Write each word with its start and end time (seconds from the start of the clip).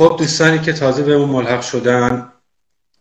خب 0.00 0.16
دوستانی 0.18 0.58
که 0.58 0.72
تازه 0.72 1.02
به 1.02 1.12
اون 1.12 1.28
ملحق 1.28 1.60
شدن 1.60 2.32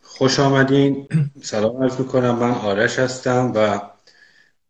خوش 0.02 0.40
آمدین. 0.40 1.08
سلام 1.42 1.84
عرض 1.84 2.00
می‌کنم. 2.00 2.36
من 2.36 2.52
آرش 2.52 3.00
هستم 3.00 3.52
و 3.56 3.82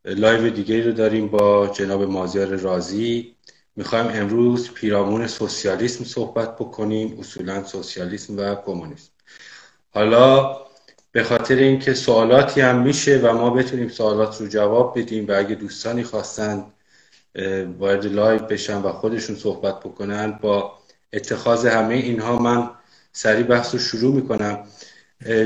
لایو 0.06 0.50
دیگه 0.50 0.86
رو 0.86 0.92
داریم 0.92 1.28
با 1.28 1.68
جناب 1.68 2.04
مازیار 2.04 2.48
رازی. 2.48 3.36
می‌خوایم 3.76 4.08
امروز 4.14 4.72
پیرامون 4.72 5.28
سوسیالیسم 5.28 6.04
صحبت 6.04 6.56
بکنیم 6.56 7.20
اصولا 7.20 7.64
سوسیالیسم 7.64 8.38
و 8.38 8.56
کمونیسم. 8.56 9.12
حالا 9.92 10.58
به 11.12 11.24
خاطر 11.24 11.56
اینکه 11.56 11.94
سوالاتی 11.94 12.62
هم 12.62 12.82
میشه 12.82 13.18
و 13.18 13.34
ما 13.34 13.50
بتونیم 13.50 13.90
سوالات 13.90 14.42
رو 14.42 14.48
جواب 14.48 15.00
بدیم 15.00 15.28
و 15.28 15.32
اگه 15.38 15.56
دوستانی 15.56 16.04
خواستن 16.04 16.66
وارد 17.80 18.06
live 18.06 18.40
بشن 18.40 18.82
و 18.82 18.92
خودشون 18.92 19.36
صحبت 19.36 19.80
بکنن 19.80 20.40
با 20.42 20.79
اتخاذ 21.14 21.66
همه 21.66 21.96
اینها 21.96 22.40
من 22.40 22.70
سریع 23.12 23.44
بحث 23.44 23.74
رو 23.74 23.80
شروع 23.80 24.16
می‌کنم. 24.16 24.64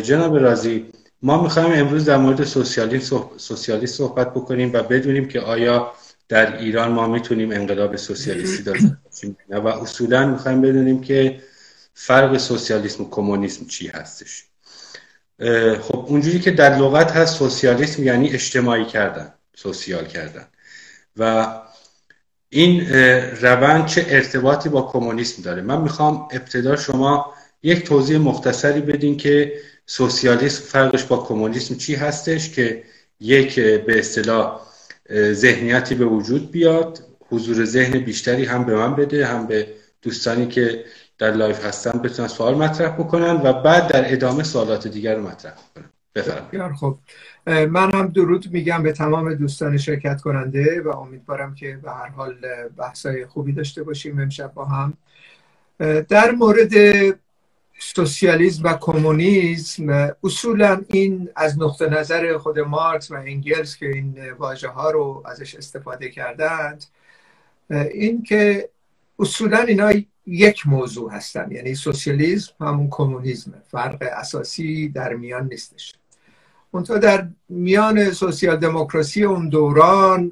جناب 0.04 0.38
رازی 0.38 0.86
ما 1.22 1.44
می‌خوایم 1.44 1.72
امروز 1.80 2.06
در 2.06 2.18
مورد 2.18 2.44
سوسیالیسم 2.44 3.30
سوسیالیست 3.38 3.98
صحبت 3.98 4.32
بکنیم 4.32 4.74
و 4.74 4.84
بدونیم 4.84 5.28
که 5.28 5.40
آیا 5.40 5.94
در 6.30 6.58
ایران 6.58 6.92
ما 6.92 7.08
می‌تونیم 7.08 7.52
انقلاب 7.52 7.96
سوسیالیستی 7.96 8.64
داشته 8.64 8.98
باشیم 9.06 9.38
و 9.50 9.68
اصولا 9.68 10.28
می‌خوایم 10.28 10.62
بدونیم 10.62 11.02
که 11.02 11.42
فرق 11.94 12.38
سوسیالیسم 12.38 13.04
و 13.04 13.10
کمونیسم 13.10 13.66
چی 13.66 13.88
هستش. 13.88 14.44
خب 15.82 16.06
اونجوری 16.08 16.40
که 16.40 16.52
در 16.52 16.78
لغت 16.78 17.12
هست 17.12 17.38
سوسیالیسم 17.38 18.04
یعنی 18.04 18.30
اجتماعی 18.30 18.86
کردن 18.86 19.34
social 19.56 20.06
کردن. 20.06 20.48
و 21.18 21.48
این 22.54 22.90
روند 23.42 23.86
چه 23.86 24.06
ارتباطی 24.10 24.70
با 24.70 24.82
کمونیسم 24.82 25.42
داره. 25.42 25.62
من 25.62 25.82
می‌خوام 25.82 26.28
ابتدا 26.32 26.76
شما 26.76 27.34
یک 27.64 27.84
توضیح 27.84 28.18
مختصری 28.18 28.82
بدین 28.82 29.18
که 29.18 29.54
سوسیالیسم 29.86 30.64
فرقش 30.64 31.04
با 31.04 31.18
کمونیسم 31.18 31.76
چی 31.76 31.96
هستش 31.96 32.50
که 32.50 32.84
یک 33.20 33.60
به 33.60 34.00
اصطلاح 34.00 34.60
ذهنیتی 35.32 35.96
به 35.96 36.06
وجود 36.06 36.52
بیاد 36.52 37.00
حضور 37.30 37.66
ذهن 37.66 38.00
بیشتری 38.00 38.46
هم 38.46 38.66
به 38.66 38.76
من 38.76 38.96
بده 38.96 39.26
هم 39.26 39.48
به 39.48 39.68
دوستانی 40.02 40.48
که 40.48 40.86
در 41.18 41.32
live 41.32 41.66
هستن 41.66 42.00
بتونن 42.00 42.28
سوال 42.28 42.56
مطرح 42.56 42.92
بکنن 42.92 43.32
و 43.32 43.54
بعد 43.54 43.88
در 43.88 44.14
ادامه 44.14 44.44
سوالات 44.44 44.88
دیگر 44.88 45.16
رو 45.16 45.24
مطرح 45.28 45.54
بکنن. 45.54 45.90
بفرمایید. 46.16 46.76
خب 46.80 46.98
من 47.48 47.96
هم 47.96 48.08
درود 48.08 48.52
میگم 48.52 48.84
به 48.84 48.92
تمام 48.92 49.34
دوستان 49.34 49.78
شرکت 49.78 50.22
کننده 50.22 50.82
و 50.82 50.90
امیدوارم 50.90 51.56
که 51.56 51.80
به 51.84 51.92
هر 51.92 52.10
حال 52.10 52.36
بحثای 52.78 53.26
خوبی 53.26 53.54
داشته 53.54 53.84
باشیم 53.84 54.20
امشب 54.20 54.54
با 54.54 54.66
هم. 54.66 54.94
در 56.10 56.32
مورد 56.32 56.72
سوسیالیسم 57.80 58.64
و 58.64 58.78
کمونیسم 58.82 60.16
اصولا 60.24 60.82
این 60.88 61.30
از 61.36 61.60
نقطه 61.60 61.90
نظر 61.90 62.38
خود 62.38 62.60
مارکس 62.60 63.12
و 63.12 63.16
انگلس 63.16 63.78
که 63.78 63.90
این 63.90 64.32
واژه 64.32 64.68
ها 64.68 64.92
رو 64.92 65.24
ازش 65.26 65.56
استفاده 65.56 66.10
کردند 66.10 66.86
این 67.70 68.24
که 68.24 68.70
اصولا 69.20 69.58
اینا 69.58 69.94
یک 70.26 70.68
موضوع 70.68 71.12
هستن 71.12 71.52
یعنی 71.52 71.76
سوسیالیسم 71.76 72.54
همون 72.60 72.88
کمونیسم 72.92 73.54
فرق 73.68 73.98
اساسی 74.12 74.90
در 74.90 75.14
میان 75.14 75.48
نیستش. 75.48 75.94
منتها 76.74 76.98
در 76.98 77.28
میان 77.50 78.12
سوسیال 78.12 78.58
دموکراسی 78.58 79.24
اون 79.24 79.50
دوران 79.50 80.32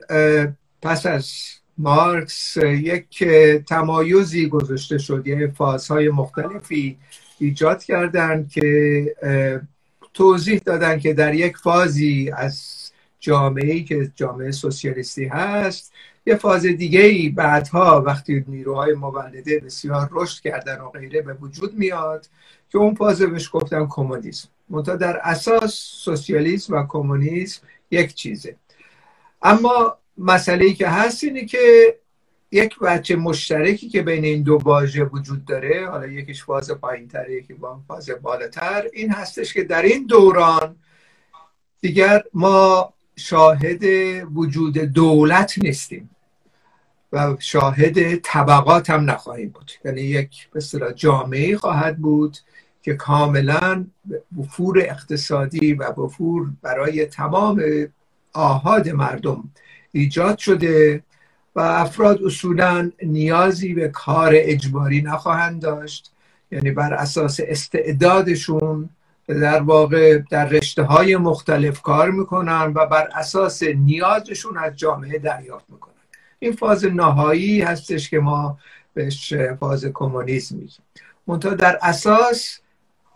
پس 0.82 1.06
از 1.06 1.32
مارکس 1.78 2.58
یک 2.58 3.24
تمایزی 3.70 4.48
گذاشته 4.48 4.98
شد. 4.98 5.28
یه 5.28 5.48
فازهای 5.48 6.10
مختلفی 6.10 6.98
ایجاد 7.40 7.84
کردند 7.84 8.50
که 8.50 9.16
توضیح 10.14 10.62
دادن 10.66 11.00
که 11.00 11.14
در 11.14 11.34
یک 11.34 11.58
فازی 11.58 12.32
از 12.38 12.78
جامعه 13.20 13.84
که 13.84 14.12
جامعه 14.16 14.52
سوسیالیستی 14.52 15.26
هست 15.26 15.94
یه 16.26 16.36
فاز 16.36 16.66
دیگه 16.66 17.02
ای 17.02 17.30
بعدها 17.30 18.02
وقتی 18.02 18.46
نیروهای 18.48 18.94
مولده 18.94 19.60
بسیار 19.60 20.10
رشد 20.12 20.42
کردن 20.42 20.80
و 20.80 20.90
غیره 20.90 21.22
به 21.22 21.34
وجود 21.34 21.78
میاد 21.78 22.28
که 22.70 22.78
اون 22.78 22.96
فاز 22.96 23.22
بهش 23.22 23.50
گفتن 23.54 23.88
کمونیسم. 23.90 24.50
منتها 24.72 24.96
در 24.96 25.18
اساس 25.18 25.74
سوسیالیسم 25.76 26.74
و 26.74 26.86
کمونیسم 26.88 27.62
یک 27.92 28.14
چیزه. 28.14 28.56
اما 29.42 29.98
مسئله 30.18 30.66
ای 30.66 30.74
که 30.74 30.88
هست 30.88 31.24
اینه 31.24 31.46
که 31.46 31.96
یک 32.52 32.80
بچه 32.80 33.16
مشترکی 33.16 33.90
که 33.90 34.02
بین 34.02 34.24
این 34.24 34.44
دو 34.44 34.60
واژه 34.64 35.04
وجود 35.04 35.46
داره 35.46 35.90
حالا 35.90 36.08
یکیش 36.08 36.44
فاز 36.44 36.72
پایین 36.72 37.08
تره 37.08 37.34
یکی 37.34 37.56
فاز 37.88 38.10
بالاتر 38.22 38.90
این 38.94 39.12
هستش 39.12 39.54
که 39.54 39.64
در 39.64 39.82
این 39.82 40.06
دوران 40.06 40.76
دیگر 41.82 42.24
ما 42.34 42.94
شاهد 43.16 43.84
وجود 44.36 44.78
دولت 44.78 45.58
نیستیم 45.58 46.10
و 47.14 47.36
شاهد 47.40 48.16
طبقات 48.16 48.90
هم 48.90 49.10
نخواهیم 49.10 49.50
بود. 49.50 49.72
یعنی 49.86 50.02
یک 50.02 50.50
به 50.50 50.62
جامعه 50.96 51.58
خواهد 51.58 51.98
بود 51.98 52.38
که 52.82 52.94
کاملا 52.94 53.86
وفور 54.38 54.80
اقتصادی 54.80 55.74
و 55.74 55.84
وفور 55.84 56.50
برای 56.62 57.06
تمام 57.06 57.64
آهاد 58.34 58.90
مردم 58.90 59.44
ایجاد 59.92 60.38
شده 60.38 61.04
و 61.56 61.60
افراد 61.60 62.24
اصولا 62.24 62.92
نیازی 63.04 63.74
به 63.74 63.90
کار 63.90 64.32
اجباری 64.36 65.02
نخواهند 65.02 65.62
داشت 65.62 66.12
یعنی 66.52 66.72
بر 66.72 66.94
اساس 66.94 67.40
استعدادشون 67.44 68.90
در 69.28 69.62
واقع 69.62 70.18
در 70.18 70.46
رشته 70.46 70.84
های 70.84 71.18
مختلف 71.18 71.82
کار 71.82 72.12
می‌کنن 72.12 72.74
و 72.76 72.86
بر 72.86 73.10
اساس 73.16 73.64
نیازشون 73.64 74.58
از 74.58 74.76
جامعه 74.76 75.20
دریافت 75.20 75.66
می‌کنن. 75.70 75.94
این 76.40 76.52
فاز 76.52 76.86
نهایی 76.86 77.62
هستش 77.62 78.10
که 78.10 78.20
ما 78.20 78.58
بهش 78.94 79.34
فاز 79.60 79.86
کمونیسم 79.94 80.56
میگیم. 80.56 80.84
منتها 81.28 81.54
در 81.54 81.80
اساس 81.82 82.60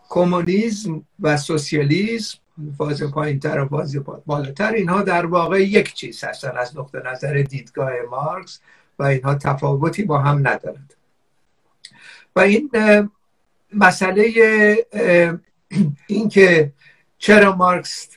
کمونیسم 0.08 1.02
و 1.20 1.36
سوسیالیسم 1.36 2.38
فاز 2.78 3.02
پایین 3.02 3.40
تر 3.40 3.60
و 3.60 3.68
فاز 3.68 3.96
بالاتر 4.26 4.72
اینها 4.72 5.02
در 5.02 5.26
واقع 5.26 5.62
یک 5.62 5.94
چیز 5.94 6.24
هستن 6.24 6.52
از 6.58 6.78
نقطه 6.78 7.02
نظر 7.12 7.42
دیدگاه 7.42 7.90
مارکس 8.10 8.60
و 8.98 9.02
اینها 9.02 9.34
تفاوتی 9.34 10.02
با 10.02 10.18
هم 10.18 10.48
ندارد 10.48 10.96
و 12.36 12.40
این 12.40 12.70
مسئله 13.72 14.32
اینکه 16.06 16.72
چرا 17.18 17.56
مارکس 17.56 18.08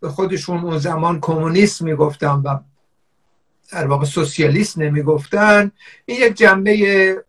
به 0.00 0.08
خودشون 0.08 0.58
اون 0.58 0.78
زمان 0.78 1.20
کمونیست 1.20 1.82
می‌گفتن 1.82 2.28
و 2.28 2.58
در 3.72 3.86
واقع 3.86 4.04
سوسیالیست 4.04 4.78
نمی‌گفتن 4.78 5.72
این 6.06 6.18
یک 6.20 6.34
جنبه 6.34 7.24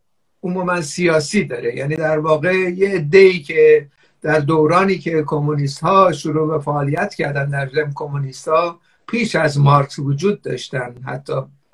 عموما 0.48 0.82
سیاسی 0.82 1.44
داره. 1.44 1.76
یعنی 1.76 1.96
در 1.96 2.20
واقع 2.20 2.54
یه 2.54 2.90
عده‌ای 2.90 3.40
که 3.40 3.88
در 4.22 4.40
دورانی 4.40 4.98
که 4.98 5.24
کمونیست 5.28 5.80
ها 5.80 6.12
شروع 6.12 6.48
به 6.48 6.64
فعالیت 6.64 7.16
کردن 7.16 7.50
در 7.50 7.70
زم 7.76 7.92
کمونیست 7.96 8.48
ها 8.48 8.80
پیش 9.08 9.36
از 9.36 9.60
مارکس 9.60 10.00
وجود 10.00 10.42
داشتن. 10.42 10.96
حتی 11.06 11.34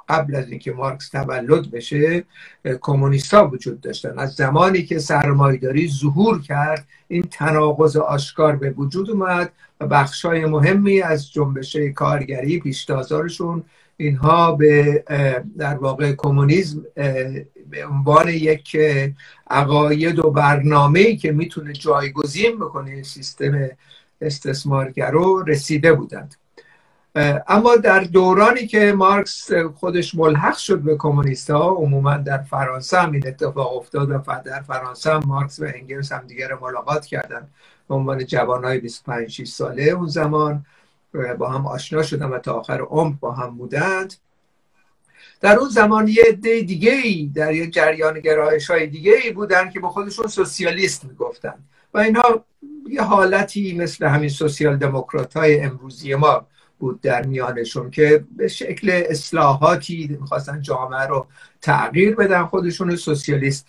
قبل 0.10 0.36
از 0.36 0.50
اینکه 0.50 0.72
مارکس 0.72 1.10
تولد 1.10 1.72
بشه 1.72 2.24
کمونیست 2.82 3.34
ها 3.34 3.48
وجود 3.48 3.82
داشتن. 3.82 4.20
از 4.20 4.34
زمانی 4.34 4.84
که 4.84 5.00
سرمایداری 5.00 5.88
ظهور 5.88 6.42
کرد 6.42 6.88
این 7.08 7.24
تناقض 7.24 7.98
آشکار 7.98 8.56
به 8.56 8.70
وجود 8.70 9.10
اومد 9.10 9.52
و 9.80 9.88
بخش 9.88 10.26
های 10.26 10.46
مهمی 10.46 11.02
از 11.02 11.32
جنبش 11.32 11.76
کارگری 11.76 12.60
پیشتازارشون 12.60 13.64
اینها 13.98 14.52
به 14.52 15.04
در 15.58 15.76
واقع 15.76 16.14
کمونیسم 16.18 16.86
به 17.70 17.86
عنوان 17.86 18.30
یک 18.30 18.78
عقاید 19.50 20.20
و 20.20 20.32
برنامه 20.32 21.16
که 21.16 21.32
می‌تونه 21.32 21.74
جایگزین 21.74 22.60
بکنه 22.60 23.04
سیستم 23.04 23.70
استثمارگرو 24.22 25.44
رسیده 25.44 25.94
بودند. 25.94 26.36
اما 27.48 27.76
در 27.76 28.00
دورانی 28.00 28.68
که 28.68 28.94
مارکس 28.98 29.52
خودش 29.76 30.16
ملحق 30.16 30.58
شد 30.58 30.80
به 30.80 30.98
کمونیست 30.98 31.50
ها 31.50 31.70
عموما 31.70 32.18
در 32.18 32.38
فرانسه 32.38 32.98
هم 32.98 33.12
این 33.12 33.28
اتفاق 33.28 33.78
افتاد 33.78 34.12
و 34.12 34.20
در 34.46 34.62
فرانسه 34.62 35.14
هم 35.14 35.24
مارکس 35.26 35.60
و 35.60 35.66
انگلس 35.76 36.12
هم 36.12 36.28
دیگر 36.28 36.54
ملاقات 36.62 37.06
کردن 37.06 37.48
به 37.90 37.96
عنوان 37.96 38.26
جوان 38.26 38.66
های 38.66 38.80
25 38.80 39.32
6 39.32 39.48
ساله 39.48 39.84
اون 39.84 40.08
زمان. 40.08 40.66
با 41.40 41.50
هم 41.50 41.68
آشنا 41.68 42.04
شدن 42.04 42.26
و 42.26 42.40
تا 42.40 42.54
آخر 42.54 42.82
عمر 42.82 43.16
با 43.20 43.32
هم 43.32 43.58
بودند. 43.58 44.14
در 45.42 45.56
اون 45.56 45.70
زمان 45.70 46.08
یه 46.08 46.24
عده 46.28 46.62
دیگه 46.62 46.92
ای 46.92 47.32
در 47.36 47.54
یه 47.54 47.68
جریان 47.68 48.20
گرایش 48.20 48.72
های 48.72 48.88
دیگه 48.88 49.14
ای 49.24 49.32
بودن 49.32 49.70
که 49.70 49.80
با 49.80 49.90
خودشون 49.90 50.28
سوسیالیست 50.28 51.06
می‌گفتن 51.06 51.56
و 51.94 51.98
اینها 51.98 52.46
یه 52.90 53.02
حالتی 53.02 53.78
مثل 53.78 54.06
همین 54.06 54.30
سوسیال 54.30 54.78
دموکرات 54.78 55.38
های 55.38 55.60
امروزی 55.60 56.16
ما 56.16 56.48
بود 56.80 57.02
در 57.02 57.26
میانشون 57.26 57.92
که 57.92 58.26
به 58.38 58.48
شکل 58.48 59.04
اصلاحاتی 59.10 60.18
می‌خواستن 60.22 60.62
جامعه 60.62 61.08
رو 61.08 61.28
تغییر 61.62 62.16
بدن 62.16 62.44
خودشون 62.44 62.90
رو 62.90 62.96
سوسیالیست 62.96 63.68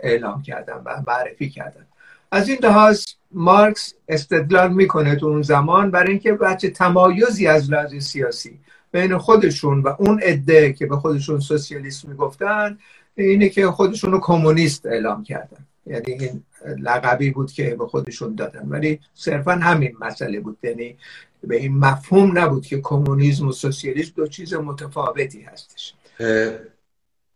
اعلام 0.00 0.42
کردن 0.42 0.82
و 0.84 1.02
معرفی 1.06 1.50
کردن. 1.50 1.85
از 2.32 2.48
این 2.48 2.58
لحاظ 2.62 3.04
مارکس 3.32 3.94
استدلال 4.08 4.72
می‌کنه 4.72 5.16
تو 5.16 5.26
اون 5.26 5.42
زمان 5.42 5.90
برای 5.90 6.10
اینکه 6.10 6.32
بچه 6.32 6.70
تمایزی 6.70 7.46
از 7.46 7.70
لحاظ 7.70 7.94
سیاسی 7.94 8.58
بین 8.92 9.18
خودشون 9.18 9.82
و 9.82 9.94
اون 9.98 10.20
عده 10.20 10.72
که 10.72 10.86
به 10.86 10.96
خودشون 10.96 11.40
سوسیالیست 11.40 12.08
می‌گفتن 12.08 12.78
اینه 13.16 13.48
که 13.48 13.66
خودشون 13.66 14.12
رو 14.12 14.20
کمونیست 14.20 14.86
اعلام 14.86 15.22
کردن. 15.24 15.66
یعنی 15.86 16.12
این 16.12 16.42
لقبی 16.78 17.30
بود 17.30 17.52
که 17.52 17.74
به 17.74 17.86
خودشون 17.86 18.34
دادن. 18.34 18.68
ولی 18.68 19.00
صرفا 19.14 19.52
همین 19.52 19.96
مسئله 20.00 20.40
بود. 20.40 20.58
یعنی 20.62 20.96
به 21.44 21.56
این 21.56 21.78
مفهوم 21.78 22.38
نبود 22.38 22.66
که 22.66 22.80
کمونیسم 22.80 23.48
و 23.48 23.52
سوسیالیسم 23.52 24.12
دو 24.16 24.26
چیز 24.26 24.54
متفاوتی 24.54 25.40
هستش. 25.42 25.94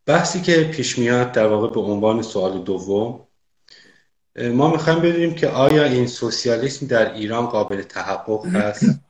بحثی 0.07 0.41
که 0.41 0.65
پیش 0.65 0.99
میاد 0.99 1.33
در 1.33 1.47
واقع 1.47 1.75
به 1.75 1.81
عنوان 1.81 2.23
سوال 2.23 2.63
دوم 2.63 3.21
ما 4.41 4.71
می‌خوایم 4.71 5.01
بدونیم 5.01 5.35
که 5.35 5.49
آیا 5.49 5.85
این 5.85 6.07
سوسیالیسم 6.07 6.87
در 6.87 7.15
ایران 7.15 7.47
قابل 7.47 7.83
تحقق 7.83 8.47
هست؟ 8.47 9.01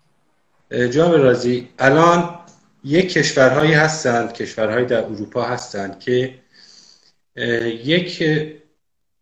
جناب 0.70 1.14
رازی 1.14 1.68
الان 1.78 2.38
یک 2.84 3.12
کشورهایی 3.12 3.72
هستند 3.72 4.32
کشورهایی 4.32 4.86
در 4.86 5.04
اروپا 5.04 5.42
هستند 5.42 6.00
که 6.00 6.34
یک 7.84 8.24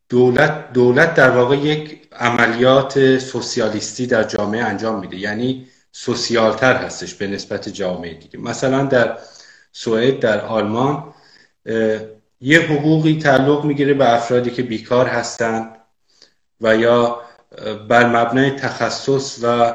دولت 0.08 0.72
دولت 0.72 1.14
در 1.14 1.30
واقع 1.30 1.56
یک 1.56 2.00
عملیات 2.12 3.18
سوسیالیستی 3.18 4.06
در 4.06 4.24
جامعه 4.24 4.64
انجام 4.64 5.00
میده. 5.00 5.16
یعنی 5.16 5.66
سوسیالتر 5.92 6.76
هستش 6.76 7.14
به 7.14 7.26
نسبت 7.26 7.68
جامعه 7.68 8.14
دیگه. 8.14 8.38
مثلا 8.38 8.84
در 8.84 9.18
سوئد 9.72 10.20
در 10.20 10.40
آلمان 10.40 11.14
یه 12.40 12.60
حقوقی 12.60 13.18
تعلق 13.18 13.64
می‌گیره 13.64 13.94
به 13.94 14.14
افرادی 14.14 14.50
که 14.50 14.62
بیکار 14.62 15.06
هستند 15.06 15.77
و 16.60 16.76
یا 16.76 17.20
بر 17.88 18.06
مبنای 18.06 18.50
تخصص 18.50 19.38
و 19.42 19.74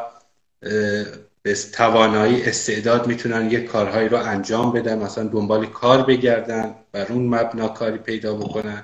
توانایی 1.74 2.44
استعداد 2.44 3.08
می‌تونن 3.08 3.52
یک 3.52 3.66
کارهایی 3.66 4.10
رو 4.10 4.18
انجام 4.18 4.72
بدن 4.72 5.00
مثلا 5.00 5.24
دنبال 5.24 5.66
کار 5.66 6.02
بگردن 6.04 6.76
بر 6.92 7.06
اون 7.12 7.28
مبنا 7.28 7.68
کاری 7.68 7.98
پیدا 7.98 8.36
بکنن. 8.36 8.84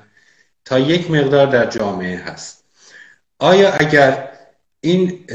تا 0.65 0.79
یک 0.79 1.11
مقدار 1.11 1.47
در 1.47 1.65
جامعه 1.65 2.17
هست. 2.17 2.63
آیا 3.39 3.73
اگر 3.73 4.29
این 4.81 5.25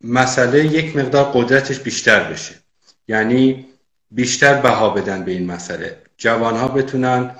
مسئله 0.00 0.64
یک 0.64 0.96
مقدار 0.96 1.24
قدرتش 1.24 1.80
بیشتر 1.80 2.32
بشه 2.32 2.54
یعنی 3.08 3.66
بیشتر 4.10 4.60
بها 4.60 4.90
بدن 4.90 5.24
به 5.24 5.32
این 5.32 5.46
مسئله 5.46 5.96
جوان 6.16 6.56
ها 6.56 6.68
بتونن 6.68 7.36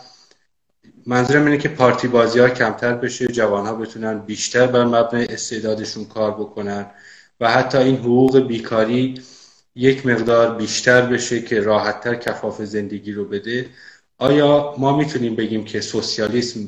منظورم 1.09 1.45
اینه 1.45 1.59
که 1.59 1.69
پارتی 1.69 2.09
بازی 2.09 2.39
ها 2.39 2.49
کمتر 2.49 2.95
بشه 2.95 3.27
جوان 3.27 3.67
ها 3.67 3.75
بتونن 3.75 4.19
بیشتر 4.19 4.67
بر 4.67 4.85
مبنای 4.85 5.27
استعدادشون 5.27 6.05
کار 6.05 6.31
بکنن 6.31 6.87
و 7.41 7.51
حتی 7.51 7.79
این 7.79 7.97
حقوق 7.97 8.47
بیکاری 8.47 9.23
یک 9.75 10.07
مقدار 10.07 10.55
بیشتر 10.55 11.07
بشه 11.07 11.43
که 11.43 11.61
راحتتر 11.61 12.15
کفاف 12.15 12.63
زندگی 12.63 13.13
رو 13.13 13.25
بده. 13.25 13.67
آیا 14.19 14.75
ما 14.79 14.97
می‌تونیم 14.97 15.37
بگیم 15.37 15.65
که 15.65 15.81
سوسیالیسم 15.81 16.61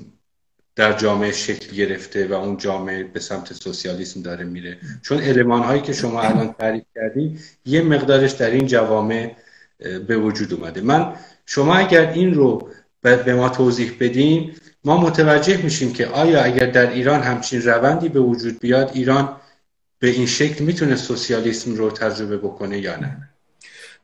در 0.76 0.92
جامعه 0.92 1.32
شکل 1.32 1.76
گرفته 1.76 2.26
و 2.26 2.32
اون 2.32 2.56
جامعه 2.56 3.04
به 3.04 3.20
سمت 3.20 3.52
سوسیالیسم 3.52 4.22
داره 4.22 4.44
میره؟ 4.44 4.78
چون 5.02 5.18
علمان 5.18 5.62
هایی 5.62 5.82
که 5.82 5.92
شما 5.92 6.20
الان 6.20 6.52
تعریف 6.52 6.84
کردی 6.94 7.38
یه 7.66 7.82
مقدارش 7.82 8.32
در 8.32 8.50
این 8.50 8.66
جوامع 8.66 9.36
به 10.06 10.16
وجود 10.16 10.54
اومده. 10.54 10.80
من 10.80 11.14
شما 11.46 11.74
اگر 11.74 12.10
این 12.10 12.34
رو 12.34 12.70
به 13.02 13.34
ما 13.34 13.48
توضیح 13.48 13.96
بدین. 14.00 14.54
ما 14.84 15.00
متوجه 15.00 15.62
میشیم 15.62 15.92
که 15.92 16.06
آیا 16.06 16.42
اگر 16.42 16.66
در 16.66 16.90
ایران 16.90 17.20
همچین 17.20 17.62
روندی 17.62 18.08
به 18.08 18.20
وجود 18.20 18.58
بیاد 18.58 18.90
ایران 18.94 19.36
به 19.98 20.08
این 20.08 20.26
شکل 20.26 20.64
می‌تونه 20.64 20.96
سوسیالیسم 20.96 21.74
رو 21.74 21.90
تجربه 21.90 22.38
بکنه 22.38 22.78
یا 22.78 22.96
نه؟ 22.96 23.28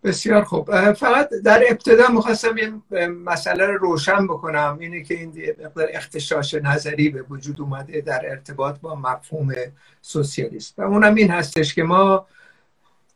بسیار 0.05 0.45
خوب. 0.45 0.93
فقط 0.93 1.31
در 1.45 1.65
ابتدا 1.69 2.09
می‌خواستم 2.09 2.57
یه 2.59 2.73
مسئله 3.09 3.67
رو 3.67 3.79
روشن 3.79 4.27
بکنم. 4.27 4.79
اینه 4.81 5.03
که 5.03 5.15
این 5.15 5.33
مقدار 5.65 5.89
اختشاش 5.93 6.55
نظری 6.55 7.09
به 7.09 7.23
وجود 7.23 7.61
اومده 7.61 8.01
در 8.01 8.31
ارتباط 8.31 8.79
با 8.81 8.95
مفهوم 8.95 9.55
سوسیالیسم. 10.03 10.75
و 10.79 10.83
اونم 10.83 11.15
این 11.15 11.31
هستش 11.31 11.75
که 11.75 11.83
ما 11.83 12.27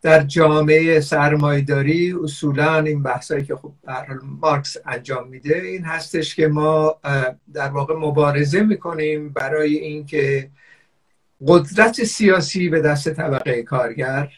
در 0.02 0.22
جامعه 0.22 1.00
سرمایداری 1.00 2.14
اصولا 2.24 2.80
این 2.80 3.02
بحثایی 3.02 3.44
که 3.44 3.56
خب 3.56 3.72
مارکس 4.22 4.76
انجام 4.86 5.28
میده 5.28 5.56
این 5.56 5.84
هستش 5.84 6.34
که 6.34 6.48
ما 6.48 7.00
در 7.54 7.68
واقع 7.68 7.94
مبارزه 7.94 8.62
می‌کنیم 8.62 9.28
برای 9.28 9.76
اینکه 9.76 10.50
قدرت 11.46 12.04
سیاسی 12.04 12.68
به 12.68 12.80
دست 12.80 13.08
طبقه 13.14 13.62
کارگر 13.62 14.32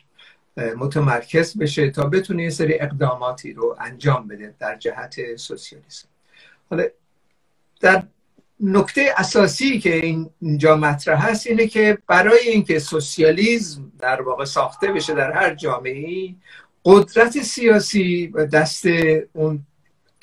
متمرکز 0.56 1.58
بشه 1.58 1.90
تا 1.90 2.06
بتونه 2.06 2.42
یه 2.42 2.50
سری 2.50 2.80
اقداماتی 2.80 3.52
رو 3.52 3.76
انجام 3.80 4.28
بده 4.28 4.54
در 4.58 4.76
جهت 4.76 5.36
سوسیالیسم. 5.36 6.08
حالا 6.70 6.84
در 7.80 8.02
نکته 8.60 9.10
اساسی 9.16 9.78
که 9.78 10.26
اینجا 10.40 10.76
مطرح 10.76 11.28
هست 11.28 11.46
اینه 11.46 11.66
که 11.66 11.98
برای 12.06 12.38
اینکه 12.48 12.78
سوسیالیسم 12.78 13.91
در 14.02 14.22
واقع 14.22 14.44
ساخته 14.44 14.92
بشه 14.92 15.14
در 15.14 15.32
هر 15.32 15.54
جامعه 15.54 16.34
قدرت 16.84 17.42
سیاسی 17.42 18.26
و 18.34 18.46
دست 18.46 18.84
اون 19.32 19.66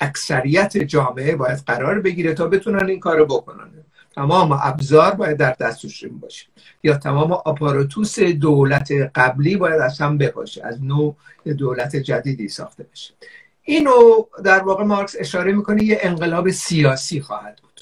اکثریت 0.00 0.78
جامعه 0.78 1.36
باید 1.36 1.58
قرار 1.66 2.00
بگیره 2.00 2.34
تا 2.34 2.46
بتونن 2.46 2.88
این 2.88 3.00
کارو 3.00 3.26
بکنن. 3.26 3.70
تمام 4.14 4.52
ابزار 4.62 5.14
باید 5.14 5.36
در 5.36 5.56
دستشون 5.60 6.18
باشه. 6.18 6.46
یا 6.82 6.96
تمام 6.96 7.32
آپاراتوس 7.32 8.20
دولت 8.20 8.92
قبلی 9.14 9.56
باید 9.56 9.80
از 9.80 10.00
هم 10.00 10.18
بپاشه 10.18 10.64
از 10.64 10.84
نوع 10.84 11.16
دولت 11.58 11.96
جدیدی 11.96 12.48
ساخته 12.48 12.86
بشه. 12.92 13.14
اینو 13.62 14.24
در 14.44 14.62
واقع 14.62 14.84
مارکس 14.84 15.16
اشاره 15.18 15.52
می‌کنه 15.52 15.84
یه 15.84 15.98
انقلاب 16.02 16.50
سیاسی 16.50 17.20
خواهد 17.20 17.60
بود. 17.62 17.80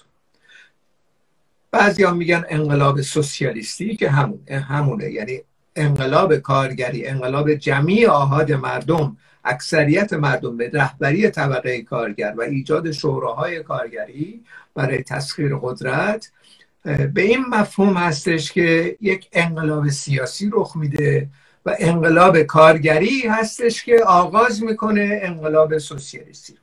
بعضی 1.71 2.05
هم 2.05 2.17
میگن 2.17 2.45
انقلاب 2.49 3.01
سوسیالیستی 3.01 3.97
که 3.97 4.11
همون 4.11 4.49
همونه. 4.49 5.11
یعنی 5.11 5.43
انقلاب 5.79 6.37
کارگری 6.37 7.07
انقلاب 7.07 7.55
جمعی 7.55 8.07
آهاد 8.07 8.53
مردم 8.53 9.17
اکثریت 9.45 10.13
مردم 10.13 10.57
به 10.57 10.71
رهبری 10.73 11.31
طبقه 11.31 11.83
کارگر 11.83 12.35
و 12.37 12.43
ایجاد 12.43 12.91
شوراهای 12.91 13.63
کارگری 13.63 14.45
برای 14.75 15.03
تسخیر 15.03 15.57
قدرت 15.63 16.31
به 16.85 17.23
این 17.23 17.45
مفهوم 17.51 17.97
هستش 17.97 18.53
که 18.53 18.97
یک 19.01 19.29
انقلاب 19.33 19.89
سیاسی 19.89 20.51
رخ 20.53 20.77
میده 20.77 21.29
و 21.67 21.77
انقلاب 21.79 22.43
کارگری 22.43 23.21
هستش 23.29 23.85
که 23.85 24.05
آغاز 24.05 24.63
می‌کنه 24.63 25.21
انقلاب 25.23 25.79
سوسیالیستی 25.79 26.55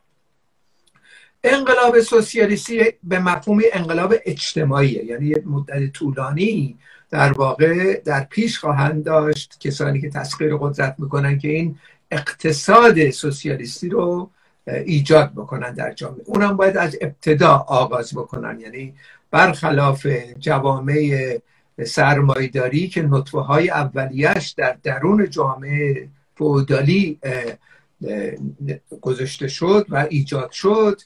انقلاب 1.44 2.00
سوسیالیستی 2.00 2.84
به 3.04 3.20
مفهوم 3.20 3.62
انقلاب 3.74 4.14
اجتماعیه 4.26 5.06
یعنی 5.06 5.26
یک 5.26 5.48
مدت 5.48 5.92
طولانی 5.92 6.78
در 7.10 7.32
واقع 7.32 8.02
در 8.06 8.24
پیش 8.24 8.60
خواهند 8.60 9.04
داشت 9.04 9.58
کسانی 9.60 10.02
که 10.02 10.10
تسخیر 10.10 10.58
قدرت 10.58 10.96
می‌کنن 10.98 11.40
که 11.40 11.48
این 11.48 11.78
اقتصاد 12.12 13.10
سوسیالیستی 13.10 13.90
رو 13.90 14.30
ایجاد 14.68 15.32
بکنن 15.32 15.74
در 15.74 15.94
جامعه. 15.94 16.22
اونم 16.26 16.58
باید 16.58 16.78
از 16.78 16.98
ابتدا 17.02 17.52
آغاز 17.68 18.14
بکنن. 18.14 18.60
یعنی 18.60 18.94
برخلاف 19.32 20.08
جوامع 20.40 21.38
سرمایداری 21.86 22.88
که 22.88 23.02
نطفه 23.02 23.40
های 23.40 23.70
اولیش 23.70 24.50
در 24.50 24.78
درون 24.84 25.30
جامعه 25.30 26.08
فودالی 26.36 27.20
گذاشته 29.02 29.48
شد 29.48 29.86
و 29.90 30.08
ایجاد 30.10 30.52
شد 30.52 31.02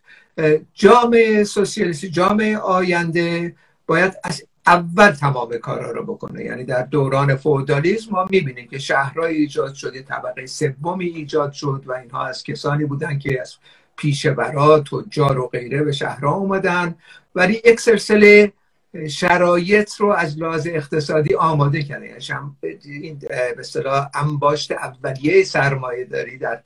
جامعه 0.74 1.44
سوسیالیستی 1.44 2.10
جامعه 2.10 2.58
آینده 2.58 3.56
باید 3.88 4.14
از 4.24 4.44
اول 4.70 5.12
تمام 5.12 5.58
کارا 5.58 5.92
رو 5.92 6.04
بکنه. 6.04 6.44
یعنی 6.44 6.64
در 6.64 6.84
دوران 6.84 7.36
فودالیسم 7.36 8.12
ما 8.12 8.28
می‌بینیم 8.30 8.68
که 8.68 8.80
شهرهای 8.80 9.36
ایجاد 9.36 9.74
شده 9.74 10.02
طبقه 10.02 10.46
سومی 10.46 11.06
ایجاد 11.06 11.52
شد 11.52 11.84
و 11.86 11.94
اینها 11.94 12.26
از 12.26 12.44
کسانی 12.44 12.86
بودن 12.86 13.20
که 13.20 13.42
از 13.42 13.56
پیشورا 13.96 14.80
تجار 14.80 15.40
و 15.40 15.48
غیره 15.48 15.84
به 15.84 15.92
شهرها 15.92 16.36
اومدن. 16.36 16.96
ولی 17.36 17.62
یک 17.66 17.80
سلسله 17.80 18.52
شرایط 19.10 19.96
رو 19.96 20.08
از 20.10 20.38
لحاظ 20.40 20.68
اقتصادی 20.68 21.36
آماده 21.36 21.84
کرده 21.84 22.06
یعنی 22.06 22.40
این 22.84 23.20
به 23.30 23.56
اصطلاح 23.60 24.10
انباشت 24.14 24.72
اولیه 24.72 25.44
سرمایه 25.44 26.06
داری 26.06 26.38
در 26.38 26.62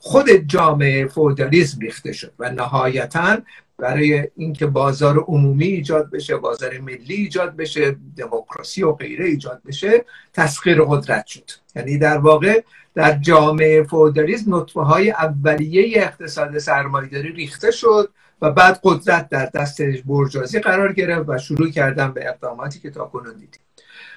خود 0.00 0.30
جامعه 0.30 1.06
فودالیسم 1.06 1.80
ریخته 1.80 2.12
شد 2.12 2.32
و 2.38 2.50
نهایتا 2.50 3.38
برای 3.78 4.28
اینکه 4.36 4.66
بازار 4.66 5.18
عمومی 5.18 5.66
ایجاد 5.66 6.10
بشه 6.10 6.36
بازار 6.36 6.78
ملی 6.78 7.14
ایجاد 7.14 7.56
بشه 7.56 7.96
دموکراسی 8.16 8.82
و 8.82 8.92
غیره 8.92 9.24
ایجاد 9.24 9.62
بشه 9.66 10.04
تسخیر 10.32 10.82
قدرت 10.82 11.26
شد. 11.26 11.50
یعنی 11.76 11.98
در 11.98 12.18
واقع 12.18 12.62
در 12.94 13.18
جامعه 13.18 13.82
فودالیسم 13.82 14.54
نطفه 14.54 14.80
های 14.80 15.10
اولیه 15.10 16.02
اقتصاد 16.02 16.58
سرمایهداری 16.58 17.32
ریخته 17.32 17.70
شد 17.70 18.12
و 18.42 18.50
بعد 18.50 18.80
قدرت 18.82 19.28
در 19.28 19.46
دست 19.46 19.82
برجازی 19.82 20.60
قرار 20.60 20.92
گرفت 20.92 21.28
و 21.28 21.38
شروع 21.38 21.70
کردن 21.70 22.12
به 22.12 22.28
اقداماتی 22.28 22.80
که 22.80 22.90
تا 22.90 23.04
کنون 23.04 23.32
دیدیم. 23.32 23.60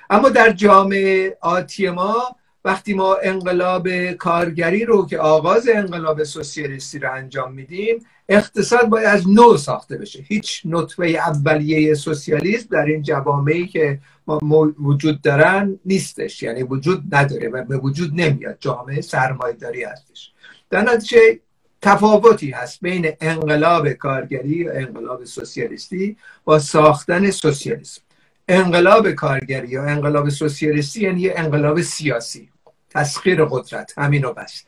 اما 0.10 0.30
در 0.30 0.52
جامعه 0.52 1.38
آتی 1.42 1.90
ما 1.90 2.36
وقتی 2.66 2.94
ما 2.94 3.16
انقلاب 3.16 4.12
کارگری 4.12 4.86
رو 4.86 5.06
که 5.06 5.20
آغاز 5.20 5.70
انقلاب 5.74 6.24
سوسیالیستی 6.24 7.00
رو 7.00 7.14
انجام 7.14 7.54
میدیم 7.54 8.06
اقتصاد 8.30 8.86
باید 8.90 9.06
از 9.06 9.30
نو 9.30 9.58
ساخته 9.58 9.98
بشه. 9.98 10.24
هیچ 10.28 10.62
نطفه 10.66 11.06
اولیه 11.06 11.94
سوسیالیسم 11.94 12.68
در 12.72 12.86
این 12.86 13.02
جوامعی 13.02 13.68
که 13.68 14.00
ما 14.28 14.74
وجود 14.80 15.22
دارن 15.22 15.80
نیستش. 15.86 16.44
یعنی 16.44 16.64
وجود 16.64 17.16
نداره 17.16 17.50
و 17.50 17.64
به 17.64 17.78
وجود 17.78 18.12
نمیاد. 18.14 18.58
جامعه 18.60 19.02
سرمایداری 19.02 19.84
هستش. 19.84 20.32
در 20.70 20.82
نتیجه 20.82 21.40
تفاوتی 21.82 22.52
هست 22.52 22.80
بین 22.82 23.12
انقلاب 23.22 23.90
کارگری 23.90 24.64
و 24.64 24.72
انقلاب 24.76 25.24
سوسیالیستی 25.24 26.18
با 26.44 26.60
ساختن 26.60 27.32
سوسیالیسم. 27.32 28.02
انقلاب 28.48 29.12
کارگری 29.12 29.68
یا 29.68 29.84
انقلاب 29.84 30.30
سوسیالیستی 30.30 31.02
یعنی 31.02 31.30
انقلاب 31.30 31.82
سیاسی. 31.82 32.51
تسخیر 32.96 33.46
قدرت. 33.46 33.94
همین 33.98 34.26
و 34.26 34.34
بس. 34.34 34.64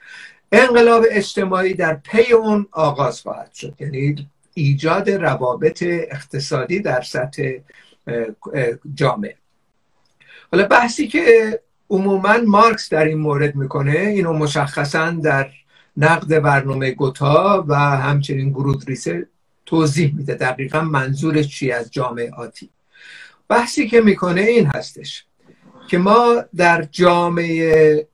انقلاب 0.52 1.04
اجتماعی 1.12 1.74
در 1.74 1.94
پی 1.94 2.34
اون 2.34 2.68
آغاز 2.72 3.22
خواهد 3.22 3.54
شد. 3.54 3.74
یعنی 3.80 4.30
ایجاد 4.54 5.10
روابط 5.10 5.84
اقتصادی 5.88 6.80
در 6.80 7.02
سطح 7.02 7.52
جامعه. 8.94 9.36
حالا 10.52 10.68
بحثی 10.68 11.08
که 11.08 11.60
عموما 11.90 12.38
مارکس 12.48 12.90
در 12.90 13.06
این 13.06 13.18
مورد 13.18 13.56
می‌کنه 13.56 14.00
اینو 14.00 14.34
مشخصا 14.34 15.12
در 15.12 15.50
نقد 15.98 16.40
برنامه 16.40 16.92
گوتا 16.92 17.66
و 17.68 17.76
همچنین 17.76 18.50
گرود 18.50 18.84
ریسه 18.88 19.28
توضیح 19.66 20.16
میده. 20.16 20.34
دقیقا 20.34 20.82
منظورش 20.82 21.48
چی 21.48 21.72
از 21.72 21.92
جامعه 21.92 22.32
آتی؟ 22.32 22.70
بحثی 23.48 23.88
که 23.88 24.02
می‌کنه 24.02 24.42
این 24.42 24.66
هستش 24.66 25.26
که 25.90 25.98
ما 25.98 26.44
در 26.56 26.88
جامعه 26.92 28.08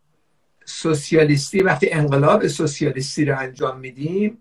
سوسیالیستی 0.69 1.59
وقتی 1.59 1.89
انقلاب 1.91 2.47
سوسیالیستی 2.47 3.25
رو 3.25 3.39
انجام 3.39 3.79
میدیم 3.79 4.38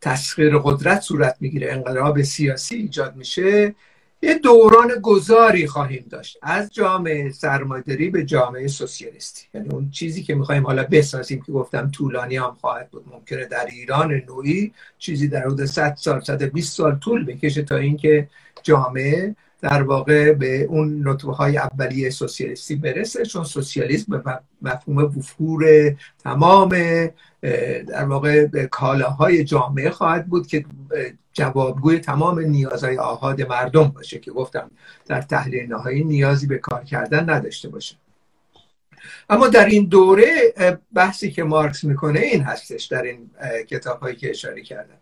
تسخیر 0.00 0.58
قدرت 0.58 1.00
صورت 1.00 1.36
می‌گیره 1.40 1.72
انقلاب 1.72 2.22
سیاسی 2.22 2.76
ایجاد 2.76 3.16
میشه. 3.16 3.74
یه 4.22 4.34
دوران 4.34 4.88
گذاری 5.02 5.66
خواهیم 5.66 6.06
داشت 6.10 6.38
از 6.42 6.74
جامعه 6.74 7.32
سرمایداری 7.32 8.10
به 8.10 8.24
جامعه 8.24 8.66
سوسیالیستی. 8.66 9.46
یعنی 9.54 9.68
اون 9.68 9.90
چیزی 9.90 10.22
که 10.22 10.34
می‌خوایم 10.34 10.66
حالا 10.66 10.84
بسازیم 10.90 11.42
که 11.42 11.52
گفتم 11.52 11.90
طولانی 11.90 12.36
هم 12.36 12.56
خواهد 12.60 12.90
بود. 12.90 13.04
ممکنه 13.12 13.44
در 13.44 13.66
ایران 13.66 14.12
نوعی 14.12 14.72
چیزی 14.98 15.28
در 15.28 15.42
حدود 15.42 15.64
100 15.64 15.94
سال 15.98 16.20
120 16.20 16.76
سال 16.76 16.98
طول 16.98 17.24
بکشه 17.24 17.62
تا 17.62 17.76
اینکه 17.76 18.28
جامعه 18.62 19.36
در 19.62 19.82
واقع 19.82 20.32
به 20.32 20.62
اون 20.62 21.08
نطبه 21.08 21.32
های 21.32 21.58
اولیه 21.58 22.10
سوسیالیستی 22.10 22.76
برسه 22.76 23.24
چون 23.24 23.44
سوسیالیسم 23.44 24.22
به 24.22 24.40
مفهوم 24.62 24.98
وفور 24.98 25.64
تمام 26.18 26.68
در 27.88 28.04
واقع 28.04 28.46
کالاهای 28.66 29.44
جامعه 29.44 29.90
خواهد 29.90 30.26
بود 30.26 30.46
که 30.46 30.64
جوابگوی 31.32 31.98
تمام 31.98 32.40
نیازهای 32.40 32.98
آهاد 32.98 33.42
مردم 33.42 33.88
باشه 33.88 34.18
که 34.18 34.30
گفتم 34.30 34.70
در 35.06 35.22
تحلیل 35.22 35.72
نهایی 35.72 36.04
نیازی 36.04 36.46
به 36.46 36.58
کار 36.58 36.84
کردن 36.84 37.30
نداشته 37.30 37.68
باشه. 37.68 37.96
اما 39.30 39.48
در 39.48 39.66
این 39.66 39.84
دوره 39.86 40.54
بحثی 40.94 41.30
که 41.30 41.42
مارکس 41.42 41.84
می‌کنه 41.84 42.20
این 42.20 42.42
هستش 42.42 42.84
در 42.84 43.02
این 43.02 43.30
کتاب 43.68 44.00
هایی 44.00 44.16
که 44.16 44.30
اشاره 44.30 44.62
کردم. 44.62 44.98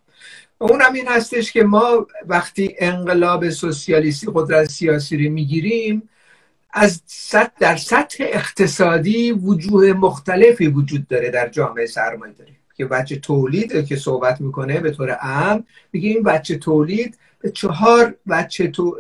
اون 0.59 0.81
هم 0.81 0.93
این 0.93 1.09
هستش 1.09 1.53
که 1.53 1.65
ما 1.65 2.07
وقتی 2.27 2.75
انقلاب 2.79 3.51
سوسیالیستی 3.51 4.27
قدرت 4.35 4.71
سیاسی 4.71 5.25
رو 5.25 5.33
می‌گیریم 5.33 6.09
از 6.73 7.03
سطح 7.07 7.53
در 7.61 7.77
سطح 7.77 8.25
اقتصادی 8.27 9.33
وجوه 9.33 9.93
مختلفی 9.93 10.67
وجود 10.67 11.09
داره 11.09 11.31
در 11.31 11.49
جامعه 11.49 11.87
سرمایه 11.87 12.33
داره 12.33 12.51
که 12.77 12.85
بچه 12.85 13.17
تولید 13.17 13.87
که 13.87 13.97
صحبت 13.97 14.41
می‌کنه 14.41 14.81
به 14.81 14.91
طور 14.91 15.11
عام 15.11 15.65
میگه 15.93 16.09
این 16.09 16.23
بچه 16.23 16.59
تولید 16.59 17.19
به 17.41 17.51
چهار 17.51 18.15
بچه, 18.29 18.69
تو... 18.69 18.91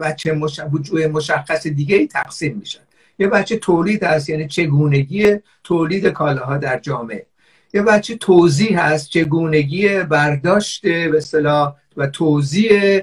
بچه 0.00 0.32
مش... 0.32 0.60
وجوه 0.72 1.06
مشخص 1.06 1.66
دیگه 1.66 1.96
ای 1.96 2.06
تقسیم 2.06 2.56
میشن 2.56 2.80
یه 3.18 3.26
بچه 3.26 3.56
تولید 3.56 4.02
هست 4.02 4.28
یعنی 4.28 4.48
چگونگی 4.48 5.36
تولید 5.64 6.06
کالاها 6.06 6.56
در 6.56 6.78
جامعه. 6.78 7.26
یه 7.74 7.82
بچه 7.82 8.16
توضیح 8.16 8.80
هست 8.80 9.10
چگونگی 9.10 9.98
برداشت 9.98 10.82
به 10.82 11.16
اصطلاح 11.16 11.74
و 11.96 12.06
توضیح 12.06 13.00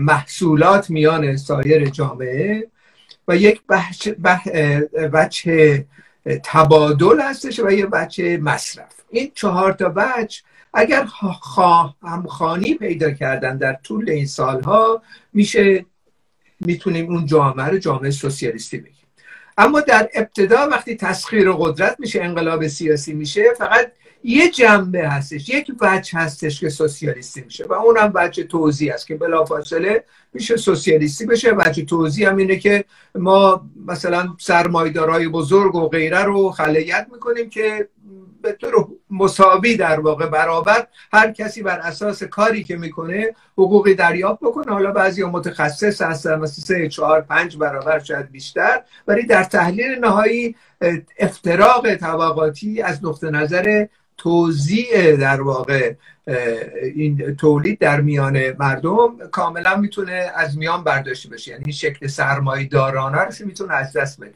محصولات 0.00 0.90
میان 0.90 1.36
سایر 1.36 1.86
جامعه 1.86 2.68
و 3.28 3.36
یک 3.36 3.60
بچه 5.12 5.86
تبادل 6.44 7.20
هستش 7.20 7.60
و 7.60 7.70
یه 7.70 7.86
بچه 7.86 8.38
مصرف. 8.42 8.92
این 9.10 9.32
چهار 9.34 9.72
تا 9.72 9.88
بچه 9.88 10.42
اگر 10.74 11.06
همخانی 12.02 12.74
پیدا 12.74 13.10
کردن 13.10 13.56
در 13.56 13.78
طول 13.82 14.10
این 14.10 14.26
سالها 14.26 15.02
میشه 15.32 15.86
می‌تونیم 16.60 17.06
اون 17.06 17.26
جامعه 17.26 17.66
رو 17.66 17.78
جامعه 17.78 18.10
سوسیالیستی 18.10 18.78
بگیم. 18.78 18.94
اما 19.58 19.80
در 19.80 20.08
ابتدا 20.14 20.68
وقتی 20.68 20.96
تسخیر 20.96 21.52
قدرت 21.52 21.96
میشه 21.98 22.22
انقلاب 22.22 22.66
سیاسی 22.66 23.12
میشه 23.12 23.44
فقط 23.58 23.92
یه 24.26 24.50
جنبه 24.50 25.08
هستش. 25.08 25.48
یک 25.48 25.72
وجه 25.80 26.18
هستش 26.18 26.60
که 26.60 26.68
سوسیالیستی 26.68 27.42
میشه 27.42 27.64
و 27.64 27.72
اونم 27.72 28.12
وجه 28.14 28.44
توضیح 28.44 28.94
است 28.94 29.06
که 29.06 29.14
بلافاصله 29.14 30.04
میشه 30.32 30.56
سوسیالیستی 30.56 31.26
بشه. 31.26 31.52
وجه 31.52 31.84
توضیح 31.84 32.28
هم 32.28 32.36
اینه 32.36 32.56
که 32.56 32.84
ما 33.14 33.70
مثلا 33.86 34.34
سرمایدارای 34.40 35.28
بزرگ 35.28 35.74
و 35.74 35.88
غیره 35.88 36.22
رو 36.22 36.50
خلیت 36.50 37.06
می‌کنیم 37.12 37.50
که 37.50 37.88
به 38.42 38.52
طور 38.52 38.88
مساوی 39.10 39.76
در 39.76 40.00
واقع 40.00 40.26
برابر 40.26 40.86
هر 41.12 41.30
کسی 41.30 41.62
بر 41.62 41.78
اساس 41.78 42.22
کاری 42.22 42.64
که 42.64 42.76
می‌کنه 42.76 43.34
حقوقی 43.52 43.94
دریافت 43.94 44.40
بکنه. 44.40 44.72
حالا 44.72 44.92
بعضی 44.92 45.24
متخصص 45.24 46.02
هستن 46.02 46.34
مثل 46.34 46.62
سه 46.62 46.88
چهار 46.88 47.20
پنج 47.20 47.56
برابر 47.56 47.98
شاید 47.98 48.30
بیشتر 48.30 48.82
ولی 49.08 49.26
در 49.26 49.44
تحلیل 49.44 49.98
نهایی 49.98 50.56
افتراق 51.18 51.94
طبقاتی 51.94 52.82
از 52.82 53.04
نقطه 53.04 53.30
نظر 53.30 53.86
توزیع 54.16 55.16
در 55.16 55.40
واقع 55.42 55.94
این 56.94 57.36
تولید 57.36 57.78
در 57.78 58.00
میان 58.00 58.52
مردم 58.58 59.28
کاملا 59.32 59.76
می‌تونه 59.76 60.30
از 60.36 60.58
میان 60.58 60.84
برداشته 60.84 61.28
بشه 61.28 61.50
یعنی 61.50 61.72
شکل 61.72 62.06
سرمایه 62.06 62.68
دارانه 62.68 63.18
رو 63.18 63.30
می‌تونه 63.46 63.74
از 63.74 63.92
دست 63.92 64.20
بده. 64.20 64.34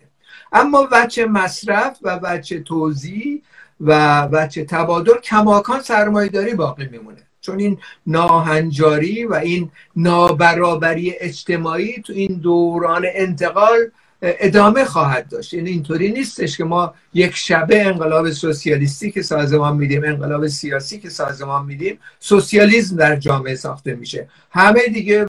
اما 0.53 0.89
بچه 0.93 1.27
مصرف 1.27 1.99
و 2.03 2.19
بچه 2.19 2.61
توزیع 2.61 3.43
و 3.81 4.29
بچه 4.29 4.65
تبادل 4.65 5.21
کماکان 5.25 5.81
سرمایه 5.81 6.29
داری 6.29 6.55
باقی 6.55 6.89
میمونه. 6.91 7.23
چون 7.41 7.59
این 7.59 7.79
ناهنجاری 8.07 9.25
و 9.25 9.35
این 9.35 9.71
نابرابری 9.97 11.15
اجتماعی 11.21 12.03
تو 12.03 12.13
این 12.13 12.41
دوران 12.43 13.07
انتقال 13.15 13.79
ادامه 14.23 14.85
خواهد 14.85 15.29
داشت. 15.29 15.55
یعنی 15.55 15.71
اینطوری 15.71 16.13
نیستش 16.13 16.57
که 16.57 16.65
ما 16.65 16.95
یک 17.15 17.37
شبه 17.37 17.87
انقلاب 17.87 18.31
سوسیالیستی 18.31 19.11
که 19.11 19.23
سازمان 19.23 19.77
میدیم 19.77 20.05
انقلاب 20.05 20.47
سیاسی 20.47 20.99
که 20.99 21.11
سازمان 21.11 21.67
میدیم 21.67 21.99
سوسیالیسم 22.21 22.97
در 22.97 23.17
جامعه 23.17 23.55
ساخته 23.55 23.95
میشه. 23.95 24.29
همه 24.51 24.81
دیگه 24.93 25.27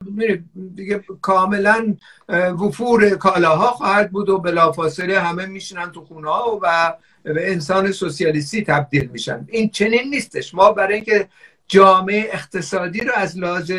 دیگه 0.74 1.00
کاملا 1.22 1.96
وفور 2.28 3.10
کالاها 3.10 3.70
خواهد 3.70 4.10
بود 4.10 4.28
و 4.28 4.38
بلافاصله 4.38 5.20
همه 5.20 5.46
میشنن 5.46 5.92
تو 5.92 6.04
خونه 6.04 6.30
ها 6.30 6.58
و 6.62 6.94
به 7.22 7.52
انسان 7.52 7.92
سوسیالیستی 7.92 8.64
تبدیل 8.64 9.08
میشن. 9.12 9.46
این 9.48 9.68
چنین 9.70 10.10
نیستش. 10.10 10.54
ما 10.54 10.72
برای 10.72 10.94
اینکه 10.94 11.28
جامعه 11.68 12.28
اقتصادی 12.32 13.00
رو 13.00 13.12
از 13.16 13.38
لحاظ 13.38 13.72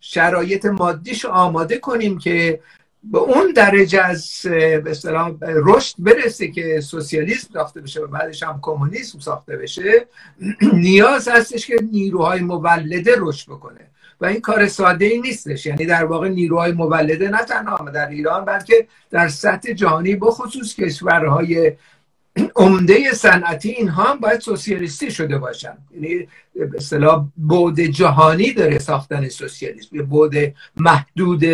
شرایط 0.00 0.66
مادیش 0.66 1.24
آماده 1.24 1.78
کنیم 1.78 2.18
که 2.18 2.60
به 3.02 3.18
اون 3.18 3.52
درجه 3.52 4.02
از 4.02 4.40
به 4.80 4.92
رشد 5.40 5.94
برسه 5.98 6.48
که 6.48 6.80
سوسیالیسم 6.80 7.48
ساخته 7.52 7.80
بشه 7.80 8.00
و 8.00 8.06
بعدش 8.06 8.42
هم 8.42 8.58
کمونیسم 8.62 9.18
ساخته 9.18 9.56
بشه 9.56 10.06
نیاز 10.72 11.28
هستش 11.28 11.66
که 11.66 11.76
نیروهای 11.92 12.40
مولده 12.40 13.14
رشد 13.18 13.50
بکنه. 13.50 13.80
و 14.20 14.26
این 14.26 14.40
کار 14.40 14.68
ساده 14.68 15.04
ای 15.04 15.20
نیستش. 15.20 15.66
یعنی 15.66 15.86
در 15.86 16.04
واقع 16.04 16.28
نیروهای 16.28 16.72
مولده 16.72 17.28
نه 17.28 17.44
تنها 17.44 17.90
در 17.90 18.08
ایران 18.08 18.44
بلکه 18.44 18.86
در 19.10 19.28
سطح 19.28 19.72
جهانی 19.72 20.16
بخصوص 20.16 20.74
کشورهای 20.74 21.72
عمده 22.56 23.12
صنعتی 23.12 23.70
اینها 23.70 24.02
هم 24.02 24.18
باید 24.18 24.40
سوسیالیستی 24.40 25.10
شده 25.10 25.38
باشن. 25.38 25.78
یعنی 25.94 26.28
اصطلاح 26.76 27.26
بود 27.36 27.80
جهانی 27.80 28.52
داره 28.52 28.78
ساختن 28.78 29.28
سوسیالیسم 29.28 29.96
یه 29.96 30.02
بود 30.02 30.34
محدود 30.76 31.44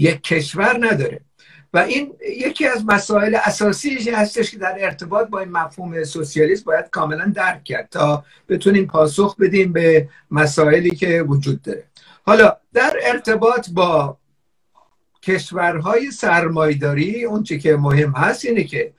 یک 0.00 0.22
کشور 0.22 0.78
نداره. 0.80 1.20
و 1.74 1.78
این 1.78 2.12
یکی 2.36 2.66
از 2.66 2.84
مسائل 2.86 3.34
اساسی 3.44 4.10
هستش 4.10 4.50
که 4.50 4.58
در 4.58 4.76
ارتباط 4.80 5.28
با 5.28 5.38
این 5.38 5.50
مفهوم 5.50 6.04
سوسیالیسم 6.04 6.64
باید 6.64 6.90
کاملا 6.90 7.32
درک 7.34 7.64
کرد 7.64 7.88
تا 7.90 8.24
بتونیم 8.48 8.86
پاسخ 8.86 9.36
بدیم 9.36 9.72
به 9.72 10.08
مسائلی 10.30 10.90
که 10.90 11.22
وجود 11.22 11.62
داره. 11.62 11.84
حالا 12.26 12.56
در 12.72 12.96
ارتباط 13.02 13.70
با 13.70 14.16
کشورهای 15.22 16.10
سرمایداری 16.10 17.24
اون 17.24 17.42
چی 17.42 17.58
که 17.58 17.76
مهم 17.76 18.10
هست 18.10 18.44
اینه 18.44 18.64
که 18.64 18.92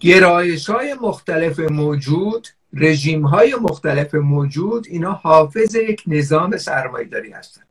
گرایش 0.00 0.70
های 0.70 0.94
مختلف 0.94 1.58
موجود 1.60 2.48
رژیم 2.72 3.26
های 3.26 3.54
مختلف 3.54 4.14
موجود 4.14 4.86
اینا 4.90 5.12
حافظ 5.12 5.74
یک 5.74 6.02
نظام 6.06 6.56
سرمایداری 6.56 7.32
هستن. 7.32 7.62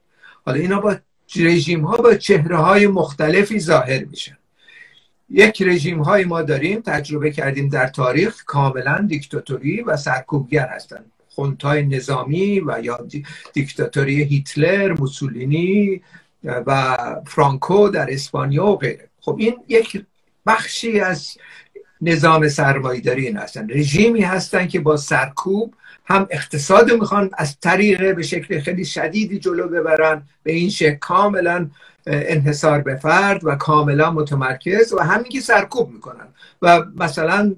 حالا 0.45 0.59
اینا 0.59 0.79
با 0.79 0.95
رژیم 1.35 1.85
ها 1.85 1.97
با 1.97 2.13
چهره 2.13 2.57
های 2.57 2.87
مختلفی 2.87 3.59
ظاهر 3.59 4.03
میشن. 4.03 4.37
یک 5.29 5.61
رژیم 5.61 6.01
های 6.01 6.25
ما 6.25 6.41
داریم 6.41 6.81
تجربه 6.81 7.31
کردیم 7.31 7.69
در 7.69 7.87
تاریخ 7.87 8.43
کاملا 8.45 9.05
دیکتاتوری 9.07 9.81
و 9.81 9.97
سرکوبگر 9.97 10.67
هستند 10.67 11.11
خونتای 11.29 11.85
نظامی 11.85 12.59
و 12.59 12.79
یا 12.83 13.07
دیکتاتوری 13.53 14.23
هیتلر 14.23 14.93
موسولینی 14.93 16.01
و 16.43 16.97
فرانکو 17.27 17.89
در 17.89 18.13
اسپانیا 18.13 18.65
و 18.65 18.77
غیره. 18.77 19.09
خب 19.19 19.35
این 19.39 19.55
یک 19.67 20.03
بخشی 20.45 20.99
از 20.99 21.37
نظام 22.01 22.49
سرمایداری 22.49 23.27
این 23.27 23.37
هستن. 23.37 23.69
رژیمی 23.69 24.21
هستن 24.21 24.67
که 24.67 24.79
با 24.79 24.97
سرکوب 24.97 25.73
هم 26.07 26.27
اقتصاد 26.31 26.91
می‌خوان 26.91 27.29
از 27.37 27.59
طریق 27.59 28.15
به 28.15 28.23
شکل 28.23 28.59
خیلی 28.59 28.85
شدیدی 28.85 29.39
جلو 29.39 29.67
ببرن 29.67 30.21
به 30.43 30.51
این 30.51 30.69
شکل 30.69 30.95
کاملا 30.95 31.69
انحصار 32.07 32.81
به 32.81 32.95
فرد 32.95 33.45
و 33.45 33.55
کاملا 33.55 34.11
متمرکز 34.11 34.93
و 34.93 34.99
همین 34.99 35.31
که 35.31 35.39
سرکوب 35.39 35.89
می‌کنن. 35.89 36.27
و 36.61 36.85
مثلا 36.95 37.55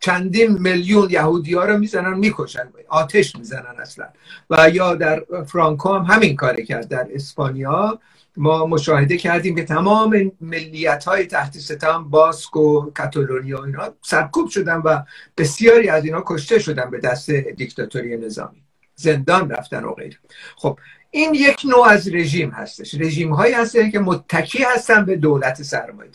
چندین 0.00 0.58
میلیون 0.58 1.10
یهودی 1.10 1.54
ها 1.54 1.64
رو 1.64 1.78
می‌زنن 1.78 2.18
می‌کشن. 2.18 2.68
آتش 2.88 3.36
می‌زنن 3.36 3.74
اصلا. 3.78 4.06
و 4.50 4.70
یا 4.70 4.94
در 4.94 5.22
فرانکو 5.46 5.94
هم 5.94 6.02
همین 6.02 6.36
کار 6.36 6.60
کرد. 6.60 6.88
در 6.88 7.08
اسپانیا 7.14 7.98
ما 8.36 8.66
مشاهده 8.66 9.16
کردیم 9.16 9.54
که 9.56 9.64
تمام 9.64 10.32
ملیت 10.40 11.04
های 11.04 11.26
تحت 11.26 11.58
ستم 11.58 12.04
باسک 12.10 12.56
و 12.56 12.90
کاتالونیا 12.94 13.64
اینا 13.64 13.94
سرکوب 14.02 14.48
شدن 14.48 14.76
و 14.76 15.02
بسیاری 15.36 15.88
از 15.88 16.04
اینا 16.04 16.22
کشته 16.26 16.58
شدن 16.58 16.90
به 16.90 17.00
دست 17.00 17.30
دیکتاتوری 17.30 18.16
نظامی. 18.16 18.62
زندان 18.94 19.50
رفتن 19.50 19.84
و 19.84 19.92
غیره. 19.92 20.16
خب 20.56 20.78
این 21.10 21.34
یک 21.34 21.62
نوع 21.64 21.88
از 21.88 22.14
رژیم 22.14 22.50
هستش. 22.50 22.94
رژیم 22.94 23.32
هایی 23.32 23.54
هستن 23.54 23.90
که 23.90 23.98
متکی 23.98 24.62
هستن 24.62 25.04
به 25.04 25.16
دولت 25.16 25.62
سرمایه 25.62 26.10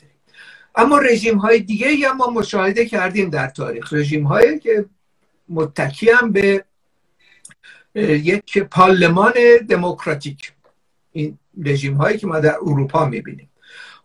اما 0.75 0.97
رژیم 0.97 1.37
های 1.37 1.59
دیگه 1.59 2.09
هم 2.09 2.17
ما 2.17 2.27
مشاهده 2.29 2.85
کردیم 2.85 3.29
در 3.29 3.47
تاریخ. 3.47 3.93
رژیم 3.93 4.23
هایی 4.23 4.59
که 4.59 4.85
متکی 5.49 6.09
هم 6.09 6.31
به 6.31 6.65
یک 7.95 8.59
پارلمان 8.59 9.33
دموکراتیک. 9.69 10.51
این 11.11 11.37
رژیم 11.63 11.93
هایی 11.93 12.17
که 12.17 12.27
ما 12.27 12.39
در 12.39 12.55
اروپا 12.55 13.05
می‌بینیم. 13.05 13.49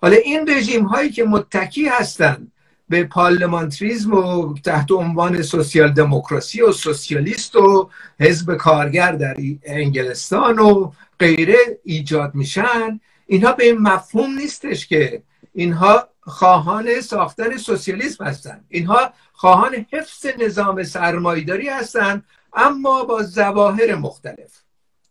حالا 0.00 0.16
این 0.16 0.48
رژیم 0.48 0.84
هایی 0.84 1.10
که 1.10 1.24
متکی 1.24 1.88
هستند 1.88 2.52
به 2.88 3.04
پارلمانتریزم 3.04 4.14
و 4.14 4.54
تحت 4.58 4.92
عنوان 4.92 5.42
سوسیال 5.42 5.92
دموکراسی 5.92 6.62
و 6.62 6.72
سوسیالیست 6.72 7.56
و 7.56 7.90
حزب 8.20 8.54
کارگر 8.54 9.12
در 9.12 9.36
انگلستان 9.64 10.58
و 10.58 10.92
غیره 11.18 11.78
ایجاد 11.84 12.34
میشن. 12.34 13.00
اینها 13.26 13.52
به 13.52 13.64
این 13.64 13.78
مفهوم 13.78 14.34
نیستش 14.34 14.86
که 14.86 15.22
اینها 15.54 16.08
خواهان 16.20 17.00
ساختن 17.00 17.56
سوسیالیسم 17.56 18.24
هستند 18.24 18.64
اینها 18.68 19.12
خواهان 19.32 19.86
حفظ 19.92 20.26
نظام 20.38 20.82
سرمایداری 20.82 21.68
هستند 21.68 22.24
اما 22.54 23.04
با 23.04 23.22
ظواهر 23.22 23.94
مختلف. 23.94 24.62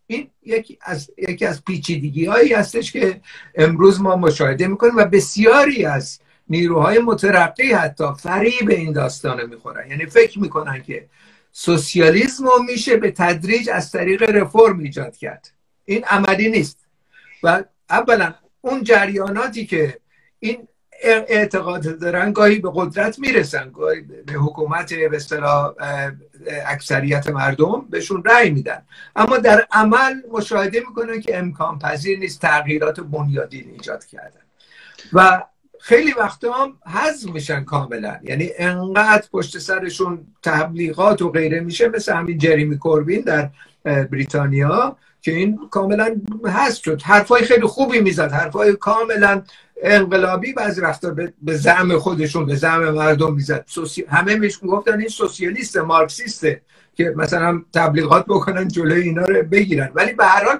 این 0.06 0.30
یکی 0.42 0.78
از 0.82 1.10
یکی 1.18 1.46
از 1.46 1.64
پیچیدگی 1.64 2.24
هایی 2.24 2.52
هستش 2.52 2.92
که 2.92 3.20
امروز 3.54 4.00
ما 4.00 4.16
مشاهده 4.16 4.66
می‌کنیم 4.66 4.96
و 4.96 5.04
بسیاری 5.04 5.84
از 5.84 6.18
نیروهای 6.48 6.98
مترقی 6.98 7.72
حتی 7.72 8.04
فریب 8.18 8.70
این 8.70 8.92
داستان 8.92 9.46
می‌خورن. 9.46 9.90
یعنی 9.90 10.06
فکر 10.06 10.38
می‌کنن 10.38 10.82
که 10.82 11.06
سوسیالیسم 11.52 12.44
رو 12.44 12.62
میشه 12.62 12.96
به 12.96 13.10
تدریج 13.10 13.70
از 13.70 13.90
طریق 13.90 14.22
رفرم 14.22 14.78
ایجاد 14.78 15.16
کرد. 15.16 15.50
این 15.84 16.04
عملی 16.04 16.50
نیست. 16.50 16.86
و 17.42 17.64
اولا 17.90 18.34
اون 18.60 18.82
جریاناتی 18.82 19.66
که 19.66 19.98
این 20.38 20.68
اعتقاد 21.02 21.98
دارن 21.98 22.32
گاهی 22.32 22.58
به 22.58 22.70
قدرت 22.74 23.18
می‌رسن 23.18 23.70
گاهی 23.74 24.00
به 24.00 24.32
حکومت 24.32 24.94
به 24.94 25.16
اصطلاح 25.16 25.74
اکثریت 26.66 27.30
مردم 27.30 27.86
بهشون 27.90 28.22
رأی 28.24 28.50
میدن. 28.50 28.82
اما 29.16 29.38
در 29.38 29.66
عمل 29.70 30.14
مشاهده 30.32 30.80
می‌کنن 30.80 31.20
که 31.20 31.38
امکان 31.38 31.78
پذیر 31.78 32.18
نیست 32.18 32.40
تغییرات 32.40 33.00
بنیادین 33.00 33.70
ایجاد 33.70 34.04
کردن. 34.04 34.40
و 35.12 35.42
خیلی 35.86 36.12
وقتا 36.12 36.52
هم 36.52 36.72
حذف 36.94 37.30
میشن 37.30 37.64
کاملا. 37.64 38.16
یعنی 38.22 38.50
انقدر 38.58 39.24
پشت 39.32 39.58
سرشون 39.58 40.26
تبلیغات 40.42 41.22
و 41.22 41.30
غیره 41.30 41.60
میشه 41.60 41.88
مثل 41.88 42.12
همین 42.12 42.38
جریمی 42.38 42.78
کوربین 42.78 43.20
در 43.20 43.50
بریتانیا 43.84 44.96
که 45.22 45.32
این 45.32 45.58
کاملا 45.70 46.20
هست 46.46 46.82
شد. 46.82 47.02
حرفای 47.02 47.42
خیلی 47.42 47.66
خوبی 47.66 48.00
می‌زد. 48.00 48.32
حرفای 48.32 48.72
کاملا 48.72 49.42
انقلابی 49.82 50.52
بعضی 50.52 50.80
وقتا 50.80 51.16
به 51.42 51.56
زعم 51.56 51.98
خودشون 51.98 52.46
به 52.46 52.54
زعم 52.54 52.90
مردم 52.90 53.34
می‌زد. 53.34 53.64
سوسی... 53.66 54.04
همه 54.08 54.36
میش 54.36 54.58
گفتن 54.66 55.00
این 55.00 55.08
سوسیالیست 55.08 55.76
مارکسیسته 55.76 56.60
که 56.94 57.14
مثلا 57.16 57.62
تبلیغات 57.74 58.24
بکنن 58.24 58.68
جلوی 58.68 59.02
اینا 59.02 59.22
رو 59.22 59.42
بگیرن. 59.42 59.90
ولی 59.94 60.12
به 60.12 60.24
هر 60.24 60.44
حال 60.44 60.58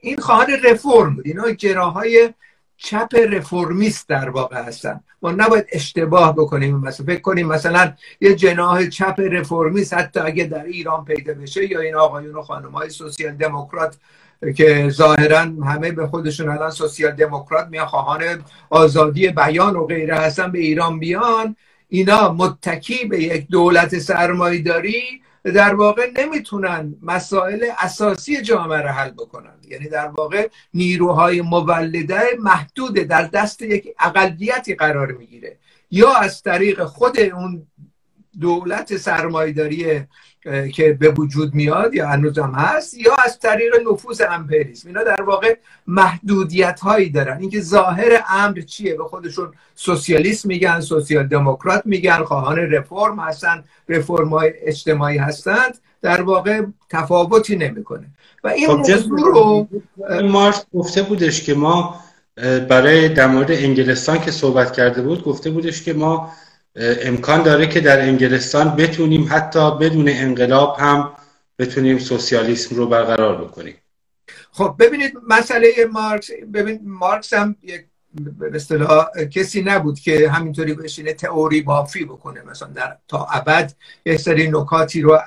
این 0.00 0.16
خواهان 0.16 0.46
رفرم 0.64 1.14
بود. 1.14 1.26
اینا 1.26 1.52
جراهای 1.52 2.34
چپ 2.76 3.08
رفرمیست 3.28 4.08
در 4.08 4.30
واقع 4.30 4.62
هستن. 4.62 5.00
ما 5.22 5.30
نباید 5.32 5.66
اشتباه 5.72 6.36
بکنیم 6.36 6.76
مثلا 6.76 7.06
فکر 7.06 7.20
کنیم 7.20 7.46
مثلا 7.46 7.92
یه 8.20 8.34
جناح 8.34 8.88
چپ 8.88 9.20
رفرمیست 9.20 9.94
حتی 9.94 10.20
اگه 10.20 10.44
در 10.44 10.64
ایران 10.64 11.04
پیدا 11.04 11.34
بشه 11.34 11.70
یا 11.70 11.80
این 11.80 11.94
آقایون 11.94 12.34
و 12.34 12.42
خانم 12.42 12.70
های 12.70 12.90
سوسیال 12.90 13.32
دموکرات 13.32 13.96
که 14.56 14.88
ظاهرا 14.90 15.38
همه 15.38 15.92
به 15.92 16.06
خودشون 16.06 16.48
الان 16.48 16.70
سوسیال 16.70 17.12
دموکرات 17.12 17.68
میان 17.68 17.86
خواهان 17.86 18.44
آزادی 18.70 19.28
بیان 19.28 19.76
و 19.76 19.86
غیره 19.86 20.16
هستن 20.16 20.52
به 20.52 20.58
ایران 20.58 20.98
بیان. 20.98 21.56
اینا 21.88 22.32
متکی 22.32 23.04
به 23.04 23.22
یک 23.22 23.46
دولت 23.48 23.98
سرمایداری 23.98 25.22
در 25.54 25.74
واقع 25.74 26.10
نمی‌تونن 26.16 26.94
مسائل 27.02 27.66
اساسی 27.78 28.42
جامعه 28.42 28.80
را 28.80 28.92
حل 28.92 29.10
بکنن. 29.10 29.54
یعنی 29.68 29.88
در 29.88 30.08
واقع 30.08 30.48
نیروهای 30.74 31.40
مولده 31.40 32.22
محدود 32.38 32.94
در 32.94 33.22
دست 33.22 33.62
یک 33.62 33.94
اقلیتی 34.00 34.74
قرار 34.74 35.12
می‌گیره. 35.12 35.56
یا 35.90 36.14
از 36.14 36.42
طریق 36.42 36.84
خود 36.84 37.20
اون 37.20 37.66
دولت 38.40 38.96
سرمایداری 38.96 40.04
که 40.72 40.92
به 40.92 41.10
وجود 41.10 41.54
میاد 41.54 41.94
یا 41.94 42.08
هنوز 42.08 42.38
هم 42.38 42.52
هست 42.54 42.98
یا 42.98 43.16
از 43.24 43.38
طریق 43.38 43.72
نفوذ 43.92 44.22
امپریسم 44.30 44.88
اینا 44.88 45.02
در 45.02 45.22
واقع 45.22 45.56
محدودیت 45.86 46.80
هایی 46.80 47.10
دارن. 47.10 47.38
اینکه 47.40 47.60
ظاهر 47.60 48.24
امر 48.30 48.60
چیه؟ 48.60 48.94
به 48.94 49.04
خودشون 49.04 49.52
سوسیالیست 49.74 50.46
میگن 50.46 50.80
سوسیال 50.80 51.26
دموکرات 51.26 51.82
میگن 51.84 52.24
خواهان 52.24 52.58
رفرم 52.58 53.18
هستن 53.18 53.64
رفرم 53.88 54.28
های 54.28 54.52
اجتماعی 54.62 55.18
هستند. 55.18 55.78
در 56.02 56.22
واقع 56.22 56.62
تفاوتی 56.90 57.56
نمی‌کنه. 57.56 58.06
و 58.44 58.48
این 58.48 58.66
خب 58.66 58.72
موضوع 58.72 59.20
رو 59.20 59.68
مارس 60.28 60.64
گفته 60.74 61.02
بودش 61.02 61.42
که 61.42 61.54
ما 61.54 62.00
برای 62.68 63.08
در 63.08 63.26
مورد 63.26 63.50
انگلستان 63.50 64.20
که 64.20 64.30
صحبت 64.30 64.72
کرده 64.72 65.02
بود 65.02 65.24
گفته 65.24 65.50
بودش 65.50 65.82
که 65.82 65.92
ما 65.92 66.32
امکان 66.76 67.42
داره 67.42 67.66
که 67.66 67.80
در 67.80 68.00
انگلستان 68.00 68.76
بتونیم 68.76 69.28
حتی 69.30 69.78
بدون 69.78 70.08
انقلاب 70.08 70.76
هم 70.78 71.12
بتونیم 71.58 71.98
سوسیالیسم 71.98 72.76
رو 72.76 72.86
برقرار 72.86 73.44
بکنیم. 73.44 73.74
خب 74.50 74.76
ببینید 74.78 75.12
مسئله 75.28 75.68
مارکس. 75.92 76.30
ببین 76.54 76.80
مارکس 76.84 77.32
هم 77.32 77.56
یک 77.62 77.84
به 78.38 78.50
اصطلاح 78.54 79.06
کسی 79.30 79.62
نبود 79.62 80.00
که 80.00 80.30
همینطوری 80.30 80.74
بشینه 80.74 81.12
تئوری 81.12 81.62
بافی 81.62 82.04
بکنه. 82.04 82.42
مثلا 82.42 82.68
در 82.68 82.96
تا 83.08 83.24
ابد 83.24 83.72
یک 84.06 84.20
سری 84.20 84.50
نکاتی 84.50 85.00
رو 85.00 85.18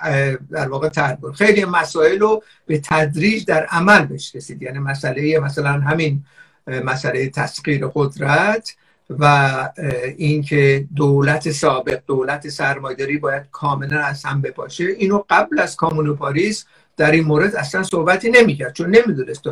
در 0.52 0.68
واقع 0.68 0.90
تدبیر 0.90 1.32
خیلی 1.32 1.66
مسائل 1.66 2.20
رو 2.20 2.44
به 2.66 2.82
تدریج 2.84 3.46
در 3.46 3.66
عمل 3.66 4.06
بهش 4.06 4.36
رسید 4.36 4.62
یعنی 4.62 4.80
مسئله 4.80 5.40
مثلا 5.40 5.72
همین 5.72 6.26
مسئله 6.68 7.30
تسخیر 7.30 7.88
قدرت 7.96 8.76
و 9.10 9.70
اینکه 10.18 10.88
دولت 10.96 11.52
سابق 11.52 12.00
دولت 12.08 12.50
سرمایداری 12.50 13.18
باید 13.18 13.44
کاملا 13.52 14.00
از 14.00 14.26
هم 14.26 14.42
بپاشه. 14.42 14.84
اینو 14.84 15.24
قبل 15.30 15.60
از 15.60 15.76
کامون 15.76 16.16
پاریس 16.16 16.66
در 16.98 17.12
این 17.12 17.24
مورد 17.24 17.56
اصلا 17.56 17.84
صحبتی 17.84 18.30
نمی‌کرد 18.30 18.74
چون 18.74 18.90
نمی‌دونست. 18.90 19.44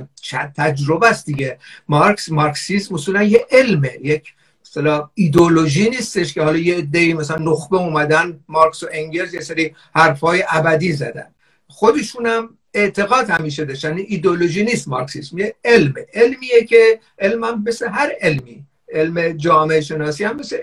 تجربه 0.57 1.09
است 1.09 1.25
دیگه. 1.25 1.57
مارکس 1.87 2.31
مارکسیسم 2.31 2.95
اصولا 2.95 3.23
یه 3.23 3.45
علمه 3.51 3.91
یک 4.01 4.33
مثلا 4.65 5.09
ایدولوژی 5.13 5.89
نیستش 5.89 6.33
که 6.33 6.41
حالا 6.41 6.57
یه 6.57 6.81
دی 6.81 7.13
مثلا 7.13 7.37
نخبه 7.37 7.77
اومدن 7.77 8.39
مارکس 8.47 8.83
و 8.83 8.87
انگلز 8.91 9.33
یه 9.33 9.41
سری 9.41 9.75
حرفای 9.95 10.43
ابدی 10.49 10.91
زدن. 10.91 11.27
خودشونم 11.67 12.49
اعتقاد 12.73 13.29
همیشه 13.29 13.65
داشتن. 13.65 13.89
یعنی 13.89 14.01
ایدولوژی 14.01 14.63
نیست 14.63 14.87
مارکسیسم 14.87 15.37
یه 15.37 15.55
علمه 15.65 16.05
علمیه 16.13 16.63
که 16.69 16.99
علم 17.19 17.43
هم 17.43 17.63
مثل 17.67 17.87
هر 17.87 18.11
علمی. 18.21 18.65
علم 18.93 19.29
جامعه 19.29 19.81
شناسی 19.81 20.23
هم 20.23 20.35
مثل 20.35 20.57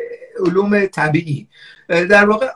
علوم 0.46 0.86
طبیعی. 0.86 1.48
در 1.88 2.24
واقع 2.24 2.48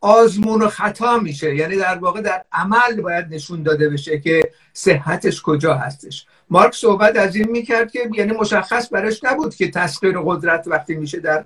آزمون 0.00 0.62
و 0.62 0.68
خطا 0.68 1.18
میشه. 1.18 1.56
یعنی 1.56 1.76
در 1.76 1.98
واقع 1.98 2.20
در 2.20 2.44
عمل 2.52 3.00
باید 3.02 3.34
نشون 3.34 3.62
داده 3.62 3.88
بشه 3.88 4.18
که 4.18 4.50
صحتش 4.72 5.42
کجا 5.42 5.74
هستش. 5.74 6.26
مارکس 6.50 6.76
صحبت 6.76 7.16
از 7.16 7.36
این 7.36 7.50
می‌کرد 7.50 7.90
که 7.90 8.10
یعنی 8.14 8.32
مشخص 8.32 8.92
برش 8.92 9.24
نبود 9.24 9.54
که 9.54 9.70
تسخیر 9.70 10.18
قدرت 10.18 10.64
وقتی 10.66 10.94
میشه 10.94 11.20
در 11.20 11.44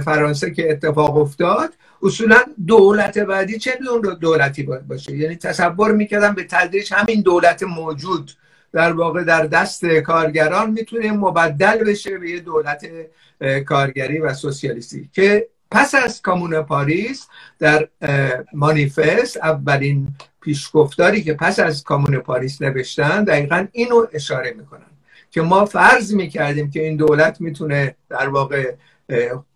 فرانسه 0.00 0.50
که 0.50 0.70
اتفاق 0.70 1.16
افتاد 1.16 1.70
اصولا 2.02 2.42
دولت 2.66 3.18
بعدی 3.18 3.58
چه 3.58 3.78
دولتی 4.20 4.62
باید 4.62 4.86
باشه؟ 4.86 5.16
یعنی 5.16 5.36
تصور 5.36 5.92
می‌کردم 5.92 6.34
به 6.34 6.44
تدریج 6.44 6.94
همین 6.94 7.20
دولت 7.20 7.62
موجود 7.62 8.30
در 8.72 8.92
واقع 8.92 9.24
در 9.24 9.46
دست 9.46 9.86
کارگران 9.86 10.70
می‌تونه 10.70 11.12
مبدل 11.12 11.84
بشه 11.84 12.18
به 12.18 12.30
یه 12.30 12.40
دولت 12.40 12.86
کارگری 13.66 14.18
و 14.18 14.34
سوسیالیستی 14.34 15.10
که 15.12 15.48
پس 15.70 15.94
از 15.94 16.22
کامون 16.22 16.62
پاریس 16.62 17.26
در 17.58 17.88
مانیفست 18.52 19.36
اولین 19.36 20.08
پیشگفتاری 20.40 21.22
که 21.22 21.34
پس 21.34 21.58
از 21.58 21.84
کامون 21.84 22.18
پاریس 22.18 22.62
نوشتن 22.62 23.24
دقیقا 23.24 23.66
اینو 23.72 24.06
اشاره 24.12 24.54
می‌کنن 24.58 24.86
که 25.30 25.42
ما 25.42 25.64
فرض 25.64 26.14
می‌کردیم 26.14 26.70
که 26.70 26.82
این 26.82 26.96
دولت 26.96 27.40
می‌تونه 27.40 27.94
در 28.08 28.28
واقع 28.28 28.74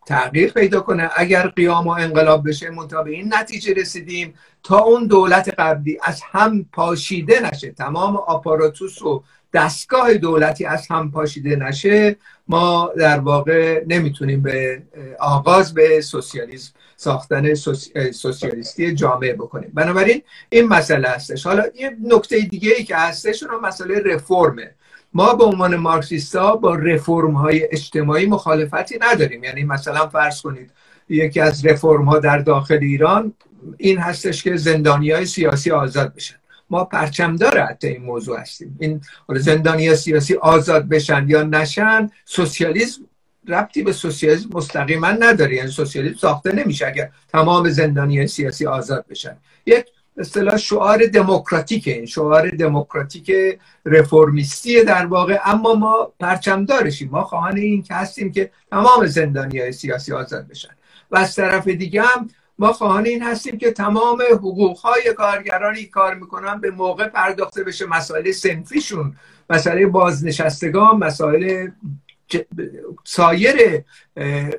تغییر 0.06 0.52
پیدا 0.52 0.80
کنه. 0.80 1.10
اگر 1.16 1.48
قیام 1.48 1.86
و 1.86 1.90
انقلاب 1.90 2.48
بشه 2.48 2.70
منتها 2.70 3.02
به 3.02 3.10
این 3.10 3.34
نتیجه 3.34 3.74
رسیدیم 3.74 4.34
تا 4.62 4.78
اون 4.78 5.06
دولت 5.06 5.54
قبلی 5.58 5.98
از 6.02 6.20
هم 6.30 6.66
پاشیده 6.72 7.40
نشه. 7.40 7.70
تمام 7.70 8.16
آپاراتوس 8.16 9.02
و 9.02 9.22
دستگاه 9.54 10.14
دولتی 10.14 10.64
از 10.64 10.86
هم 10.90 11.10
پاشیده 11.10 11.56
نشه 11.56 12.16
ما 12.48 12.92
در 12.96 13.18
واقع 13.18 13.84
نمی‌تونیم 13.88 14.42
به 14.42 14.82
آغاز 15.20 15.74
به 15.74 16.00
سوسیالیسم 16.00 16.72
ساختن 16.96 17.54
سوسیالیستی 18.12 18.94
جامعه 18.94 19.32
بکنیم. 19.32 19.70
بنابراین 19.74 20.22
این 20.48 20.68
مسئله 20.68 21.08
هستش. 21.08 21.46
حالا 21.46 21.64
یه 21.74 21.96
نکته 22.04 22.40
دیگه 22.40 22.72
ای 22.78 22.84
که 22.84 22.96
هستش 22.96 23.42
اون 23.42 23.60
مسئله 23.60 24.02
رفرمه 24.04 24.74
ما 25.14 25.34
به 25.34 25.44
عنوان 25.44 25.76
مارکسیستا 25.76 26.56
با 26.56 26.74
رفرم 26.74 27.32
های 27.32 27.68
اجتماعی 27.72 28.26
مخالفتی 28.26 28.98
نداریم. 29.00 29.44
یعنی 29.44 29.64
مثلا 29.64 30.08
فرض 30.08 30.40
کنید 30.40 30.70
یکی 31.08 31.40
از 31.40 31.66
رفرم 31.66 32.04
ها 32.04 32.18
در 32.18 32.38
داخل 32.38 32.78
ایران 32.80 33.32
این 33.78 33.98
هستش 33.98 34.42
که 34.42 34.56
زندانی 34.56 35.10
های 35.10 35.26
سیاسی 35.26 35.70
آزاد 35.70 36.14
بشن. 36.14 36.36
ما 36.70 36.84
پرچمدار 36.84 37.60
حتی 37.60 37.88
این 37.88 38.02
موضوع 38.02 38.40
هستیم. 38.40 38.76
این 38.80 39.00
زندانی 39.28 39.94
سیاسی 39.94 40.34
آزاد 40.34 40.88
بشن 40.88 41.24
یا 41.28 41.42
نشن 41.42 42.10
سوسیالیسم 42.24 43.02
ربطی 43.48 43.82
به 43.82 43.92
سوسیالیسم 43.92 44.48
مستقیما 44.52 45.10
نداره. 45.10 45.54
یعنی 45.54 45.70
سوسیالیسم 45.70 46.18
ساخته 46.18 46.52
نمیشه 46.52 46.86
اگر 46.86 47.10
تمام 47.28 47.68
زندانی 47.68 48.26
سیاسی 48.26 48.66
آزاد 48.66 49.04
بشن. 49.08 49.36
یک 49.66 49.86
اصطلاح 50.20 50.56
شعار 50.56 51.06
دموکراتیک 51.06 51.88
این 51.88 52.06
شعار 52.06 52.50
دموکراتیک 52.50 53.32
رفرمیستی 53.86 54.84
در 54.84 55.06
واقع. 55.06 55.38
اما 55.44 55.74
ما 55.74 56.12
پرچمدارشیم. 56.20 57.08
ما 57.10 57.24
خواهان 57.24 57.56
این 57.56 57.82
که 57.82 57.94
هستیم 57.94 58.32
که 58.32 58.50
تمام 58.70 59.06
زندانی 59.06 59.58
های 59.58 59.72
سیاسی 59.72 60.12
آزاد 60.12 60.48
بشن. 60.48 60.74
و 61.10 61.18
از 61.18 61.34
طرف 61.34 61.68
دیگه 61.68 62.02
هم 62.02 62.28
ما 62.58 62.72
خواهان 62.72 63.06
این 63.06 63.22
هستیم 63.22 63.58
که 63.58 63.70
تمام 63.70 64.22
حقوق 64.32 64.78
های 64.78 65.14
کارگرانی 65.16 65.84
کار 65.84 66.14
می‌کنن 66.14 66.60
به 66.60 66.70
موقع 66.70 67.08
پرداخته 67.08 67.64
بشه 67.64 67.86
مسائل 67.86 68.32
سنفیشون. 68.32 69.16
مسئله 69.50 69.86
بازنشستگان 69.86 70.96
مسائل 70.96 71.68
سایر 73.04 73.84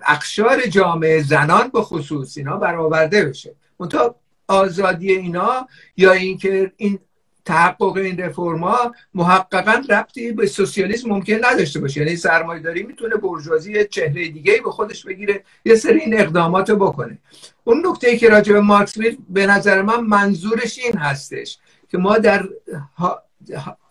اقشار 0.08 0.62
جامعه 0.62 1.24
زنان 1.24 1.70
به 1.74 1.82
خصوص 1.82 2.38
اینا 2.38 2.58
برآورده 2.58 3.26
بشه. 3.26 3.56
منتها 3.80 4.16
آزادی 4.48 5.12
اینا 5.12 5.68
یا 5.98 6.12
اینکه 6.12 6.72
این 6.78 7.00
تحقق 7.46 7.98
این 7.98 8.18
رفرما 8.18 8.92
محققا 9.14 9.84
ربطی 9.90 10.32
به 10.32 10.48
سوسیالیسم 10.48 11.10
ممکن 11.10 11.46
نداشته 11.46 11.80
باشه. 11.80 12.02
یعنی 12.02 12.16
سرمایه‌داری 12.16 12.84
می‌تونه 12.84 13.16
برجوازی 13.16 13.86
چهره 13.86 14.28
دیگه 14.28 14.62
به 14.64 14.72
خودش 14.72 15.06
بگیره 15.06 15.44
یه 15.66 15.76
سری 15.76 16.00
این 16.00 16.20
اقدامات 16.20 16.72
بکنه. 16.72 17.18
اون 17.64 17.88
نکته 17.88 18.10
ای 18.10 18.18
که 18.18 18.30
راجع 18.30 18.54
به 18.54 18.62
مارکس 18.62 18.94
به 19.30 19.46
نظر 19.46 19.82
من 19.82 20.00
منظورش 20.00 20.80
این 20.80 20.98
هستش 20.98 21.58
که 21.90 21.98
ما 21.98 22.18
در 22.18 22.50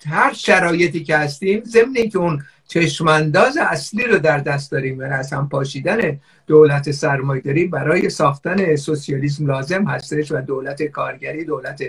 هر 0.07 0.33
شرایطی 0.33 1.05
که 1.05 1.17
هستیم 1.17 1.65
ضمن 1.65 1.97
اینکه 1.97 2.19
اون 2.19 2.43
چشمانداز 2.69 3.57
اصلی 3.57 4.05
رو 4.05 4.19
در 4.19 4.39
دست 4.39 4.73
داریم 4.73 4.99
و 4.99 5.03
از 5.03 5.33
هم 5.33 5.49
پاشیدن 5.49 6.21
دولت 6.51 6.91
سرمایه‌داری 6.91 7.65
برای 7.65 8.11
ساختن 8.11 8.77
سوسیالیسم 8.77 9.47
لازم 9.47 9.85
هستش 9.85 10.33
و 10.33 10.41
دولت 10.41 10.83
کارگری 10.83 11.45
دولت 11.45 11.83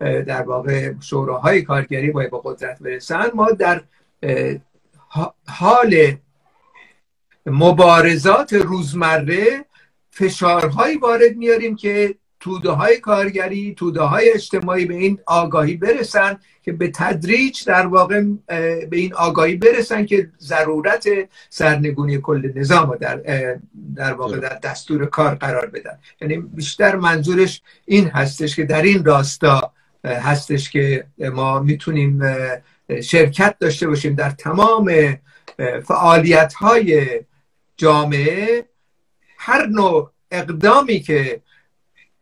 در 0.00 0.42
واقع 0.42 0.92
شوراهای 1.00 1.62
کارگری 1.62 2.10
باید 2.10 2.30
با 2.30 2.38
قدرت 2.38 2.82
برسن. 2.82 3.30
ما 3.34 3.50
در 3.50 3.82
حال 5.46 6.16
مبارزات 7.46 8.52
روزمره 8.52 9.64
فشارهایی 10.10 10.96
وارد 10.96 11.36
میاریم 11.36 11.76
که 11.76 12.14
توده 12.40 12.70
های 12.70 12.96
کارگری 12.96 13.74
توده 13.74 14.00
های 14.00 14.32
اجتماعی 14.32 14.84
به 14.84 14.94
این 14.94 15.18
آگاهی 15.26 15.76
برسن 15.76 16.38
که 16.62 16.72
به 16.72 16.90
تدریج 16.94 17.64
در 17.64 17.86
واقع 17.86 18.24
به 18.90 18.96
این 18.96 19.14
آگاهی 19.14 19.54
برسن 19.54 20.06
که 20.06 20.30
ضرورت 20.40 21.08
سرنگونی 21.48 22.18
کل 22.18 22.52
نظام 22.54 22.96
در 22.96 23.16
در 23.94 24.12
واقع 24.12 24.38
در 24.38 24.58
دستور 24.62 25.06
کار 25.06 25.34
قرار 25.34 25.66
بدن. 25.66 25.98
یعنی 26.20 26.36
بیشتر 26.38 26.96
منظورش 26.96 27.62
این 27.84 28.08
هستش 28.08 28.56
که 28.56 28.64
در 28.64 28.82
این 28.82 29.04
راستا 29.04 29.72
هستش 30.04 30.70
که 30.70 31.06
ما 31.18 31.60
می‌تونیم 31.60 32.22
شرکت 33.02 33.56
داشته 33.58 33.86
باشیم 33.88 34.14
در 34.14 34.30
تمام 34.30 35.16
فعالیت 35.84 36.54
های 36.54 37.06
جامعه. 37.76 38.64
هر 39.38 39.66
نوع 39.66 40.10
اقدامی 40.30 41.00
که 41.00 41.40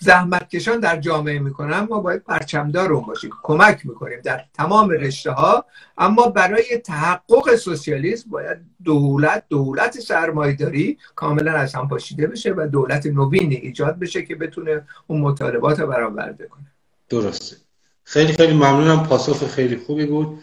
زحمتکشان 0.01 0.81
در 0.81 0.97
جامعه 0.97 1.39
می‌کنن 1.39 1.81
ما 1.81 2.01
باید 2.01 2.25
پرچمدار 2.25 2.93
اون 2.93 3.05
باشیم 3.05 3.31
کمک 3.43 3.87
می‌کنیم 3.87 4.21
در 4.25 4.45
تمام 4.55 4.91
رشته 4.91 5.31
ها 5.31 5.65
اما 5.99 6.29
برای 6.29 6.79
تحقق 6.85 7.57
سوسیالیسم 7.57 8.31
باید 8.31 8.59
دولت 8.85 9.45
دولت 9.49 10.01
سرمایداری 10.01 10.99
کاملا 11.15 11.53
از 11.53 11.75
هم 11.75 11.89
پاشیده 11.89 12.27
بشه 12.27 12.55
و 12.57 12.69
دولت 12.73 13.07
نوینی 13.07 13.55
ایجاد 13.55 13.99
بشه 13.99 14.23
که 14.23 14.35
بتونه 14.35 14.87
اون 15.07 15.21
مطالبات 15.21 15.81
رو 15.81 15.87
برآورده 15.87 16.47
کنه. 16.47 16.67
درسته. 17.09 17.57
خیلی 18.05 18.33
خیلی 18.33 18.55
ممنونم. 18.55 19.07
پاسخ 19.07 19.47
خیلی 19.47 19.77
خوبی 19.77 20.07
بود. 20.07 20.39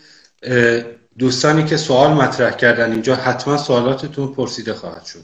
دوستانی 1.17 1.65
که 1.65 1.77
سوال 1.77 2.13
مطرح 2.13 2.51
کردن 2.51 2.91
اینجا 2.91 3.15
حتما 3.15 3.57
سوالاتتون 3.57 4.33
پرسیده 4.33 4.73
خواهد 4.73 5.05
شد. 5.05 5.23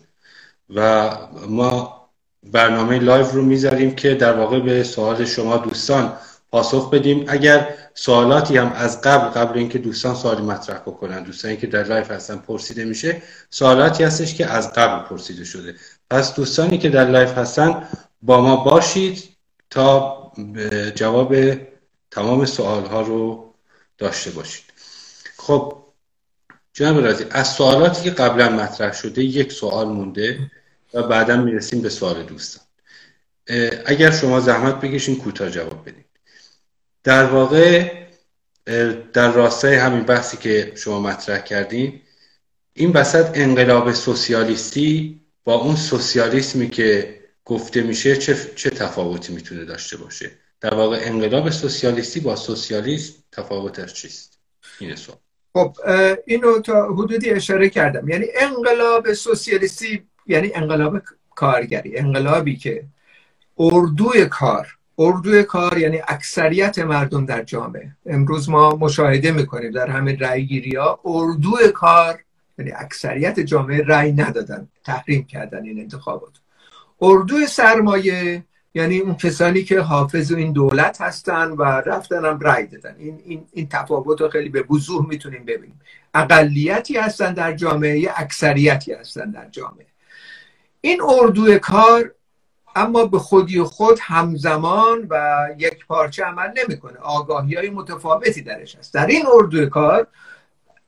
و 0.76 1.10
ما 1.48 2.01
برنامه 2.44 3.00
لایو 3.00 3.26
رو 3.26 3.42
می‌ذاریم 3.42 3.96
که 3.96 4.16
در 4.16 4.34
واقع 4.34 4.60
به 4.60 4.84
سوال 4.84 5.26
شما 5.26 5.58
دوستان 5.58 6.14
پاسخ 6.52 6.90
بدیم. 6.90 7.26
اگر 7.28 7.76
سوالاتی 7.94 8.58
هم 8.58 8.72
از 8.72 9.02
قبل 9.02 9.28
قبل 9.28 9.58
اینکه 9.58 9.80
دوستان 9.80 10.16
سوالی 10.16 10.42
مطرح 10.42 10.80
بکنن 10.80 11.24
دوستانی 11.24 11.58
که 11.58 11.68
در 11.68 11.84
live 11.84 12.06
هستن 12.06 12.36
پرسیده 12.36 12.86
میشه 12.86 13.22
سوالاتی 13.50 14.04
هستش 14.04 14.36
که 14.36 14.46
از 14.46 14.74
قبل 14.74 15.08
پرسیده 15.10 15.44
شده. 15.44 15.76
پس 16.10 16.36
دوستانی 16.36 16.78
که 16.78 16.90
در 16.90 17.06
live 17.06 17.30
هستن 17.30 17.88
با 18.22 18.42
ما 18.42 18.56
باشید 18.56 19.30
تا 19.70 20.18
جواب 20.96 21.36
تمام 22.12 22.46
سوال 22.46 22.86
ها 22.86 23.02
رو 23.02 23.54
داشته 23.98 24.32
باشید. 24.32 24.66
خب 25.38 25.78
جناب 26.74 27.06
رازی 27.06 27.26
از 27.30 27.48
سوالاتی 27.48 28.04
که 28.04 28.12
قبلا 28.12 28.50
مطرح 28.50 28.94
شده 28.94 29.24
یک 29.24 29.52
سوال 29.52 29.88
مونده. 29.88 30.52
و 30.94 31.04
بعدا 31.04 31.38
می‌رسیم 31.38 31.82
به 31.82 31.90
سوال 31.90 32.24
دوستان. 32.24 32.64
اگر 33.86 34.12
شما 34.12 34.40
زحمت 34.40 34.82
بکشین 34.82 35.16
کوتاه 35.16 35.50
جواب 35.50 35.90
بدید 35.90 36.06
در 37.04 37.26
واقع 37.26 37.92
در 39.14 39.32
راستای 39.32 39.76
همین 39.76 40.04
بحثی 40.04 40.38
که 40.38 40.74
شما 40.76 41.00
مطرح 41.00 41.40
کردین 41.40 42.02
این 42.74 42.92
وسط 42.92 43.32
انقلاب 43.34 43.92
سوسیالیستی 43.92 45.22
با 45.44 45.54
اون 45.54 45.76
سوسیالیسمی 45.76 46.70
که 46.70 47.20
گفته 47.46 47.82
میشه 47.82 48.18
چه, 48.18 48.38
چه 48.56 48.70
تفاوتی 48.70 49.34
می‌تونه 49.34 49.66
داشته 49.66 49.98
باشه؟ 49.98 50.32
در 50.62 50.74
واقع 50.74 51.00
انقلاب 51.02 51.50
سوسیالیستی 51.50 52.20
با 52.20 52.36
سوسیالیسم 52.36 53.14
تفاوتش 53.32 53.94
چیست؟ 53.94 54.40
این 54.80 54.96
سوال. 54.96 55.18
خب 55.54 55.78
اینو 56.26 56.60
تا 56.60 56.94
حدودی 56.94 57.30
اشاره 57.30 57.70
کردم. 57.70 58.10
یعنی 58.10 58.26
انقلاب 58.36 59.14
سوسیالیستی 59.14 60.04
یعنی 60.28 60.52
انقلاب 60.56 61.02
کارگری 61.36 61.98
انقلابی 61.98 62.56
که 62.56 62.84
اردوی 63.58 64.26
کار 64.26 64.68
اردوی 64.98 65.44
کار 65.44 65.78
یعنی 65.78 66.02
اکثریت 66.08 66.80
مردم 66.80 67.26
در 67.26 67.44
جامعه. 67.44 67.92
امروز 68.06 68.50
ما 68.50 68.76
مشاهده 68.76 69.32
می‌کنیم 69.32 69.72
در 69.72 69.90
همین 69.90 70.20
رأی 70.20 70.46
گیری 70.46 70.76
ها 70.76 71.00
اردوی 71.06 71.72
کار 71.74 72.20
یعنی 72.58 72.72
اکثریت 72.72 73.40
جامعه 73.40 73.84
رأی 73.84 74.12
ندادن 74.12 74.68
تحریم 74.86 75.24
کردن 75.24 75.64
این 75.64 75.80
انتخابات. 75.80 76.32
اردوی 77.02 77.48
سرمایه 77.48 78.44
یعنی 78.74 79.00
اون 79.00 79.16
کسانی 79.16 79.64
که 79.64 79.80
حافظ 79.80 80.32
این 80.32 80.54
دولت 80.54 81.02
هستن 81.02 81.52
و 81.52 81.64
رفتن 81.64 82.26
هم 82.26 82.40
رای 82.40 82.66
دادن. 82.68 82.96
این, 83.00 83.22
این, 83.26 83.46
این 83.52 83.68
تفاوت 83.68 84.22
رو 84.22 84.30
خیلی 84.30 84.50
به 84.50 84.66
وضوح 84.70 85.08
می‌تونیم 85.08 85.46
ببینیم. 85.46 85.80
اقلیتی 86.14 86.98
هستن 86.98 87.34
در 87.34 87.54
جامعه 87.54 88.00
یه 88.00 88.12
اکثریتی 88.16 88.94
هستن 88.94 89.32
در 89.32 89.50
جامعه. 89.50 89.91
این 90.82 91.02
اردوی 91.02 91.60
کار 91.60 92.12
اما 92.76 93.06
به 93.06 93.20
خودی 93.20 93.64
خود 93.64 94.00
همزمان 94.02 95.08
و 95.10 95.48
یک 95.58 95.86
پارچه 95.86 96.24
عمل 96.24 96.50
نمی‌کنه. 96.58 96.98
آگاهی 96.98 97.56
های 97.56 97.70
متفاوتی 97.70 98.42
درش 98.42 98.76
هست. 98.76 98.94
در 98.94 99.08
این 99.08 99.26
اردوی 99.34 99.66
کار 99.68 100.08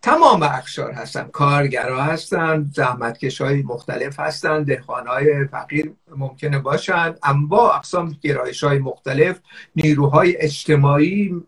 تمام 0.01 0.43
اخشار 0.43 0.91
هستن. 0.91 1.23
کارگرا 1.23 2.03
هستن 2.03 2.69
زحمتکش 2.73 3.41
های 3.41 3.61
مختلف 3.61 4.19
هستن 4.19 4.63
دهخان 4.63 5.07
های 5.07 5.47
فقیر 5.47 5.93
ممکنه 6.15 6.59
باشن 6.59 7.15
اما 7.23 7.71
اقسام 7.71 8.17
گرایش 8.21 8.63
های 8.63 8.79
مختلف 8.79 9.39
نیروهای 9.75 10.37
اجتماعی 10.37 11.43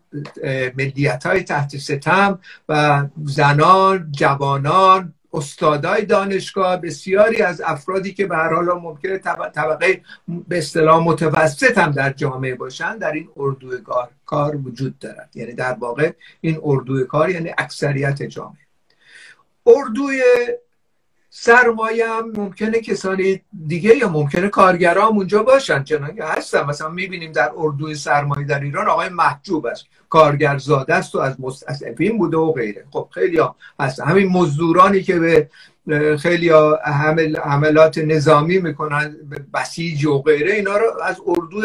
ملیت 0.76 1.26
های 1.26 1.42
تحت 1.42 1.76
ستم 1.76 2.38
و 2.68 3.04
زنان 3.24 4.12
جوانان 4.12 5.14
استادای 5.36 6.04
دانشگاه 6.04 6.76
بسیاری 6.76 7.42
از 7.42 7.60
افرادی 7.60 8.14
که 8.14 8.26
به 8.26 8.36
هر 8.36 8.54
حال 8.54 8.64
ممکنه 8.64 9.18
طبقه 9.54 10.00
به 10.48 10.58
اصطلاح 10.58 11.04
متوسط 11.04 11.78
هم 11.78 11.90
در 11.90 12.12
جامعه 12.12 12.54
باشن 12.54 12.98
در 12.98 13.12
این 13.12 13.28
اردوی 13.36 13.80
کار 13.80 14.08
کار 14.26 14.56
وجود 14.56 14.98
دارد. 14.98 15.30
یعنی 15.34 15.52
در 15.52 15.72
واقع 15.72 16.12
این 16.40 16.60
اردوی 16.62 17.04
کار 17.04 17.30
یعنی 17.30 17.50
اکثریت 17.58 18.22
جامعه. 18.22 18.66
اردوی 19.66 20.22
سرمایه 21.30 22.08
هم 22.08 22.32
ممکنه 22.36 22.80
کسانی 22.80 23.42
دیگه 23.66 23.96
یا 23.96 24.08
ممکنه 24.08 24.48
کارگران 24.48 25.08
اونجا 25.08 25.42
باشن. 25.42 25.84
چنانکه 25.84 26.24
هستن. 26.24 26.64
مثلا 26.64 26.88
می‌بینیم 26.88 27.32
در 27.32 27.50
اردوی 27.56 27.94
سرمایه 27.94 28.46
در 28.46 28.60
ایران 28.60 28.88
آقای 28.88 29.08
محجوب 29.08 29.66
است. 29.66 29.84
کارگرزاده 30.16 30.94
است 30.94 31.14
و 31.14 31.18
از 31.18 31.40
مستضعفین 31.40 32.18
بوده 32.18 32.36
و 32.36 32.52
غیره. 32.52 32.84
خب 32.90 33.08
خیلی 33.10 33.38
ها 33.38 33.56
هستن 33.80 34.04
همین 34.04 34.28
مزدورانی 34.28 35.02
که 35.02 35.18
به 35.18 35.48
خیلی 36.16 36.50
حمل 36.84 37.36
حملات 37.36 37.98
نظامی 37.98 38.58
می‌کنن 38.58 39.16
بسیج 39.54 40.06
و 40.06 40.18
غیره 40.18 40.52
اینا 40.52 40.76
رو 40.76 40.86
از 41.02 41.16
اردو 41.26 41.62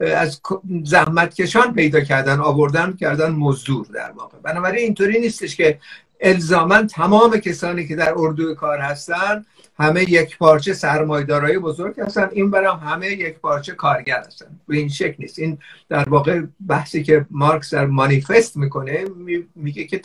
از 0.00 0.40
زحمتکشان 0.84 1.74
پیدا 1.74 2.00
کردن 2.00 2.40
آوردن 2.40 2.96
کردن 3.00 3.30
مزدور 3.30 3.86
در 3.94 4.10
واقع. 4.10 4.38
بنابراین 4.42 4.84
اینطوری 4.84 5.20
نیستش 5.20 5.56
که 5.56 5.78
الزاما 6.20 6.82
تمام 6.82 7.36
کسانی 7.36 7.88
که 7.88 7.96
در 7.96 8.14
اردوی 8.16 8.54
کار 8.54 8.78
هستن 8.78 9.44
همه 9.78 10.02
یک 10.02 10.38
پارچه 10.38 10.74
سرمایدارای 10.74 11.58
بزرگ 11.58 12.00
هستن. 12.00 12.28
این 12.32 12.50
برام 12.50 12.78
همه 12.78 13.06
یک 13.06 13.38
پارچه 13.38 13.72
کارگر 13.72 14.22
هستن. 14.26 14.60
به 14.68 14.76
این 14.76 14.88
شکل 14.88 15.14
نیست. 15.18 15.38
این 15.38 15.58
در 15.88 16.08
واقع 16.08 16.42
بحثی 16.68 17.02
که 17.02 17.26
مارکس 17.30 17.74
در 17.74 17.86
مانیفست 17.86 18.56
می‌کنه 18.56 19.04
میگه 19.54 19.84
که 19.84 20.00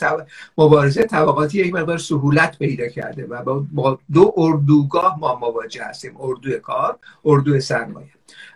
مبارزه 0.58 1.02
طبقاتی 1.02 1.58
یک 1.58 1.74
مقدار 1.74 1.98
سهولت 1.98 2.58
پیدا 2.58 2.88
کرده 2.88 3.26
و 3.26 3.60
با 3.72 3.98
دو 4.12 4.34
اردوگاه 4.36 5.18
ما 5.18 5.38
مواجه 5.38 5.84
هستیم. 5.84 6.16
اردوی 6.20 6.58
کار 6.58 6.98
اردوی 7.24 7.60
سرمایه. 7.60 8.08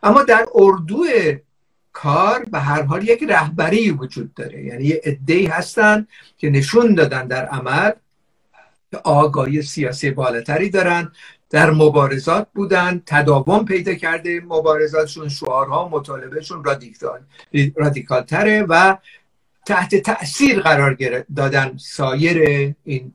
اما 0.03 0.23
در 0.23 0.47
اردوی 0.55 1.39
کار 1.93 2.45
به 2.45 2.59
هر 2.59 2.83
حال 2.83 3.09
یک 3.09 3.23
رهبری 3.29 3.91
وجود 3.91 4.35
داره. 4.35 4.65
یعنی 4.65 4.85
یه 4.85 5.01
عده‌ای 5.05 5.47
هستن 5.47 6.07
که 6.39 6.51
نشون 6.51 6.95
دادن 6.95 7.27
در 7.27 7.47
عمل 7.47 7.91
آگاهی 9.05 9.63
سیاسی 9.63 10.11
بالاتری 10.11 10.71
دارن 10.71 11.13
در 11.51 11.71
مبارزات 11.71 12.47
بودن 12.55 13.03
تداوم 13.07 13.65
پیدا 13.65 13.95
کرده 13.95 14.41
مبارزاتشون 14.41 15.29
شعارها 15.29 15.89
مطالبهشون 15.89 16.65
رادیکال 16.65 17.21
رادیکال 17.77 18.23
تره 18.23 18.63
و 18.63 18.97
تحت 19.67 19.95
تاثیر 19.95 20.61
قرار 20.61 20.97
دادن 21.37 21.77
سایر 21.77 22.39
این 22.85 23.13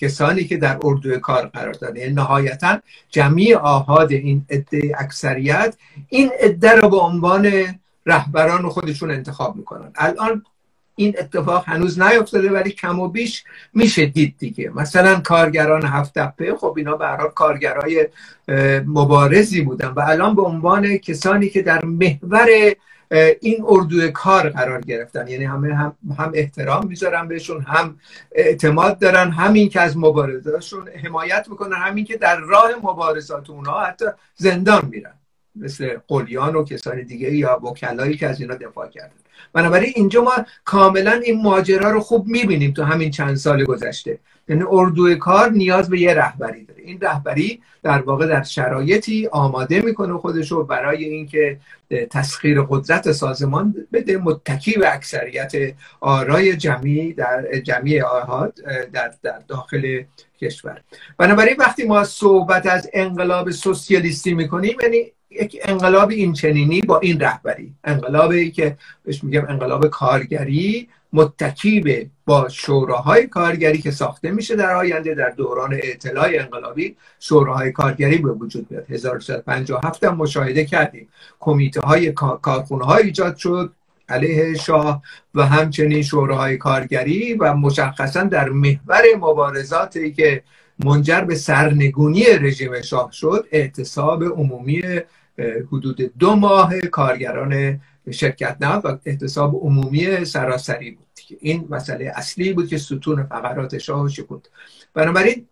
کسانی 0.00 0.44
که 0.44 0.56
در 0.56 0.78
اردوی 0.82 1.18
کار 1.18 1.46
قرار 1.46 1.72
دارن 1.72 1.96
یعنی 1.96 2.14
نهایتا 2.14 2.78
جمعی 3.10 3.54
آهاد 3.54 4.12
این 4.12 4.46
عده 4.50 4.94
اکثریت 4.98 5.76
این 6.08 6.30
عده 6.40 6.72
رو 6.72 6.88
به 6.88 6.96
عنوان 6.96 7.52
رهبران 8.06 8.68
خودشون 8.68 9.10
انتخاب 9.10 9.56
می‌کنن. 9.56 9.92
الان 9.94 10.44
این 11.02 11.14
اتفاق 11.18 11.64
هنوز 11.66 12.00
نیفتاده 12.00 12.50
ولی 12.50 12.70
کم 12.70 13.00
و 13.00 13.08
بیش 13.08 13.44
میشه 13.74 14.06
دید 14.06 14.34
دیگه. 14.38 14.70
مثلا 14.74 15.20
کارگران 15.20 15.84
هفت 15.84 16.18
تپه 16.18 16.54
خب 16.54 16.74
اینا 16.76 16.96
به 16.96 17.06
کارگرای 17.34 18.08
مبارزی 18.86 19.60
بودن. 19.60 19.88
و 19.88 20.00
الان 20.00 20.34
به 20.34 20.42
عنوان 20.42 20.96
کسانی 20.96 21.48
که 21.48 21.62
در 21.62 21.84
محور 21.84 22.48
این 23.40 23.64
اردوی 23.68 24.10
کار 24.10 24.48
قرار 24.48 24.80
گرفتن 24.80 25.28
یعنی 25.28 25.44
همه 25.44 25.74
هم, 25.74 25.96
هم 26.18 26.32
احترام 26.34 26.86
می‌ذارن 26.86 27.28
بهشون 27.28 27.62
هم 27.62 27.96
اعتماد 28.32 28.98
دارن 28.98 29.30
همین 29.30 29.68
که 29.68 29.80
از 29.80 29.96
مبارزاتشون 29.96 30.88
حمایت 31.04 31.46
می‌کنن 31.50 31.76
همین 31.76 32.04
که 32.04 32.16
در 32.16 32.36
راه 32.36 32.70
مبارزات 32.82 33.50
اونها 33.50 33.80
حتی 33.80 34.04
زندان 34.36 34.88
میرن. 34.90 35.14
مثل 35.56 35.96
قلیان 36.08 36.56
و 36.56 36.64
کسان 36.64 37.02
دیگه 37.02 37.34
یا 37.34 37.60
وکلایی 37.64 38.16
که 38.16 38.28
از 38.28 38.40
اینا 38.40 38.54
دفاع 38.54 38.88
کردن. 38.88 39.21
بنابراین 39.52 39.92
اینجا 39.96 40.22
ما 40.22 40.32
کاملا 40.64 41.12
این 41.12 41.42
ماجرا 41.42 41.90
رو 41.90 42.00
خوب 42.00 42.26
می‌بینیم 42.26 42.72
تو 42.72 42.82
همین 42.82 43.10
چند 43.10 43.36
سال 43.36 43.64
گذشته. 43.64 44.18
یعنی 44.48 44.64
اردوی 44.70 45.16
کار 45.16 45.50
نیاز 45.50 45.90
به 45.90 46.00
یه 46.00 46.14
رهبری 46.14 46.64
داره. 46.64 46.82
این 46.82 46.98
رهبری 47.00 47.60
در 47.82 48.02
واقع 48.02 48.26
در 48.26 48.42
شرایطی 48.42 49.28
آماده 49.32 49.80
می‌کنه 49.80 50.18
خودش 50.18 50.52
رو 50.52 50.64
برای 50.64 51.04
اینکه 51.04 51.58
تسخیر 52.10 52.62
قدرت 52.62 53.12
سازمان 53.12 53.74
بده. 53.92 54.16
متکی 54.16 54.72
به 54.72 54.94
اکثریت 54.94 55.52
آرای 56.00 56.56
جمعی 56.56 57.12
در 57.12 57.60
جمعی 57.64 58.00
آهاد 58.00 58.54
در, 58.92 59.12
در 59.22 59.40
داخل 59.48 60.02
کشور. 60.40 60.80
بنابراین 61.18 61.56
وقتی 61.58 61.84
ما 61.84 62.04
صحبت 62.04 62.66
از 62.66 62.90
انقلاب 62.92 63.50
سوسیالیستی 63.50 64.34
می‌کنیم 64.34 64.76
یعنی 64.82 65.12
یک 65.40 65.60
انقلاب 65.64 66.10
این 66.10 66.32
چنینی 66.32 66.80
با 66.80 66.98
این 66.98 67.20
رهبری. 67.20 67.74
انقلابی 67.84 68.50
که 68.50 68.76
بهش 69.04 69.24
میگم 69.24 69.46
انقلاب 69.48 69.86
کارگری 69.86 70.88
متکی 71.12 71.80
به 71.80 72.06
با 72.26 72.48
شوراهای 72.48 73.26
کارگری 73.26 73.78
که 73.78 73.90
ساخته 73.90 74.30
میشه 74.30 74.56
در 74.56 74.74
آینده 74.74 75.14
در 75.14 75.30
دوران 75.30 75.80
اطلاع 75.82 76.30
انقلابی 76.32 76.96
شوراهای 77.20 77.72
کارگری 77.72 78.18
به 78.18 78.32
وجود 78.32 78.68
بیاد 78.68 78.90
1357 78.90 80.04
هم 80.04 80.16
مشاهده 80.16 80.64
کردیم. 80.64 81.08
کمیته 81.40 81.80
های 81.80 82.12
کارخونه 82.12 82.84
های 82.84 83.02
ایجاد 83.02 83.36
شد 83.36 83.72
علیه 84.08 84.54
شاه 84.54 85.02
و 85.34 85.46
همچنین 85.46 86.02
شوراهای 86.02 86.56
کارگری 86.56 87.34
و 87.34 87.54
مشخصا 87.54 88.22
در 88.22 88.48
محور 88.48 89.02
مبارزاتی 89.16 90.12
که 90.12 90.42
منجر 90.84 91.20
به 91.20 91.34
سرنگونی 91.34 92.24
رژیم 92.24 92.82
شاه 92.82 93.12
شد 93.12 93.46
اعتصاب 93.52 94.24
عمومی 94.24 94.82
حدود 95.38 96.12
دو 96.18 96.34
ماه 96.36 96.80
کارگران 96.80 97.80
شرکت 98.10 98.56
نه 98.60 98.74
و 98.74 98.98
احتساب 99.04 99.54
عمومی 99.54 100.24
سراسری 100.24 100.90
بود. 100.90 101.06
این 101.40 101.66
مسئله 101.70 102.12
اصلی 102.16 102.52
بود 102.52 102.68
که 102.68 102.78
ستون 102.78 103.22
فقرات 103.24 103.78
شاه 103.78 104.08
شکوند. 104.08 104.48
بنابراین 104.94 105.46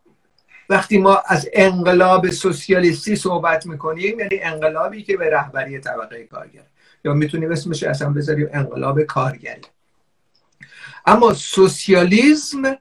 وقتی 0.68 0.98
ما 0.98 1.22
از 1.26 1.48
انقلاب 1.52 2.30
سوسیالیستی 2.30 3.16
صحبت 3.16 3.66
می‌کنیم 3.66 4.20
یعنی 4.20 4.40
انقلابی 4.42 5.02
که 5.02 5.16
به 5.16 5.30
رهبری 5.30 5.78
طبقه 5.78 6.24
کارگر. 6.24 6.62
یا 7.04 7.14
می‌تونیم 7.14 7.50
اسمش 7.50 7.82
اصلا 7.82 8.10
بذاریم 8.10 8.48
انقلاب 8.52 9.02
کارگری. 9.02 9.60
اما 11.06 11.34
سوسیالیسم 11.34 12.76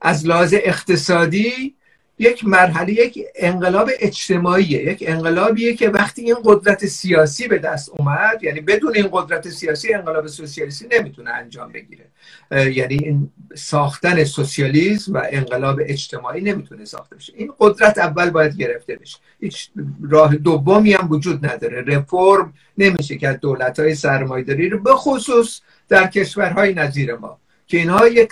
از 0.00 0.26
لحاظ 0.26 0.54
اقتصادی 0.56 1.74
یک 2.18 2.44
مرحله 2.44 2.92
یک 2.92 3.24
انقلاب 3.34 3.90
اجتماعیه 4.00 4.92
یک 4.92 5.04
انقلابیه 5.06 5.74
که 5.74 5.88
وقتی 5.88 6.22
این 6.22 6.36
قدرت 6.44 6.86
سیاسی 6.86 7.48
به 7.48 7.58
دست 7.58 7.90
اومد 7.98 8.42
یعنی 8.42 8.60
بدون 8.60 8.94
این 8.94 9.08
قدرت 9.12 9.48
سیاسی 9.48 9.94
انقلاب 9.94 10.26
سوسیالیستی 10.26 10.86
نمی‌تونه 10.92 11.30
انجام 11.30 11.72
بگیره. 11.72 12.04
یعنی 12.50 12.98
این 13.02 13.30
ساختن 13.54 14.24
سوسیالیسم 14.24 15.12
و 15.12 15.22
انقلاب 15.30 15.80
اجتماعی 15.82 16.40
نمی‌تونه 16.40 16.84
ساخته 16.84 17.16
بشه. 17.16 17.32
این 17.36 17.52
قدرت 17.58 17.98
اول 17.98 18.30
باید 18.30 18.56
گرفته 18.56 18.96
بشه. 18.96 19.18
هیچ 19.40 19.70
راه 20.10 20.36
دومی 20.36 20.92
هم 20.92 21.10
وجود 21.10 21.46
نداره. 21.46 21.82
رفرم 21.82 22.54
نمیشه 22.78 23.16
که 23.16 23.32
دولت 23.32 23.80
های 23.80 23.94
سرمایداری 23.94 24.68
رو 24.68 24.82
به 24.82 24.94
خصوص 24.94 25.60
در 25.88 26.06
کشورهای 26.06 26.74
نظیر 26.74 27.14
ما 27.14 27.38
که 27.66 27.76
اینها 27.76 28.08
یک 28.08 28.28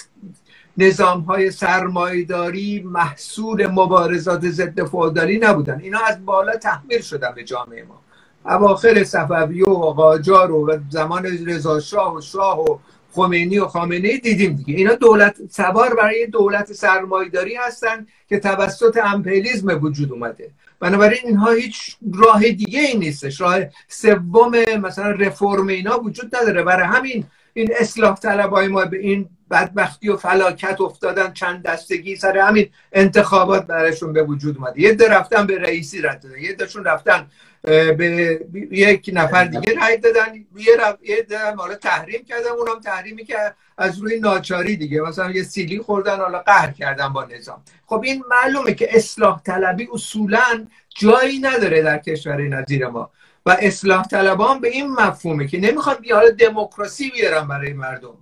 نظام 0.78 1.20
های 1.20 1.50
سرمایداری 1.50 2.82
محصول 2.82 3.66
مبارزات 3.66 4.46
ضد 4.46 4.84
فودالی 4.84 5.38
نبودن. 5.38 5.80
اینا 5.80 5.98
از 6.06 6.24
بالا 6.24 6.56
تحمیل 6.56 7.00
شدن 7.00 7.32
به 7.36 7.44
جامعه 7.44 7.84
ما. 7.84 8.00
اواخر 8.44 9.04
صفوی 9.04 9.62
و 9.62 9.74
قاجار 9.74 10.52
و 10.52 10.78
زمان 10.90 11.24
رضا 11.46 11.80
شاه 11.80 12.16
و 12.16 12.20
شاه 12.20 12.60
و 12.64 12.78
خمینی 13.12 13.58
و 13.58 13.66
خامنه 13.66 14.18
دیدیم 14.18 14.52
دیگه. 14.52 14.74
اینا 14.74 14.94
دولت 14.94 15.36
سوار 15.50 15.94
برای 15.94 16.26
دولت 16.26 16.72
سرمایداری 16.72 17.54
هستن 17.56 18.06
که 18.28 18.38
توسط 18.38 19.00
امپلیزم 19.04 19.84
وجود 19.84 20.12
اومده. 20.12 20.50
بنابراین 20.80 21.20
اینها 21.24 21.50
هیچ 21.50 21.96
راه 22.14 22.40
دیگه 22.40 22.80
ای 22.80 22.98
نیستش. 22.98 23.40
راه 23.40 23.60
سوم 23.88 24.52
مثلا 24.80 25.10
رفرم 25.10 25.66
اینا 25.66 26.00
وجود 26.00 26.36
نداره. 26.36 26.62
برای 26.62 26.86
همین 26.86 27.24
این 27.56 27.70
اصلاح 27.78 28.18
طلبای 28.18 28.68
ما 28.68 28.84
به 28.84 28.98
این 28.98 29.28
بدبختی 29.50 30.08
و 30.08 30.16
فلاکت 30.16 30.80
افتادن 30.80 31.32
چند 31.32 31.62
دستگی 31.62 32.16
سر 32.16 32.38
همین 32.38 32.68
انتخابات 32.92 33.66
برشون 33.66 34.12
به 34.12 34.22
وجود 34.22 34.56
اومده. 34.56 34.80
یه 34.80 34.94
ده 34.94 35.08
رفتن 35.08 35.46
به 35.46 35.58
رئیسی 35.58 36.02
رد 36.02 36.22
دادن 36.22 36.38
یه 36.38 36.52
دهشون 36.52 36.84
رفتن 36.84 37.26
به 37.62 38.40
یک 38.70 39.10
نفر 39.12 39.44
دیگه 39.44 39.74
رای 39.74 39.96
دادن 39.96 40.34
یه 40.56 40.76
رف... 40.80 40.96
یه 41.02 41.22
ده 41.22 41.76
تحریم 41.80 42.24
کردن 42.24 42.50
اونم 42.50 42.80
تحریمی 42.80 43.24
که 43.24 43.36
از 43.78 43.98
روی 43.98 44.20
ناچاری 44.20 44.76
دیگه. 44.76 45.00
مثلا 45.00 45.30
یه 45.30 45.42
سیلی 45.42 45.78
خوردن 45.78 46.16
حالا 46.16 46.38
قهر 46.38 46.70
کردن 46.70 47.08
با 47.08 47.24
نظام. 47.24 47.62
خب 47.86 48.02
این 48.04 48.24
معلومه 48.30 48.74
که 48.74 48.96
اصلاح 48.96 49.42
طلبی 49.42 49.88
اصولا 49.92 50.66
جایی 50.96 51.38
نداره 51.38 51.82
در 51.82 51.98
کشور 51.98 52.48
نظیر 52.48 52.86
ما. 52.86 53.10
و 53.46 53.56
اصلاح 53.60 54.06
طلبان 54.06 54.60
به 54.60 54.68
این 54.68 54.92
مفهومه 54.92 55.46
که 55.46 55.60
نمی‌خواد 55.60 56.00
بیاره 56.00 56.30
دموکراسی 56.30 57.10
بیارن 57.10 57.48
برای 57.48 57.72
مردم. 57.72 58.18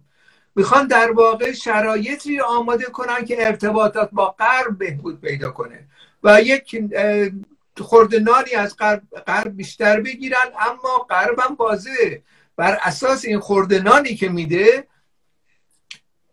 می‌خوان 0.57 0.87
در 0.87 1.13
واقع 1.13 1.53
شرایطی 1.53 2.41
آماده 2.41 2.85
کنن 2.85 3.25
که 3.25 3.47
ارتباطات 3.47 4.09
با 4.13 4.31
غرب 4.39 4.79
بهبود 4.79 5.21
پیدا 5.21 5.51
کنه 5.51 5.89
و 6.25 6.41
یک 6.43 6.77
خورده 7.81 8.19
نانی 8.19 8.55
از 8.55 8.77
غرب 9.27 9.57
بیشتر 9.57 10.01
بگیرن 10.01 10.47
اما 10.61 11.07
غرب 11.11 11.41
هم 11.41 11.55
بازه 11.55 12.23
بر 12.57 12.79
اساس 12.83 13.25
این 13.25 13.41
خورده 13.41 13.81
نانی 13.83 14.15
که 14.15 14.29
میده 14.29 14.87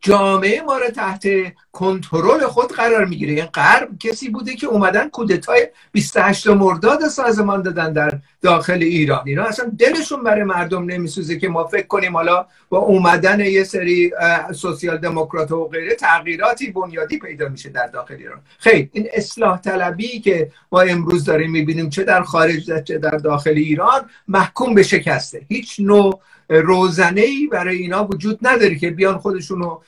جامعه 0.01 0.61
ما 0.61 0.77
رو 0.77 0.89
تحت 0.89 1.23
کنترل 1.71 2.47
خود 2.47 2.71
قرار 2.71 3.05
می‌گیره. 3.05 3.33
این 3.33 3.45
غرب 3.45 3.89
کسی 3.99 4.29
بوده 4.29 4.55
که 4.55 4.67
اومدن 4.67 5.09
کودتای 5.09 5.67
28 5.91 6.47
مرداد 6.47 7.07
سازمان 7.07 7.61
دادن 7.61 7.93
در 7.93 8.19
داخل 8.41 8.79
ایران. 8.81 9.23
اینا 9.25 9.43
اصلا 9.43 9.71
دلشون 9.79 10.23
برای 10.23 10.43
مردم 10.43 10.85
نمیسوزه 10.85 11.39
که 11.39 11.49
ما 11.49 11.63
فکر 11.63 11.87
کنیم 11.87 12.17
حالا 12.17 12.45
با 12.69 12.77
اومدن 12.77 13.39
یه 13.39 13.63
سری 13.63 14.11
سوسیال 14.55 14.97
دموکرات 14.97 15.51
و 15.51 15.67
غیره 15.67 15.95
تغییراتی 15.95 16.71
بنیادی 16.71 17.19
پیدا 17.19 17.49
میشه 17.49 17.69
در 17.69 17.87
داخل 17.87 18.15
ایران. 18.15 18.41
خیلی 18.59 18.89
این 18.93 19.07
اصلاح 19.13 19.61
طلبی 19.61 20.19
که 20.19 20.51
ما 20.71 20.81
امروز 20.81 21.25
داریم 21.25 21.51
می‌بینیم 21.51 21.89
چه 21.89 22.03
در 22.03 22.21
خارج 22.21 22.83
چه 22.83 22.97
در 22.97 23.17
داخل 23.17 23.53
ایران 23.55 24.09
محکوم 24.27 24.73
به 24.73 24.83
شکسته. 24.83 25.41
هیچ 25.49 25.79
نوع 25.79 26.21
روزنه 26.51 27.21
ای 27.21 27.47
برای 27.47 27.77
اینا 27.77 28.05
وجود 28.05 28.39
نداره 28.41 28.75
که 28.75 28.91
بیان 28.91 29.17
خودشونو 29.17 29.79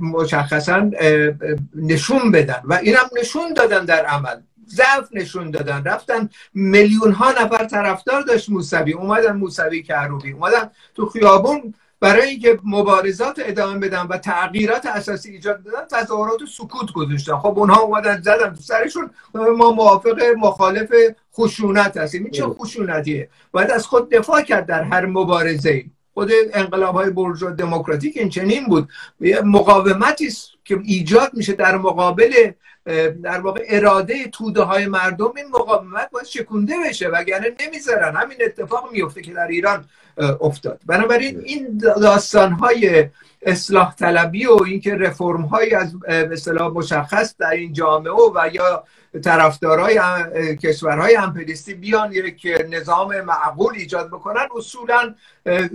مشخصا 0.00 0.90
نشون 1.74 2.30
بدن. 2.30 2.62
و 2.64 2.74
اینم 2.74 3.08
نشون 3.20 3.52
دادن 3.52 3.84
در 3.84 4.04
عمل. 4.06 4.36
ضعف 4.68 5.08
نشون 5.12 5.50
دادن. 5.50 5.84
رفتن 5.84 6.28
میلیون 6.54 7.12
ها 7.12 7.30
نفر 7.30 7.64
طرفدار 7.64 8.22
داشت 8.22 8.50
موسوی. 8.50 8.92
اومدن 8.92 9.36
موسوی 9.36 9.82
کروبی 9.82 10.32
اومدن 10.32 10.70
تو 10.94 11.06
خیابون 11.06 11.74
برای 12.00 12.28
اینکه 12.28 12.58
مبارزات 12.64 13.42
ادامه 13.44 13.78
بدن 13.78 14.02
و 14.02 14.18
تغییرات 14.18 14.86
اساسی 14.86 15.30
ایجاد 15.30 15.62
بدن 15.62 15.84
تظاهرات 15.90 16.38
سکوت 16.56 16.92
گذاشتن. 16.92 17.36
خب 17.36 17.58
اونها 17.58 17.80
اومدن 17.80 18.20
زدن 18.20 18.54
تو 18.54 18.60
سرشون. 18.60 19.10
ما 19.34 19.70
موافق 19.70 20.22
مخالف 20.38 20.92
خشونت 21.34 21.96
هستیم. 21.96 22.22
این 22.22 22.30
چه 22.30 22.46
خشونتیه؟ 22.46 23.28
باید 23.52 23.70
از 23.70 23.86
خود 23.86 24.10
دفاع 24.10 24.42
کرد 24.42 24.66
در 24.66 24.82
هر 24.82 25.06
مبارزه 25.06 25.70
ای. 25.70 25.90
خود 26.14 26.30
انقلاب 26.52 26.94
های 26.94 27.10
برجا 27.10 27.50
دموکراتیک 27.50 28.16
این 28.16 28.28
چنین 28.28 28.66
بود 28.66 28.88
مقاومتی 29.44 30.32
که 30.64 30.78
ایجاد 30.84 31.30
میشه 31.34 31.52
در 31.52 31.76
مقابل 31.76 32.52
در 33.22 33.40
واقع 33.40 33.64
اراده 33.68 34.28
توده 34.28 34.62
های 34.62 34.86
مردم 34.86 35.32
این 35.36 35.46
مقاومت 35.48 36.10
باید 36.10 36.26
شکونده 36.26 36.74
بشه 36.88 37.08
وگرنه 37.08 37.46
نمی‌ذارن. 37.60 38.16
همین 38.16 38.36
اتفاق 38.40 38.92
میفته 38.92 39.22
که 39.22 39.32
در 39.32 39.46
ایران 39.46 39.84
افتاد. 40.40 40.80
بنابراین 40.86 41.40
این 41.44 41.78
داستان 41.78 42.52
های 42.52 43.08
اصلاح 43.42 43.94
طلبی 43.94 44.46
و 44.46 44.62
اینکه 44.62 44.94
رفرم 44.94 45.42
های 45.42 45.74
از 45.74 45.94
اصطلاح 46.06 46.72
مشخص 46.72 47.34
در 47.38 47.50
این 47.50 47.72
جامعه 47.72 48.12
و 48.12 48.50
یا 48.52 48.84
طرفدارای 49.24 50.00
کشورهای 50.62 51.16
امپریستی 51.16 51.74
بیان 51.74 52.12
یک 52.12 52.46
نظام 52.70 53.20
معقول 53.20 53.74
ایجاد 53.74 54.08
بکنن 54.08 54.48
اصولا 54.56 55.14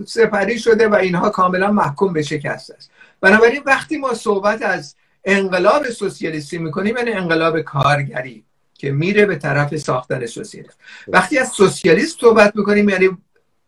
سپری 0.06 0.60
شده 0.60 0.88
و 0.88 0.96
اینها 0.96 1.30
کاملا 1.30 1.72
محکوم 1.72 2.14
به 2.14 2.22
شکست 2.22 2.72
است. 2.72 2.92
بنابراین 3.22 3.62
وقتی 3.66 3.98
ما 3.98 4.14
صحبت 4.14 4.62
از 4.62 4.96
انقلاب 5.26 5.90
سوسیالیستی 5.90 6.58
می‌کنیم 6.58 6.98
یعنی 6.98 7.12
انقلاب 7.12 7.62
کارگری 7.62 8.44
که 8.74 8.92
میره 8.92 9.26
به 9.26 9.36
طرف 9.36 9.78
ساختن 9.78 10.26
سوسیالیسم. 10.26 10.76
وقتی 11.08 11.38
از 11.38 11.50
سوسیالیست 11.50 12.20
صحبت 12.20 12.56
می‌کنیم 12.56 12.90
یعنی 12.90 13.10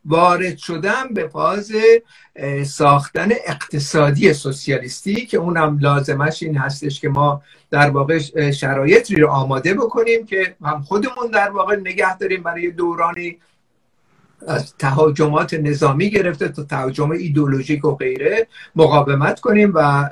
وارد 0.06 0.58
شدن 0.58 1.13
به 1.13 1.28
فاز 1.28 1.72
ساختن 2.65 3.30
اقتصادی 3.32 4.34
سوسیالیستی 4.34 5.26
که 5.26 5.38
اونم 5.38 5.80
لازمش 5.80 6.44
این 6.44 6.58
هستش 6.58 7.02
که 7.02 7.10
ما 7.10 7.41
در 7.72 7.89
واقع 7.89 8.20
شرایطی 8.52 9.15
رو 9.15 9.30
آماده 9.30 9.74
بکنیم 9.74 10.26
که 10.26 10.56
هم 10.62 10.82
خودمون 10.82 11.32
در 11.34 11.50
واقع 11.50 11.76
نگه 11.76 12.18
داریم 12.18 12.44
برای 12.44 12.72
دورانی 12.72 13.39
از 14.48 14.74
تهاجمات 14.78 15.54
نظامی 15.54 16.10
گرفته 16.10 16.48
تا 16.48 16.63
تهاجم 16.63 17.12
ایدولوژیک 17.12 17.86
و 17.86 17.95
غیره 17.95 18.48
مقاومت 18.76 19.39
کنیم 19.39 19.71
و 19.76 20.10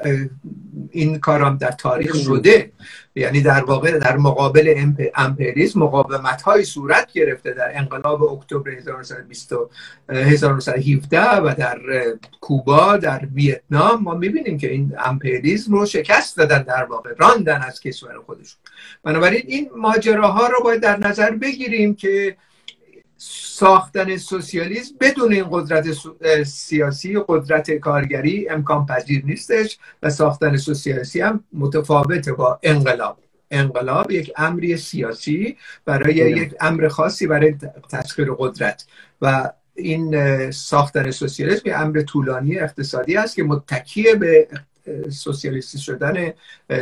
این 0.91 1.19
کارم 1.19 1.57
در 1.57 1.71
تاریخ 1.71 2.15
شده. 2.15 2.71
یعنی 3.15 3.41
در 3.41 3.63
واقع 3.63 3.99
در 3.99 4.17
مقابل 4.17 4.93
امپریسم 5.15 5.79
مقاومت 5.79 6.41
های 6.41 6.63
صورت 6.63 7.13
گرفته 7.13 7.53
در 7.53 7.77
انقلاب 7.77 8.23
اکتبر 8.23 8.71
1917 8.71 11.21
و 11.21 11.55
در 11.57 11.79
کوبا 12.41 12.97
در 12.97 13.27
ویتنام. 13.33 14.03
ما 14.03 14.13
می‌بینیم 14.13 14.57
که 14.57 14.71
این 14.71 14.93
امپریسم 15.05 15.73
رو 15.73 15.85
شکست 15.85 16.37
دادن 16.37 16.63
در 16.63 16.83
واقع 16.83 17.13
راندن 17.17 17.61
از 17.61 17.79
کشور 17.79 18.19
خودشون. 18.25 18.59
بنابراین 19.03 19.43
این 19.47 19.69
ماجراها 19.77 20.47
رو 20.47 20.63
باید 20.63 20.81
در 20.81 20.99
نظر 20.99 21.31
بگیریم 21.31 21.95
که 21.95 22.37
ساختن 23.29 24.17
سوسیالیسم 24.17 24.95
بدون 24.99 25.33
این 25.33 25.47
قدرت 25.51 25.85
سیاسی 26.43 27.15
و 27.15 27.25
قدرت 27.27 27.71
کارگری 27.71 28.49
امکان 28.49 28.85
پذیر 28.85 29.25
نیستش 29.25 29.77
و 30.03 30.09
ساختن 30.09 30.57
سوسیالیستی 30.57 31.21
هم 31.21 31.43
متفاوته 31.53 32.33
با 32.33 32.59
انقلاب. 32.63 33.17
انقلاب 33.51 34.11
یک 34.11 34.31
امری 34.37 34.77
سیاسی 34.77 35.57
برای 35.85 36.15
یک 36.15 36.55
امر 36.59 36.87
خاصی 36.87 37.27
برای 37.27 37.55
تسخیر 37.89 38.33
قدرت. 38.37 38.85
و 39.21 39.51
این 39.75 40.51
ساختن 40.51 41.11
سوسیالیسم 41.11 41.61
یک 41.65 41.73
امر 41.75 42.01
طولانی 42.01 42.59
اقتصادی 42.59 43.17
است 43.17 43.35
که 43.35 43.43
متکیه 43.43 44.15
به 44.15 44.47
سوسیالیستی 45.09 45.77
شدن 45.77 46.33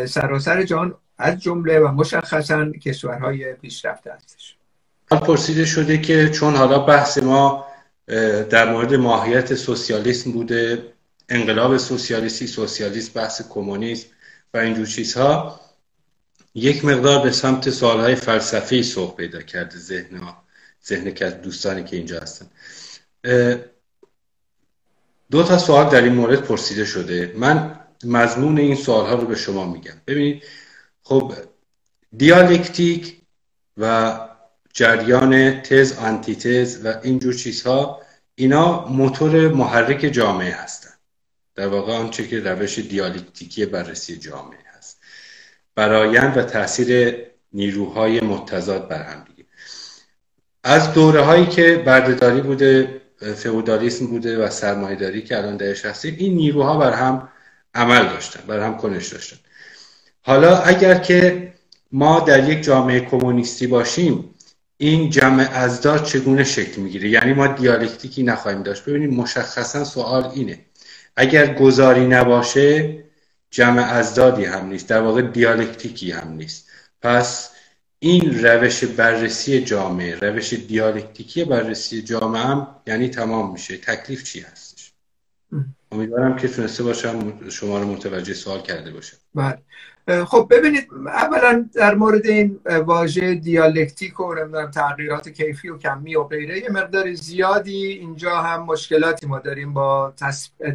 سراسر 0.06 0.64
جهان 0.64 0.96
از 1.18 1.42
جمله 1.42 1.80
و 1.80 1.88
مشخصا 1.88 2.72
کشورهای 2.72 3.54
پیشرفته 3.54 4.14
هستش. 4.14 4.61
پرسیده 5.20 5.66
شده 5.66 5.98
که 5.98 6.30
چون 6.30 6.56
حالا 6.56 6.80
بحث 6.80 7.18
ما 7.18 7.66
در 8.50 8.72
مورد 8.72 8.94
ماهیت 8.94 9.56
سوسیالیسم 9.56 10.32
بوده 10.32 10.94
انقلاب 11.30 11.78
سوسیالیستی 11.78 12.48
سوسیالیست 12.48 13.14
بحث 13.14 13.42
کمونیسم 13.50 14.08
و 14.54 14.58
اینجور 14.58 14.86
چیزها 14.86 15.60
یک 16.56 16.86
مقدار 16.86 17.24
به 17.24 17.32
سمت 17.32 17.70
سوالهای 17.70 18.16
فلسفی 18.16 18.84
سوق 18.84 19.16
پیدا 19.16 19.42
کرده 19.42 19.78
ذهن 19.78 20.18
ها 20.18 20.44
ذهن 20.86 21.14
که 21.14 21.30
دوستانی 21.30 21.84
که 21.84 21.98
اینجا 21.98 22.20
هستن. 22.20 22.46
دو 25.32 25.44
تا 25.44 25.58
سوال 25.58 25.90
در 25.90 26.02
این 26.02 26.14
مورد 26.14 26.42
پرسیده 26.42 26.86
شده. 26.86 27.34
من 27.36 27.80
مضمون 28.04 28.58
این 28.58 28.76
سوال 28.76 29.06
ها 29.06 29.16
رو 29.16 29.28
به 29.28 29.36
شما 29.36 29.66
میگم. 29.66 30.02
ببینید 30.08 30.44
خب 31.04 31.34
دیالکتیک 32.18 33.22
و 33.78 34.20
جریان 34.74 35.62
تز 35.62 35.98
آنتیتز 35.98 36.86
و 36.86 36.94
اینجور 37.04 37.34
چیزها 37.34 38.02
اینا 38.36 38.88
موتور 38.88 39.48
محرک 39.48 40.00
جامعه 40.00 40.54
هستند 40.54 40.92
در 41.56 41.68
واقع 41.68 41.94
آنچه 41.94 42.28
که 42.28 42.40
روش 42.40 42.80
دیالکتیکی 42.80 43.66
بررسی 43.66 44.18
جامعه 44.18 44.60
هست. 44.78 45.02
برایند 45.76 46.38
و 46.38 46.44
تاثیر 46.44 47.18
نیروهای 47.54 48.22
متضاد 48.22 48.88
بر 48.88 49.04
هم 49.04 49.24
دیگه. 49.24 49.50
از 50.64 50.94
دوره 50.94 51.22
هایی 51.22 51.46
که 51.46 51.84
بردهداری 51.86 52.42
بوده 52.42 53.02
فئودالیسم 53.36 54.08
بوده 54.08 54.46
و 54.46 54.50
سرمایهداری 54.50 55.22
که 55.22 55.38
الان 55.38 55.58
درش 55.58 55.86
هستیم 55.86 56.16
این 56.18 56.34
نیروها 56.34 56.78
بر 56.78 56.94
هم 56.94 57.30
عمل 57.74 58.04
داشتن 58.04 58.44
بر 58.48 58.60
هم 58.60 58.78
کنش 58.78 59.08
داشتن. 59.08 59.38
حالا 60.22 60.58
اگر 60.58 60.96
که 60.96 61.54
ما 61.92 62.20
در 62.20 62.50
یک 62.50 62.64
جامعه 62.64 63.00
کمونیستی 63.00 63.68
باشیم 63.68 64.31
این 64.82 65.10
جمع 65.10 65.50
ازداد 65.54 66.04
چگونه 66.04 66.44
شکل 66.44 66.82
می‌گیره؟ 66.82 67.10
یعنی 67.10 67.34
ما 67.34 67.48
دیالکتیکی 67.48 68.24
نخواهیم 68.24 68.64
داشت. 68.64 68.86
ببینید 68.86 69.14
مشخصا 69.14 69.84
سوال 69.84 70.24
اینه. 70.24 70.60
اگر 71.16 71.54
گذاری 71.54 72.08
نباشه 72.08 73.04
جمع 73.52 73.82
ازدادی 73.82 74.46
هم 74.46 74.68
نیست 74.68 74.88
در 74.88 75.02
واقع 75.02 75.22
دیالکتیکی 75.22 76.12
هم 76.12 76.32
نیست. 76.32 76.68
پس 77.02 77.50
این 78.00 78.44
روش 78.44 78.84
بررسی 78.84 79.64
جامعه 79.64 80.16
روش 80.16 80.54
دیالکتیکی 80.54 81.46
بررسی 81.46 82.02
جامعه 82.02 82.42
هم 82.42 82.68
یعنی 82.88 83.10
تمام 83.10 83.52
میشه. 83.52 83.78
تکلیف 83.78 84.24
چی 84.24 84.40
هستش؟ 84.40 84.94
امیدوارم 85.92 86.36
که 86.36 86.48
تونسته 86.48 86.84
باشم 86.84 87.50
شما 87.50 87.80
رو 87.80 87.88
متوجه 87.88 88.34
سوال 88.34 88.62
کرده 88.62 88.92
باشم. 88.92 89.18
بله. 89.36 89.58
خب 90.08 90.48
ببینید 90.50 90.88
اولا 91.06 91.70
در 91.74 91.96
مورد 91.96 92.26
این 92.26 92.60
واژه 92.86 93.36
دیالکتیک 93.36 94.20
و 94.20 94.34
نمی‌دونم 94.34 94.72
تغییرات 94.72 95.30
کیفی 95.30 95.70
و 95.70 95.78
کمی 95.78 96.16
و 96.16 96.24
غیره 96.24 96.60
یه 96.60 96.70
مقدار 96.72 97.14
زیادی 97.14 97.86
اینجا 97.86 98.36
هم 98.36 98.64
مشکلاتی 98.64 99.28
ما 99.28 99.40
داریم 99.40 99.74
با 99.74 100.14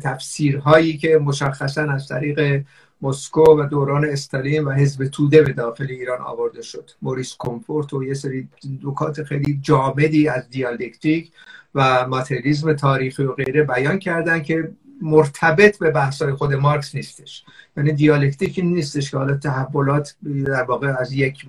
تفسیرهایی 0.02 0.96
که 0.96 1.18
مشخصا 1.18 1.82
از 1.82 2.08
طریق 2.08 2.64
مسکو 3.02 3.60
و 3.60 3.66
دوران 3.66 4.04
استالین 4.04 4.64
و 4.64 4.70
حزب 4.70 5.06
توده 5.06 5.42
به 5.42 5.52
داخل 5.52 5.86
ایران 5.88 6.20
آورده 6.20 6.62
شد. 6.62 6.90
موریس 7.02 7.36
کمفورت 7.38 7.92
و 7.92 8.04
یه 8.04 8.14
سری 8.14 8.48
نکات 8.84 9.22
خیلی 9.22 9.58
جامدی 9.62 10.28
از 10.28 10.48
دیالکتیک 10.50 11.32
و 11.74 12.08
ماتریالیسم 12.08 12.72
تاریخی 12.72 13.22
و 13.22 13.32
غیره 13.32 13.62
بیان 13.62 13.98
کردن 13.98 14.42
که 14.42 14.72
مرتبط 15.02 15.78
به 15.78 15.90
بحثای 15.90 16.32
خود 16.32 16.54
مارکس 16.54 16.94
نیستش. 16.94 17.44
یعنی 17.76 17.92
دیالکتیک 17.92 18.60
نیستش 18.64 19.10
که 19.10 19.16
حالا 19.16 19.36
تحولات 19.36 20.16
در 20.46 20.62
واقع 20.62 20.92
از 21.00 21.12
یک 21.12 21.46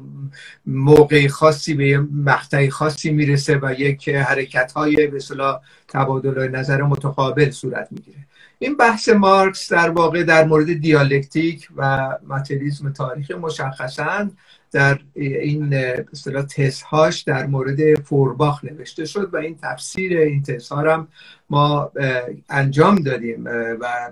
موقع 0.65 1.27
خاصی 1.27 1.73
به 1.73 1.87
یک 1.87 1.99
مقطع 2.11 2.69
خاصی 2.69 3.11
می‌رسه 3.11 3.59
و 3.61 3.73
یک 3.77 4.09
حرکت 4.09 4.71
های 4.71 5.07
به 5.07 5.19
تبادل 5.87 6.47
نظر 6.47 6.81
متقابل 6.81 7.51
صورت 7.51 7.87
می‌گیره. 7.91 8.17
این 8.59 8.77
بحث 8.77 9.09
مارکس 9.09 9.71
در 9.73 9.89
واقع 9.89 10.23
در 10.23 10.45
مورد 10.45 10.73
دیالکتیک 10.73 11.67
و 11.75 12.09
ماتریالیسم 12.27 12.93
تاریخی 12.93 13.33
مشخصا 13.33 14.29
در 14.71 14.99
این 15.13 15.73
اصطلاح 16.13 16.45
تزهاش 16.45 17.21
در 17.21 17.45
مورد 17.45 17.99
فورباخ 17.99 18.63
نوشته 18.65 19.05
شد 19.05 19.33
و 19.33 19.37
این 19.37 19.57
تفسیر 19.61 20.17
این 20.17 20.43
تزها 20.43 20.93
هم 20.93 21.07
ما 21.49 21.91
انجام 22.49 22.95
دادیم 22.95 23.45
و 23.79 24.11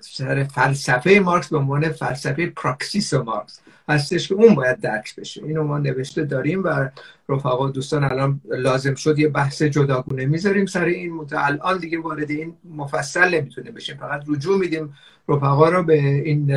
سر 0.00 0.44
فلسفه 0.44 1.20
مارکس 1.24 1.48
به 1.48 1.58
عنوان 1.58 1.88
فلسفه 1.88 2.46
پراکسیس 2.46 3.14
مارکس 3.14 3.60
هستش 3.88 4.28
که 4.28 4.34
اون 4.34 4.54
باید 4.54 4.80
درک 4.80 5.16
بشه. 5.16 5.44
اینو 5.44 5.64
ما 5.64 5.78
نوشته 5.78 6.24
داریم 6.24 6.64
و 6.64 6.88
رفقا 7.28 7.68
دوستان 7.70 8.04
الان 8.04 8.40
لازم 8.48 8.94
شد 8.94 9.18
یه 9.18 9.28
بحث 9.28 9.62
جداگونه 9.62 10.26
می‌ذاریم 10.26 10.66
سر 10.66 10.84
این 10.84 11.12
الان 11.32 11.78
دیگه 11.78 12.00
وارد 12.00 12.30
این 12.30 12.54
مفصل 12.76 13.34
نمی‌تونه 13.34 13.70
بشیم. 13.70 13.96
فقط 13.96 14.22
رجوع 14.28 14.58
میدیم 14.58 14.94
رفقا 15.28 15.68
رو 15.68 15.82
به 15.82 15.94
این 15.94 16.52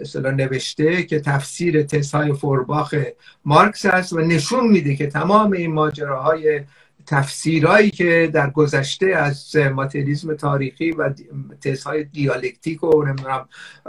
مثلا 0.00 0.30
نوشته 0.30 1.02
که 1.02 1.20
تفسیر 1.20 1.82
تسهای 1.82 2.32
فورباخ 2.32 2.94
مارکس 3.44 3.86
هست 3.86 4.12
و 4.12 4.20
نشون 4.20 4.68
میده 4.68 4.96
که 4.96 5.06
تمام 5.06 5.52
این 5.52 5.72
ماجراهای 5.72 6.60
تفسیرهایی 7.06 7.90
که 7.90 8.30
در 8.34 8.50
گذشته 8.50 9.06
از 9.06 9.56
ماتریالیسم 9.56 10.34
تاریخی 10.34 10.90
و 10.90 11.14
تزهای 11.60 12.04
دیالکتیک 12.04 12.84
و 12.84 13.04
نمی‌دونم 13.04 13.48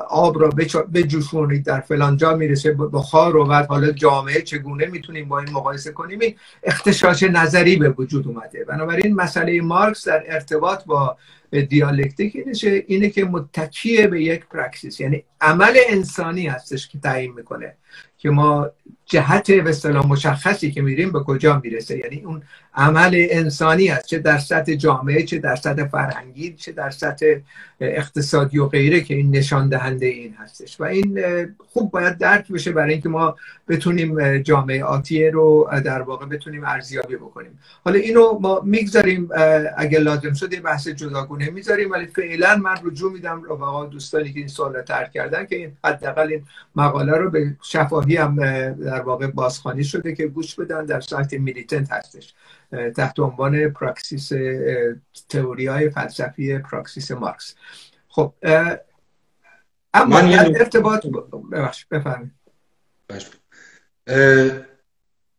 آب 0.09 0.41
را 0.41 0.49
بجوشونید 0.93 1.65
در 1.65 1.79
فلان 1.79 2.17
جا 2.17 2.35
می‌رسه 2.35 2.73
بخار 2.73 3.35
و 3.35 3.45
بعد 3.45 3.65
حالا 3.65 3.91
جامعه 3.91 4.41
چگونه 4.41 4.85
می‌تونیم 4.85 5.27
با 5.27 5.39
این 5.39 5.49
مقایسه 5.49 5.91
کنیم؟ 5.91 6.19
این 6.19 6.35
اختشاش 6.63 7.23
نظری 7.23 7.75
به 7.75 7.89
وجود 7.89 8.27
اومده. 8.27 8.63
بنابراین 8.63 9.15
مسئله 9.15 9.61
مارکس 9.61 10.07
در 10.07 10.23
ارتباط 10.27 10.85
با 10.85 11.17
دیالکتیک 11.69 12.37
اینه 12.87 13.09
که 13.09 13.25
متکیه 13.25 14.07
به 14.07 14.23
یک 14.23 14.45
پرکسیس 14.45 14.99
یعنی 14.99 15.23
عمل 15.41 15.73
انسانی 15.89 16.47
هستش 16.47 16.87
که 16.87 16.99
تعیین 16.99 17.33
می‌کنه. 17.33 17.75
که 18.23 18.29
ما 18.29 18.69
جهت 19.05 19.51
به 19.51 19.69
اصطلاح 19.69 20.07
مشخصی 20.07 20.71
که 20.71 20.81
میریم 20.81 21.11
به 21.11 21.19
کجا 21.19 21.61
می‌رسه؟ 21.63 21.97
یعنی 21.97 22.21
اون 22.25 22.41
عمل 22.75 23.27
انسانی 23.29 23.89
است 23.89 24.05
چه 24.05 24.19
در 24.19 24.37
سطح 24.37 24.75
جامعه 24.75 25.23
چه 25.23 25.37
در 25.37 25.55
سطح 25.55 25.87
فرهنگی 25.87 26.53
چه 26.53 26.71
در 26.71 26.89
سطح 26.89 27.35
اقتصادی 27.79 28.59
و 28.59 28.65
غیره 28.65 29.01
که 29.01 29.15
این 29.15 29.35
نشان 29.35 29.69
دهنده 29.69 30.05
این 30.05 30.33
هستش. 30.33 30.81
و 30.81 30.83
این 30.83 31.19
خوب 31.67 31.91
باید 31.91 32.17
درک 32.17 32.51
بشه 32.51 32.71
برای 32.71 32.93
اینکه 32.93 33.09
ما 33.09 33.35
بتونیم 33.67 34.37
جامعه 34.37 34.83
آتیه 34.83 35.31
رو 35.31 35.69
در 35.85 36.01
واقع 36.01 36.25
بتونیم 36.25 36.63
ارزیابی 36.65 37.15
بکنیم. 37.15 37.59
حالا 37.85 37.99
اینو 37.99 38.39
ما 38.39 38.61
می‌گذاریم 38.63 39.29
اگه 39.77 39.99
لازم 39.99 40.33
شد 40.33 40.61
بحث 40.61 40.87
جداگونه 40.87 41.49
می‌ذاریم 41.49 41.91
ولی 41.91 42.05
فعلا 42.05 42.55
من 42.55 42.75
رجوع 42.83 43.13
میدم 43.13 43.43
رفقا 43.43 43.85
دوستانی 43.85 44.33
که 44.33 44.39
این 44.39 44.47
سوال 44.47 44.81
طرح 44.81 45.11
کردن 45.11 45.45
که 45.45 45.71
حداقل 45.85 46.27
این 46.27 46.43
مقاله 46.75 47.17
رو 47.17 47.29
به 47.29 47.55
شفاهی 47.61 48.12
هم 48.17 48.35
در 48.73 49.01
واقع 49.01 49.27
بازخوانی 49.27 49.83
شده 49.83 50.15
که 50.15 50.27
گوش 50.27 50.55
بدن 50.55 50.85
در 50.85 51.01
سایت 51.01 51.33
میلیتنت 51.33 51.91
هستش. 51.91 52.33
تحت 52.95 53.19
عنوان 53.19 53.69
پراکسیس 53.69 54.31
تئوری 55.29 55.67
های 55.67 55.89
فلسفی 55.89 56.57
پراکسیس 56.57 57.11
مارکس. 57.11 57.55
خب 58.07 58.33
اما 59.93 60.21
من 60.21 60.33
ارتباط 60.33 61.05
بفرمایید. 61.91 62.33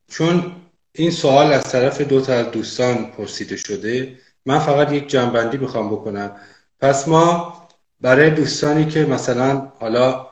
چون 0.08 0.52
این 0.92 1.10
سوال 1.10 1.52
از 1.52 1.72
طرف 1.72 2.00
دو 2.00 2.20
تا 2.20 2.32
از 2.32 2.50
دوستان 2.50 3.10
پرسیده 3.10 3.56
شده 3.56 4.18
من 4.46 4.58
فقط 4.58 4.92
یک 4.92 5.08
جنبندی 5.08 5.56
می‌خوام 5.56 5.88
بکنم. 5.90 6.36
پس 6.80 7.08
ما 7.08 7.54
برای 8.00 8.30
دوستانی 8.30 8.86
که 8.86 9.06
مثلا 9.06 9.72
حالا 9.80 10.26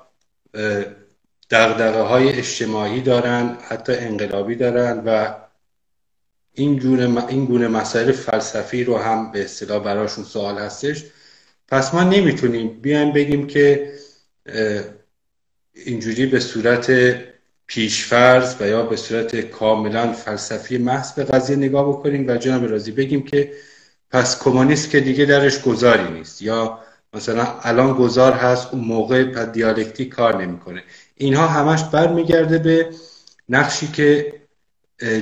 دقدقه 1.53 2.01
های 2.01 2.33
اجتماعی 2.33 3.01
دارن 3.01 3.57
حتی 3.69 3.93
انقلابی 3.93 4.55
دارن 4.55 5.03
و 5.07 5.35
این 6.53 6.77
گونه, 6.77 7.25
این 7.29 7.45
گونه 7.45 7.69
مسائل 7.69 8.13
فلسفی 8.13 8.85
رو 8.85 8.99
هم 8.99 9.33
به 9.33 9.45
اصطلاح 9.45 9.85
براشون 9.85 10.25
سوال 10.25 10.59
هستش. 10.59 11.05
پس 11.69 11.95
ما 11.95 12.03
نمی‌تونیم 12.03 12.81
بیایم 12.81 13.13
بگیم 13.13 13.47
که 13.47 13.93
اینجوری 15.75 16.27
به 16.27 16.41
صورت 16.41 16.93
پیشفرض 17.67 18.57
و 18.61 18.69
یا 18.69 18.83
به 18.83 18.97
صورت 18.97 19.37
کاملا 19.37 20.13
فلسفی 20.13 20.79
محض 20.79 21.13
به 21.13 21.25
قضیه 21.25 21.57
نگاه 21.57 21.89
بکنیم 21.89 22.29
و 22.29 22.37
جناب 22.37 22.71
رازی 22.71 22.93
بگیم 22.93 23.23
که 23.23 23.53
پس 24.11 24.43
کمونیست 24.43 24.91
که 24.91 25.01
دیگه 25.01 25.25
درش 25.25 25.63
گذاری 25.63 26.13
نیست 26.13 26.43
یا 26.43 26.79
مثلا 27.15 27.47
الان 27.63 27.95
گذار 27.95 28.33
هست 28.33 28.69
اون 28.73 28.85
موقع 28.85 29.45
دیالکتیک 29.45 30.09
کار 30.09 30.43
نمی‌کنه. 30.43 30.83
اینها 31.15 31.47
همش 31.47 31.85
برمیگرده 31.85 32.59
به 32.59 32.91
نقشی 33.49 33.87
که 33.87 34.33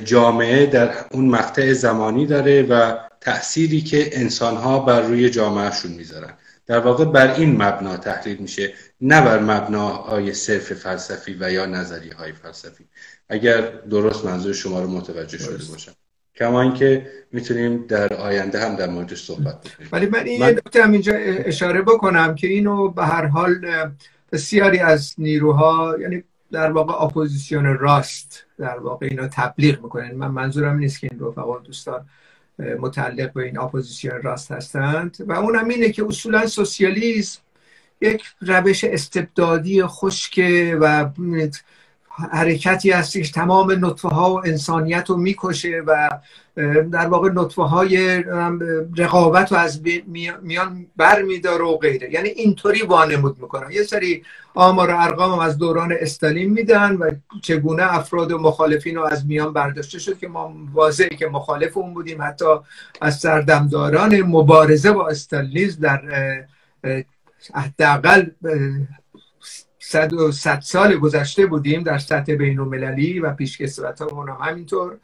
جامعه 0.05 0.67
در 0.67 0.91
اون 1.11 1.29
مقطع 1.29 1.73
زمانی 1.73 2.27
داره 2.27 2.63
و 2.63 2.97
تأثیری 3.21 3.81
که 3.81 4.21
انسانها 4.21 4.79
بر 4.79 5.01
روی 5.01 5.31
جامعهشون 5.31 5.93
می‌ذارن. 5.93 6.35
در 6.67 6.79
واقع 6.79 7.05
بر 7.05 7.35
این 7.35 7.63
مبنا 7.63 7.97
تحلیل 7.97 8.37
میشه 8.37 8.73
نه 9.01 9.21
بر 9.21 9.39
مبناهای 9.39 10.35
صرف 10.35 10.73
فلسفی 10.73 11.37
و 11.41 11.53
یا 11.53 11.67
نظریه 11.67 12.15
های 12.15 12.33
فلسفی. 12.33 12.85
اگر 13.29 13.61
درست 13.61 14.25
منظور 14.25 14.53
شما 14.53 14.81
رو 14.81 14.89
متوجه 14.89 15.39
شده 15.39 15.65
باشم. 15.71 15.93
کما 16.35 16.63
اینکه 16.63 17.07
می‌تونیم 17.33 17.87
در 17.87 18.15
آینده 18.15 18.61
هم 18.61 18.77
در 18.77 18.89
موردش 18.89 19.25
صحبت 19.25 19.61
بکنیم. 19.61 19.89
ولی 19.93 20.07
من 20.07 20.27
این 20.27 20.41
من... 20.41 20.51
نکته 20.51 20.91
اینجا 20.91 21.13
اشاره 21.15 21.83
بکنم 21.83 22.35
که 22.35 22.47
اینو 22.47 22.89
به 22.89 23.05
هر 23.05 23.27
حال 23.27 23.67
بسیاری 24.33 24.79
از 24.79 25.15
نیروها 25.19 25.97
یعنی 26.01 26.23
در 26.53 26.73
واقع 26.73 27.05
اپوزیسیون 27.05 27.65
راست 27.65 28.47
در 28.59 28.79
واقع 28.79 29.07
اینا 29.11 29.29
تبلیغ 29.29 29.83
می‌کنن. 29.83 30.13
من 30.13 30.29
منظورم 30.29 30.79
نیست 30.79 31.01
که 31.01 31.09
این 31.13 31.21
رفقا 31.21 31.59
دوستان 31.59 32.07
متعلق 32.59 33.33
به 33.33 33.45
این 33.45 33.59
اپوزیسیون 33.59 34.23
راست 34.23 34.53
هستند. 34.53 35.17
و 35.27 35.33
اونم 35.33 35.69
اینه 35.69 35.91
که 35.91 36.05
اصولا 36.05 36.47
سوسیالیسم 36.47 37.41
یک 38.01 38.23
روش 38.41 38.85
استبدادی 38.85 39.83
خشکه 39.87 40.79
و 40.81 41.05
حرکتی 42.11 42.91
هستش 42.91 43.31
تمام 43.31 43.87
نطفه 43.87 44.09
ها 44.09 44.35
و 44.35 44.47
انسانیت 44.47 45.11
رو 45.11 45.17
می‌کشه 45.17 45.83
و 45.87 46.11
در 46.93 47.07
واقع 47.07 47.31
نطفه 47.35 47.63
های 47.63 48.25
رقابت 48.97 49.53
رو 49.53 49.59
از 49.59 49.83
میان 50.43 50.87
بر 50.97 51.23
میداره 51.23 51.65
و 51.65 51.77
غیره. 51.77 52.13
یعنی 52.13 52.29
اینطوری 52.29 52.83
وانمود 52.83 53.39
می‌کنن. 53.43 53.71
یه 53.71 53.83
سری 53.83 54.23
آمار 54.55 54.91
و 54.91 55.01
ارقام 55.01 55.39
از 55.39 55.59
دوران 55.59 55.95
استالین 56.01 56.51
میدن 56.51 56.97
و 56.97 57.11
چگونه 57.43 57.95
افراد 57.95 58.33
و 58.33 58.39
مخالفین 58.39 58.97
رو 58.97 59.03
از 59.03 59.27
میان 59.27 59.53
برداشته 59.53 59.99
شد 59.99 60.19
که 60.19 60.29
ما 60.29 60.55
واضحه 60.73 61.09
که 61.09 61.27
مخالف 61.27 61.77
اون 61.77 61.95
بودیم. 61.95 62.23
حتی 62.23 62.45
از 63.01 63.19
سردمداران 63.19 64.23
مبارزه 64.23 64.93
با 64.93 65.09
استالینیزم 65.09 65.81
در 65.81 66.03
حداقل 67.55 68.27
صد 69.83 70.13
و 70.13 70.33
صد 70.33 70.61
سال 70.61 70.97
گذشته 70.97 71.47
بودیم 71.47 71.83
در 71.83 71.99
سطح 71.99 72.35
بین 72.35 72.61
المللی 72.61 73.21
و 73.21 73.35
پیشکسوت 73.35 74.03
ها 74.03 74.23
هم 74.23 74.49
همینطور. 74.51 74.97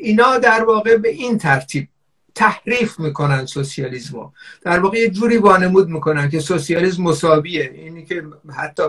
اینا 0.00 0.38
در 0.38 0.64
واقع 0.64 0.96
به 0.96 1.08
این 1.08 1.38
ترتیب 1.38 1.88
تحریف 2.34 3.00
می‌کنن 3.00 3.46
سوسیالیزمو 3.46 4.30
در 4.62 4.80
واقع 4.80 4.98
یه 4.98 5.10
جوری 5.10 5.36
وانمود 5.36 5.88
می‌کنن 5.88 6.30
که 6.30 6.40
سوسیالیسم 6.40 7.02
مساویه. 7.02 7.70
اینی 7.74 8.04
که 8.04 8.24
حتی 8.56 8.82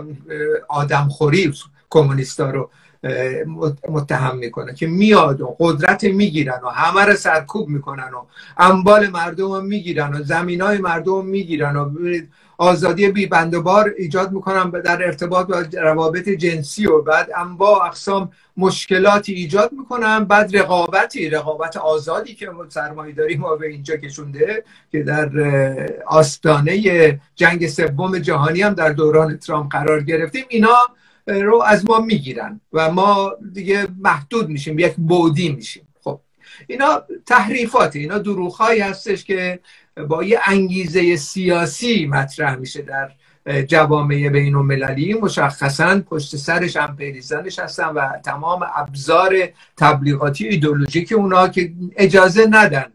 آدمخوری 0.69 1.53
کمونیستا 1.89 2.51
رو 2.51 2.69
متهم 3.89 4.37
می‌کنه 4.37 4.73
که 4.73 4.87
میاد 4.87 5.41
و 5.41 5.55
قدرت 5.59 6.03
می‌گیرن 6.03 6.59
و 6.63 6.69
همه 6.69 7.05
رو 7.05 7.15
سرکوب 7.15 7.69
می‌کنن 7.69 8.13
و 8.13 8.25
اموال 8.57 9.07
مردم 9.07 9.51
رو 9.51 9.61
می‌گیرن 9.61 10.13
و 10.13 10.23
زمین 10.23 10.61
های 10.61 10.77
مردم 10.77 11.11
رو 11.11 11.21
می‌گیرن 11.21 11.75
و 11.75 11.89
آزادی 12.57 13.09
بی 13.09 13.25
بار 13.63 13.93
ایجاد 13.97 14.31
می‌کنن 14.31 14.69
در 14.69 15.05
ارتباط 15.05 15.47
با 15.47 15.65
روابط 15.81 16.29
جنسی 16.29 16.87
و 16.87 17.01
بعد 17.01 17.29
انواع 17.37 17.85
اقسام 17.85 18.31
مشکلاتی 18.57 19.33
ایجاد 19.33 19.71
می‌کنن 19.71 20.23
بعد 20.23 20.57
رقابتی 20.57 21.29
رقابت 21.29 21.77
آزادی 21.77 22.35
که 22.35 22.49
سرمایه 22.69 23.13
داری 23.13 23.35
ما 23.35 23.55
به 23.55 23.67
اینجا 23.67 23.97
کشونده 23.97 24.63
که 24.91 25.03
در 25.03 25.29
آستانه 26.05 27.19
جنگ 27.35 27.67
سوم 27.67 28.19
جهانی 28.19 28.61
هم 28.61 28.73
در 28.73 28.89
دوران 28.89 29.37
ترامپ 29.37 29.71
قرار 29.71 30.03
گرفتیم. 30.03 30.45
اینا 30.49 30.77
رو 31.27 31.61
از 31.61 31.89
ما 31.89 31.99
می‌گیرن 31.99 32.61
و 32.73 32.91
ما 32.91 33.31
دیگه 33.53 33.87
محدود 33.99 34.49
میشیم 34.49 34.79
یک 34.79 34.93
بودی 34.95 35.49
میشیم. 35.49 35.87
خب 36.03 36.19
اینا 36.67 37.03
تحریفات 37.25 37.95
اینا 37.95 38.17
دروغهایی 38.17 38.79
هستش 38.79 39.25
که 39.25 39.59
با 40.09 40.23
یه 40.23 40.39
انگیزه 40.45 41.15
سیاسی 41.15 42.05
مطرح 42.05 42.55
میشه 42.55 42.81
در 42.81 43.11
جوامع 43.61 44.29
بین 44.29 44.55
المللی 44.55 45.13
مشخصا 45.13 46.01
پشت 46.09 46.35
سرش 46.35 46.77
امپریزانش 46.77 47.59
هستن 47.59 47.87
و 47.87 48.09
تمام 48.25 48.65
ابزار 48.75 49.37
تبلیغاتی 49.77 50.47
ایدولوژیک 50.47 51.13
اونا 51.13 51.47
که 51.47 51.71
اجازه 51.97 52.47
ندن 52.49 52.85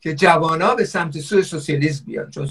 که 0.00 0.14
جوانا 0.14 0.74
به 0.74 0.84
سمت 0.84 1.18
سوی 1.18 1.42
سوسیالیسم 1.42 2.04
بیان. 2.04 2.30
چون 2.30 2.48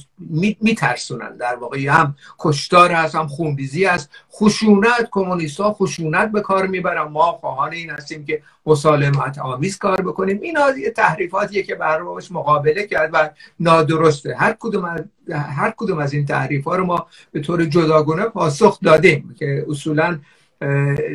میترسونن 0.61 1.37
در 1.37 1.55
واقع. 1.55 1.77
هم 1.87 2.15
کشتار 2.39 2.91
هست 2.91 3.15
هم 3.15 3.27
خونریزی 3.27 3.85
هست. 3.85 4.09
خشونت 4.31 5.07
کمونیست 5.11 5.59
ها 5.59 5.73
خشونت 5.73 6.31
به 6.31 6.41
کار 6.41 6.67
می‌برن. 6.67 7.01
ما 7.07 7.31
خواهان 7.31 7.73
این 7.73 7.89
هستیم 7.89 8.25
که 8.25 8.41
مسالمت 8.65 9.37
آمیز 9.39 9.77
کار 9.77 10.01
بکنیم. 10.01 10.39
اینا 10.41 10.77
یه 10.77 10.91
تحریفاتیه 10.91 11.63
که 11.63 11.75
بر 11.75 12.01
مقابله 12.31 12.87
کرد 12.87 13.09
و 13.13 13.29
نادرسته. 13.59 14.35
هر 14.35 14.55
کدوم 14.59 14.85
از 14.85 15.01
هر 15.31 15.73
کدوم 15.77 15.97
از 15.97 16.13
این 16.13 16.25
تحریف 16.25 16.65
ها 16.65 16.75
رو 16.75 16.85
ما 16.85 17.07
به 17.31 17.39
طور 17.39 17.65
جداگانه 17.65 18.23
پاسخ 18.23 18.79
دادیم 18.79 19.35
که 19.39 19.65
اصولا 19.69 20.19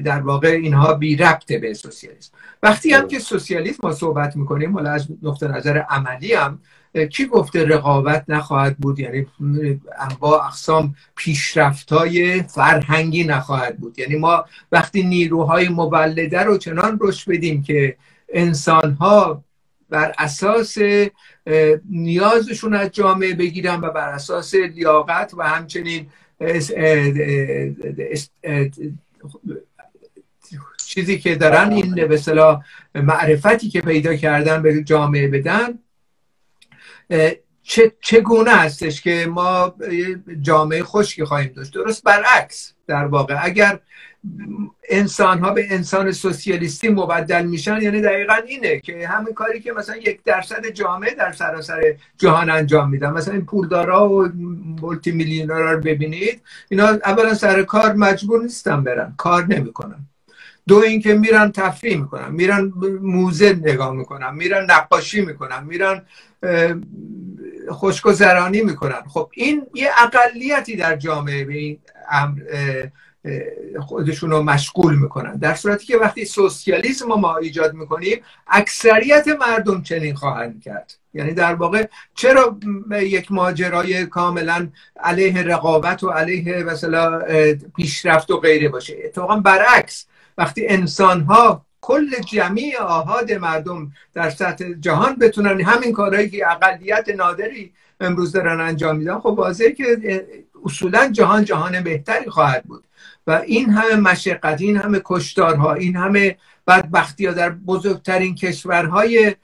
در 0.04 0.20
واقع 0.20 0.48
اینها 0.48 0.94
بی 0.94 1.16
ربطه 1.16 1.58
به 1.58 1.74
سوسیالیسم. 1.74 2.32
وقتی 2.62 2.92
هم 2.92 3.08
که 3.08 3.18
سوسیالیسم 3.18 3.78
ما 3.82 3.92
صحبت 3.92 4.36
می‌کنیم 4.36 4.72
حالا 4.72 4.90
از 4.90 5.08
نقطه 5.22 5.48
نظر 5.48 5.78
عملی 5.78 6.32
هم 6.32 6.58
کی 7.10 7.26
گفته 7.26 7.64
رقابت 7.64 8.24
نخواهد 8.28 8.76
بود؟ 8.76 8.98
یعنی 8.98 9.26
با 10.18 10.44
اقسام 10.44 10.94
پیشرفت 11.16 11.92
های 11.92 12.42
فرهنگی 12.42 13.24
نخواهد 13.24 13.76
بود. 13.76 13.98
یعنی 13.98 14.16
ما 14.16 14.44
وقتی 14.72 15.02
نیروهای 15.02 15.68
مولده 15.68 16.42
رو 16.42 16.58
چنان 16.58 16.98
رشد 17.00 17.30
بدیم 17.30 17.62
که 17.62 17.96
انسان 18.32 18.92
ها 18.92 19.44
بر 19.90 20.12
اساس 20.18 20.78
نیازشون 21.90 22.74
از 22.74 22.90
جامعه 22.90 23.34
بگیرن 23.34 23.80
و 23.80 23.90
بر 23.90 24.08
اساس 24.08 24.54
لیاقت 24.54 25.34
و 25.36 25.42
همچنین 25.42 26.06
چیزی 30.86 31.18
که 31.18 31.34
دارن 31.34 31.72
این 31.72 31.94
به 32.92 33.00
معرفتی 33.00 33.68
که 33.68 33.80
پیدا 33.80 34.16
کردن 34.16 34.62
به 34.62 34.82
جامعه 34.82 35.28
بدن 35.28 35.78
چگونه 38.00 38.50
هستش 38.50 39.02
که 39.02 39.26
ما 39.30 39.74
جامعه 40.40 40.82
خشکی 40.82 41.24
خواهیم 41.24 41.52
داشت؟ 41.52 41.74
درست 41.74 42.04
برعکس 42.04 42.74
در 42.86 43.04
واقع 43.04 43.44
اگر 43.44 43.80
انسان 44.88 45.38
ها 45.38 45.50
به 45.52 45.66
انسان 45.74 46.12
سوسیالیستی 46.12 46.88
مبدل 46.88 47.46
میشن 47.46 47.82
یعنی 47.82 48.00
دقیقا 48.00 48.34
اینه 48.34 48.80
که 48.80 49.08
همین 49.08 49.34
کاری 49.34 49.60
که 49.60 49.72
مثلا 49.72 49.96
یک 49.96 50.22
درصد 50.22 50.66
جامعه 50.66 51.14
در 51.14 51.32
سراسر 51.32 51.94
جهان 52.18 52.50
انجام 52.50 52.90
میدن 52.90 53.10
مثلا 53.10 53.34
این 53.34 53.44
پولدارا 53.44 54.08
و 54.08 54.28
مولتی 54.80 55.10
میلیونرها 55.10 55.72
رو 55.72 55.80
ببینید 55.80 56.42
اینا 56.68 56.86
اولا 56.86 57.34
سر 57.34 57.62
کار 57.62 57.92
مجبور 57.92 58.42
نیستن 58.42 58.84
برن 58.84 59.14
کار 59.16 59.46
نمی‌کنن. 59.46 60.06
دو 60.68 60.76
اینکه 60.76 61.14
میرن 61.14 61.52
تفریح 61.52 62.00
می‌کنن 62.00 62.32
میرن 62.32 62.72
موزه 63.02 63.52
نگاه 63.52 63.92
می‌کنن 63.94 64.34
میرن 64.34 64.66
نقاشی 64.70 65.20
می‌کنن 65.20 65.64
میرن 65.64 66.02
خوشگذرانی 67.68 68.62
می‌کنن. 68.62 69.02
خب 69.08 69.30
این 69.34 69.66
یه 69.74 69.90
اقلیتی 69.98 70.76
در 70.76 70.96
جامعه 70.96 71.44
به 71.44 71.54
این 71.54 71.78
امر 72.10 72.40
خودشون 73.80 74.30
رو 74.30 74.42
مشغول 74.42 74.98
می‌کنن. 74.98 75.36
در 75.36 75.54
صورتی 75.54 75.86
که 75.86 75.96
وقتی 75.96 76.24
سوسیالیسم 76.24 77.06
ما 77.06 77.36
ایجاد 77.36 77.74
می‌کنیم 77.74 78.20
اکثریت 78.46 79.28
مردم 79.40 79.82
چنین 79.82 80.14
خواهند 80.14 80.62
کرد. 80.62 80.94
یعنی 81.14 81.32
در 81.32 81.54
واقع 81.54 81.86
چرا 82.14 82.58
یک 82.90 83.32
ماجرای 83.32 84.06
کاملا 84.06 84.68
علیه 84.96 85.42
رقابت 85.42 86.02
و 86.02 86.10
علیه 86.10 86.62
مثلا 86.62 87.22
پیشرفت 87.76 88.30
و 88.30 88.36
غیره 88.36 88.68
باشه. 88.68 88.96
اتفاقا 89.04 89.36
برعکس 89.36 90.06
وقتی 90.38 90.66
انسان 90.68 91.20
ها 91.20 91.66
کل 91.80 92.10
جمعی 92.20 92.76
آهاد 92.76 93.32
مردم 93.32 93.92
در 94.14 94.30
سطح 94.30 94.64
جهان 94.80 95.16
بتونن 95.16 95.60
همین 95.60 95.92
کارهایی 95.92 96.30
که 96.30 96.50
اقلیت 96.50 97.08
نادری 97.08 97.72
امروز 98.00 98.32
دارن 98.32 98.60
انجام 98.60 98.96
میدن 98.96 99.18
خب 99.18 99.26
واضحه 99.26 99.72
که 99.72 100.26
اصولا 100.64 101.08
جهان 101.08 101.44
جهان 101.44 101.80
بهتری 101.80 102.30
خواهد 102.30 102.64
بود. 102.64 102.84
و 103.26 103.42
این 103.46 103.70
همه 103.70 103.96
مشقت 103.96 104.60
این 104.60 104.76
همه 104.76 105.00
کشتارها 105.04 105.74
این 105.74 105.96
همه 105.96 106.36
بدبختی 106.66 107.26
ها 107.26 107.32
در 107.32 107.50
بزرگترین 107.50 108.34
کشورهای 108.34 109.34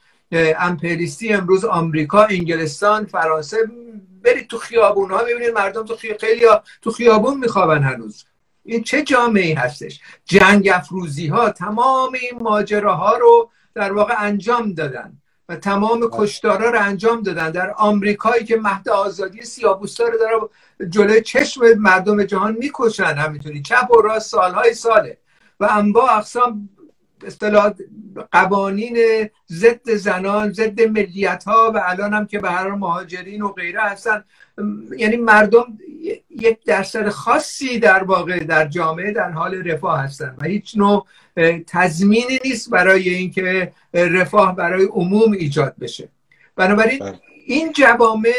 امپریستی 0.59 1.33
امروز 1.33 1.65
آمریکا 1.65 2.23
انگلستان 2.23 3.05
فرانسه 3.05 3.57
برید 4.23 4.47
تو 4.47 4.57
خیابون 4.57 5.11
ها 5.11 5.23
ببینید 5.23 5.49
مردم 5.49 5.85
تو 5.85 5.95
خی... 5.95 6.17
خیلی 6.17 6.45
ها 6.45 6.63
تو 6.81 6.91
خیابون 6.91 7.37
میخوابن 7.37 7.83
هنوز. 7.83 8.25
این 8.65 8.83
چه 8.83 9.01
جامعه 9.01 9.59
هستش؟ 9.59 9.99
جنگ 10.25 10.69
افروزی 10.73 11.27
ها 11.27 11.49
تمام 11.49 12.13
این 12.13 12.43
ماجراها 12.43 13.17
رو 13.17 13.49
در 13.73 13.91
واقع 13.93 14.15
انجام 14.17 14.73
دادن. 14.73 15.18
و 15.49 15.55
تمام 15.55 15.99
بله. 15.99 16.09
کشتارا 16.11 16.69
رو 16.69 16.79
انجام 16.81 17.21
دادن. 17.21 17.51
در 17.51 17.71
آمریکایی 17.71 18.43
که 18.43 18.57
مهد 18.57 18.89
آزادی 18.89 19.41
سیابوستا 19.41 20.03
رو 20.03 20.17
داره 20.17 20.35
جلوی 20.89 21.21
چشم 21.21 21.73
مردم 21.77 22.23
جهان 22.23 22.57
می‌کشن 22.59 23.03
همینطوری. 23.03 23.61
چپ 23.61 23.91
و 23.91 24.01
راست 24.01 24.29
سالهای 24.29 24.73
ساله. 24.73 25.17
و 25.59 25.67
انواع 25.71 26.17
اقسام 26.17 26.69
اصطلاح 27.25 27.73
قوانین 28.31 28.97
ضد 29.51 29.91
زنان 29.91 30.51
ضد 30.51 30.81
ملیت 30.81 31.43
ها 31.43 31.71
و 31.75 31.81
الان 31.85 32.13
هم 32.13 32.25
که 32.25 32.39
به 32.39 32.49
هر 32.49 32.69
مهاجرین 32.69 33.41
و 33.41 33.47
غیره 33.47 33.81
هستن. 33.81 34.23
یعنی 34.97 35.17
مردم 35.17 35.65
یک 36.41 36.63
درصد 36.65 37.09
خاصی 37.09 37.79
در 37.79 38.03
واقع 38.03 38.39
در 38.39 38.67
جامعه 38.67 39.11
در 39.11 39.31
حال 39.31 39.55
رفاه 39.55 39.99
هستن 39.99 40.35
و 40.37 40.45
هیچ 40.45 40.77
نوع 40.77 41.07
تضمینی 41.67 42.39
نیست 42.45 42.69
برای 42.69 43.09
اینکه 43.09 43.71
رفاه 43.93 44.55
برای 44.55 44.85
عموم 44.85 45.31
ایجاد 45.31 45.75
بشه. 45.79 46.09
بنابراین 46.55 46.99
بله. 46.99 47.19
این 47.45 47.73
جوامع 47.73 48.33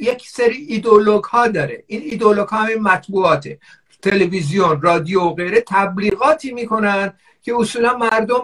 یک 0.00 0.28
سری 0.28 0.56
ایدولوگ 0.68 1.24
ها 1.24 1.48
داره. 1.48 1.84
این 1.86 2.02
ایدولوگ 2.04 2.48
ها 2.48 2.62
همین 2.62 2.78
مطبوعاته. 2.78 3.58
تلویزیون 4.02 4.82
رادیو 4.82 5.20
و 5.20 5.34
غیره 5.34 5.64
تبلیغاتی 5.68 6.52
می‌کنن 6.52 7.12
که 7.42 7.54
اصولا 7.58 7.96
مردم 7.98 8.42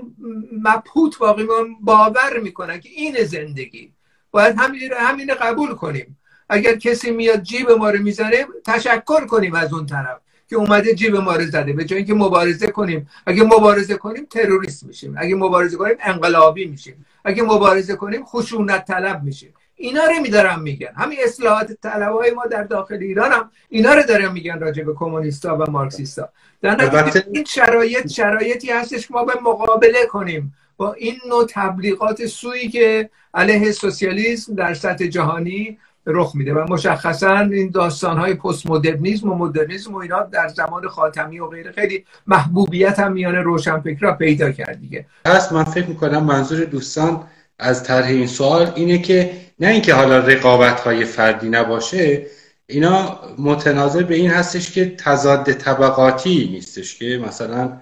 مبهوت 0.62 1.18
باقی 1.18 1.46
باور 1.80 2.38
می‌کنن 2.42 2.80
که 2.80 2.88
این 2.88 3.24
زندگی. 3.24 3.92
باید 4.30 4.56
همین 4.58 4.80
همین 4.98 5.34
قبول 5.34 5.74
کنیم. 5.74 6.15
اگر 6.48 6.76
کسی 6.76 7.10
میاد 7.10 7.42
جیب 7.42 7.70
ما 7.70 7.90
رو 7.90 7.98
می‌زنه 7.98 8.46
تشکر 8.64 9.26
کنیم 9.26 9.54
از 9.54 9.72
اون 9.72 9.86
طرف 9.86 10.18
که 10.48 10.56
اومده 10.56 10.94
جیب 10.94 11.16
ما 11.16 11.36
رو 11.36 11.44
زده. 11.44 11.72
به 11.72 11.84
جای 11.84 11.96
اینکه 11.96 12.14
مبارزه 12.14 12.66
کنیم. 12.66 13.08
اگه 13.26 13.42
مبارزه 13.42 13.96
کنیم 13.96 14.26
تروریست 14.30 14.84
میشیم. 14.84 15.14
اگه 15.18 15.34
مبارزه 15.34 15.76
کنیم 15.76 15.96
انقلابی 16.00 16.64
میشیم. 16.64 17.06
اگه 17.24 17.42
مبارزه 17.42 17.96
کنیم 17.96 18.24
خشونت 18.24 18.84
طلب 18.84 19.22
میشیم. 19.22 19.54
اینا 19.76 20.04
رو 20.04 20.20
میدارم 20.22 20.62
میگن. 20.62 20.92
همین 20.96 21.18
اصلاحات 21.24 21.72
طلبای 21.82 22.30
ما 22.30 22.46
در 22.46 22.62
داخل 22.62 22.94
ایران 22.94 23.32
هم 23.32 23.50
اینا 23.68 23.94
رو 23.94 24.02
دارن 24.02 24.32
میگن 24.32 24.58
راجع 24.60 24.82
به 24.82 24.94
کمونیستا 24.94 25.56
و 25.56 25.70
مارکسیستا. 25.70 26.28
در 26.62 27.22
این 27.32 27.44
شرایط 27.44 28.06
شرایطی 28.06 28.70
هستش 28.70 29.06
که 29.08 29.14
ما 29.14 29.24
به 29.24 29.32
مقابله 29.42 30.06
کنیم. 30.06 30.54
با 30.76 30.92
این 30.92 31.16
نوع 31.28 31.46
تبلیغات 31.50 32.26
سویی 32.26 32.68
که 32.68 33.10
علیه 33.34 33.72
سوسیالیسم 33.72 34.54
در 34.54 34.74
سطح 34.74 35.06
جهانی 35.06 35.78
رخ 36.06 36.32
میده 36.34 36.54
و 36.54 36.66
مشخصا 36.72 37.38
این 37.38 37.70
داستان 37.70 38.18
های 38.18 38.34
پست 38.34 38.66
مدرنیسم 38.66 39.30
و 39.30 39.34
مدرنیسم 39.34 39.94
و 39.94 39.96
اینا 39.96 40.22
در 40.22 40.48
زمان 40.48 40.88
خاتمی 40.88 41.38
و 41.38 41.46
غیره 41.46 41.72
خیلی 41.72 42.04
محبوبیت 42.26 42.98
هم 42.98 43.12
میان 43.12 43.34
روشنفکرا 43.34 44.12
پیدا 44.14 44.52
کرد 44.52 44.80
دیگه. 44.80 45.06
هست 45.26 45.52
من 45.52 45.64
فکر 45.64 45.86
می‌کنم 45.86 46.24
منظور 46.24 46.64
دوستان 46.64 47.24
از 47.58 47.82
طرح 47.82 48.06
این 48.06 48.26
سوال 48.26 48.72
اینه 48.74 48.98
که 48.98 49.32
نه 49.60 49.68
اینکه 49.68 49.94
حالا 49.94 50.18
رقابت 50.18 50.80
های 50.80 51.04
فردی 51.04 51.48
نباشه 51.48 52.26
اینا 52.66 53.20
متناظر 53.38 54.02
به 54.02 54.14
این 54.14 54.30
هستش 54.30 54.70
که 54.70 54.96
تضاد 54.96 55.52
طبقاتی 55.52 56.48
نیستش 56.52 56.98
که 56.98 57.20
مثلا 57.26 57.72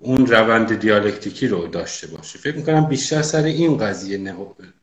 اون 0.00 0.26
روند 0.26 0.80
دیالکتیکی 0.80 1.48
رو 1.48 1.66
داشته 1.66 2.06
باشه. 2.06 2.38
فکر 2.38 2.56
می‌کنم 2.56 2.86
بیشتر 2.86 3.22
سر 3.22 3.42
این 3.42 3.76
قضیه 3.76 4.34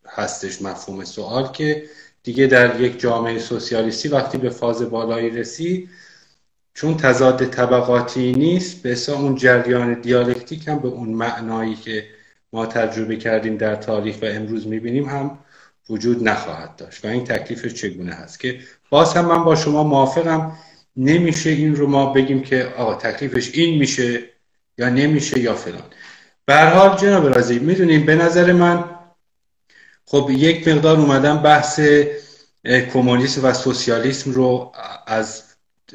هستش 0.07 0.61
مفهوم 0.61 1.03
سوال 1.03 1.47
که 1.47 1.83
دیگه 2.25 2.47
در 2.47 2.81
یک 2.81 2.99
جامعه 2.99 3.39
سوسیالیستی 3.39 4.07
وقتی 4.09 4.37
به 4.37 4.49
فاز 4.49 4.89
بالایی 4.89 5.29
رسید 5.29 5.89
چون 6.73 6.97
تضاد 6.97 7.45
طبقاتی 7.45 8.31
نیست 8.31 8.83
به 8.83 9.11
اون 9.11 9.35
جریان 9.35 9.93
دیالکتیک 10.01 10.67
هم 10.67 10.79
به 10.79 10.87
اون 10.87 11.09
معنایی 11.09 11.75
که 11.75 12.05
ما 12.53 12.65
تجربه 12.65 13.15
کردیم 13.15 13.57
در 13.57 13.75
تاریخ 13.75 14.21
و 14.21 14.25
امروز 14.25 14.67
می‌بینیم 14.67 15.05
هم 15.05 15.37
وجود 15.89 16.27
نخواهد 16.27 16.75
داشت. 16.75 17.05
و 17.05 17.07
این 17.07 17.23
تکلیفش 17.23 17.73
چگونه 17.73 18.13
هست؟ 18.13 18.39
که 18.39 18.59
باز 18.89 19.13
هم 19.13 19.25
من 19.25 19.43
با 19.43 19.55
شما 19.55 19.83
موافقم 19.83 20.51
نمیشه 20.97 21.49
این 21.49 21.75
رو 21.75 21.87
ما 21.87 22.13
بگیم 22.13 22.41
که 22.41 22.73
آقا 22.77 22.95
تکلیفش 22.95 23.51
این 23.53 23.79
میشه 23.79 24.23
یا 24.77 24.89
نمیشه 24.89 25.39
یا 25.39 25.55
فلان. 25.55 25.83
به 26.45 26.69
حال 26.69 26.97
جناب 26.97 27.27
رازی 27.27 27.59
می‌دونیم 27.59 28.05
به 28.05 28.15
نظر 28.15 28.51
من 28.53 28.94
خب 30.15 30.29
یک 30.29 30.67
مقدار 30.67 30.97
اومدم 30.97 31.37
بحث 31.37 31.79
کمونیسم 32.93 33.45
و 33.45 33.53
سوسیالیسم 33.53 34.31
رو 34.31 34.71
از 35.07 35.43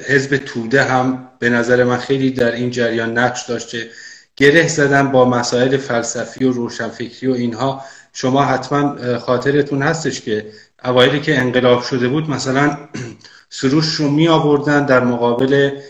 حزب 0.06 0.36
توده 0.36 0.84
هم 0.84 1.28
به 1.38 1.48
نظر 1.48 1.84
من 1.84 1.96
خیلی 1.96 2.30
در 2.30 2.52
این 2.52 2.70
جریان 2.70 3.18
نقش 3.18 3.46
داشته 3.48 3.90
گره 4.36 4.68
زدن 4.68 5.12
با 5.12 5.24
مسائل 5.24 5.76
فلسفی 5.76 6.44
و 6.44 6.52
روشنفکری 6.52 7.30
و 7.30 7.34
اینها. 7.34 7.84
شما 8.12 8.44
حتما 8.44 9.18
خاطرتون 9.18 9.82
هستش 9.82 10.20
که 10.20 10.46
اوایلی 10.84 11.20
که 11.20 11.38
انقلاب 11.38 11.82
شده 11.82 12.08
بود 12.08 12.30
مثلا 12.30 12.76
سروش 13.60 13.94
رو 13.94 14.10
می 14.10 14.28
آوردن 14.28 14.86
در 14.86 15.04
مقابل 15.04 15.80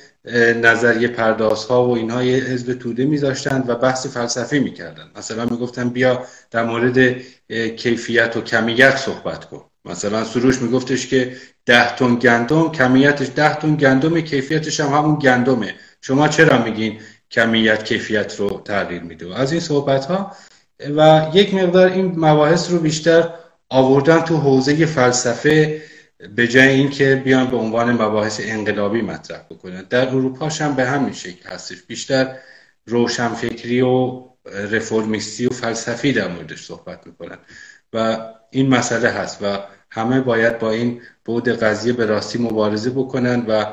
نظریه 0.63 1.09
پرداز 1.09 1.65
ها 1.65 1.89
و 1.89 1.97
اینها 1.97 2.23
یه 2.23 2.37
حزب 2.45 2.75
توده 2.75 3.05
میذاشتند 3.05 3.69
و 3.69 3.75
بحث 3.75 4.07
فلسفی 4.07 4.59
می‌کردن 4.59 5.11
مثلا 5.17 5.45
می‌گفتن 5.45 5.89
بیا 5.89 6.25
در 6.51 6.65
مورد 6.65 7.17
کیفیت 7.77 8.37
و 8.37 8.41
کمیت 8.41 8.97
صحبت 8.97 9.45
کن. 9.45 9.65
مثلا 9.85 10.25
سروش 10.25 10.63
میگفتش 10.63 11.07
که 11.07 11.37
ده 11.67 11.97
تن 11.97 12.15
گندم 12.15 12.73
کمیتش 12.73 13.27
ده 13.37 13.55
تن 13.55 13.77
گندم 13.77 14.21
کیفیتش 14.21 14.81
هم 14.81 14.89
همون 14.89 15.19
گندمه. 15.19 15.75
شما 16.01 16.29
چرا 16.29 16.63
میگین 16.65 16.99
کمیت 17.31 17.85
کیفیت 17.85 18.41
رو 18.41 18.63
تغییر 18.65 19.03
میده؟ 19.03 19.37
از 19.37 19.53
این 19.53 19.61
صحبت 19.61 20.05
ها 20.05 20.37
و 20.97 21.31
یک 21.35 21.55
مقدار 21.55 21.87
این 21.87 22.07
مباحث 22.17 22.71
رو 22.71 22.79
بیشتر 22.79 23.29
آوردن 23.69 24.21
تو 24.21 24.37
حوزه 24.37 24.87
فلسفه 24.87 25.83
به 26.37 26.49
جای 26.49 26.69
اینکه 26.69 27.23
بیان 27.25 27.51
به 27.51 27.57
عنوان 27.57 27.93
مباحث 27.93 28.41
انقلابی 28.45 29.03
مطرح 29.03 29.43
بکنن. 29.51 29.83
در 29.91 30.09
اروپا 30.09 30.49
هم 30.49 30.75
به 30.75 30.85
همین 30.85 31.13
شکل 31.13 31.49
هستش. 31.49 31.83
بیشتر 31.83 32.37
روشنفکری 32.87 33.81
و 33.81 34.25
رفرمیستی 34.71 35.47
و 35.47 35.51
فلسفی 35.51 36.13
در 36.13 36.29
موردش 36.29 36.65
صحبت 36.65 37.07
می‌کنن. 37.07 37.39
و 37.93 38.19
این 38.51 38.69
مسئله 38.69 39.09
هست 39.09 39.43
و 39.43 39.59
همه 39.91 40.21
باید 40.21 40.59
با 40.59 40.71
این 40.71 41.01
بود 41.25 41.49
قضیه 41.49 41.93
به 41.93 42.07
راستی 42.07 42.39
مبارزه 42.39 42.91
بکنن 42.91 43.47
و 43.49 43.67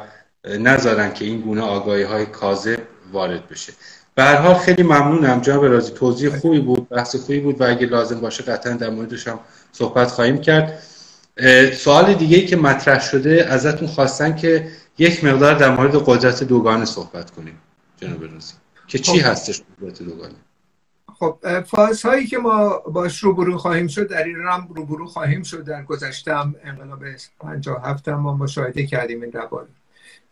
نذارن 0.60 1.14
که 1.14 1.26
این 1.26 1.41
گونه 1.41 1.62
آگاهی 1.62 2.04
های 2.04 2.26
کاذب 2.26 2.80
وارد 3.12 3.48
بشه. 3.48 3.74
به 4.16 4.24
هر 4.24 4.36
حال 4.36 4.56
خیلی 4.56 4.84
ممنونم. 4.84 5.41
جناب 5.41 5.66
رازی 5.66 5.91
توضیح 5.91 6.30
خوبی 6.30 6.60
بود 6.60 6.89
بحث 6.89 7.16
خوبی 7.16 7.39
بود 7.39 7.62
و 7.62 7.64
اگه 7.64 7.86
لازم 7.86 8.20
باشه 8.20 8.43
قطعا 8.43 8.74
در 8.74 8.89
موردش 8.89 9.28
هم 9.28 9.39
صحبت 9.72 10.08
خواهیم 10.08 10.41
کرد. 10.41 10.84
سوال 11.74 12.14
دیگه 12.14 12.38
ای 12.38 12.46
که 12.46 12.56
مطرح 12.56 13.00
شده 13.00 13.46
ازتون 13.50 13.88
خواستن 13.88 14.36
که 14.36 14.68
یک 14.98 15.24
مقدار 15.24 15.54
در 15.54 15.76
مورد 15.76 15.96
قدرت 16.06 16.44
دوگانه 16.44 16.86
صحبت 16.86 17.32
کنیم 17.32 17.62
جناب 17.98 18.24
رازی 18.24 18.54
که 18.88 19.00
چی 19.00 19.20
خب. 19.20 19.32
هستش 19.32 19.62
قدرت 19.82 20.04
دوگانه؟ 20.04 20.36
خب 21.20 21.62
فاز 21.62 22.02
هایی 22.02 22.28
که 22.28 22.38
ما 22.38 22.78
باش 22.78 23.24
روبرو 23.24 23.58
خواهیم 23.58 23.88
شد 23.88 24.08
در 24.08 24.24
ایران 24.24 24.62
هم 24.62 24.68
روبرو 24.76 25.08
خواهیم 25.08 25.44
شد 25.44 25.64
در 25.64 25.84
گذشته 25.84 26.36
هم 26.36 26.56
انقلاب 26.64 27.04
57 27.40 28.08
هم 28.08 28.20
ما 28.20 28.34
مشاهده 28.34 28.86
کردیم 28.86 29.22
این 29.22 29.32
روال. 29.32 29.66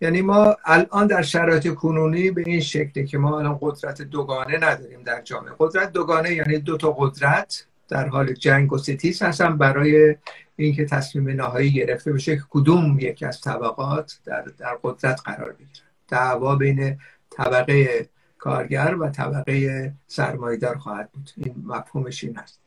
یعنی 0.01 0.21
ما 0.21 0.55
الان 0.65 1.07
در 1.07 1.21
شرایط 1.21 1.73
کنونی 1.73 2.31
به 2.31 2.43
این 2.45 2.59
شکلی 2.59 3.07
که 3.07 3.17
ما 3.17 3.39
الان 3.39 3.57
قدرت 3.61 4.01
دوگانه 4.01 4.57
نداریم 4.57 5.03
در 5.03 5.21
جامعه. 5.21 5.53
قدرت 5.59 5.91
دوگانه 5.91 6.31
یعنی 6.31 6.57
دو 6.57 6.77
تا 6.77 6.91
قدرت 6.91 7.65
در 7.89 8.07
حال 8.07 8.33
جنگ 8.33 8.73
و 8.73 8.77
ستیز 8.77 9.21
هستن 9.21 9.57
برای 9.57 10.15
اینکه 10.55 10.85
تصمیم 10.85 11.29
نهایی 11.29 11.71
گرفته 11.71 12.13
بشه 12.13 12.35
که 12.35 12.43
کدوم 12.49 12.99
یکی 12.99 13.25
از 13.25 13.41
طبقات 13.41 14.19
در, 14.25 14.41
در 14.57 14.77
قدرت 14.83 15.21
قرار 15.25 15.53
بگیره. 15.53 15.69
دعوا 16.07 16.55
بین 16.55 16.97
طبقه 17.29 18.09
کارگر 18.37 18.95
و 18.99 19.09
طبقه 19.09 19.93
سرمایدار 20.07 20.77
خواهد 20.77 21.11
بود. 21.11 21.29
این 21.37 21.55
مفهومش 21.65 22.23
این 22.23 22.37
است 22.37 22.59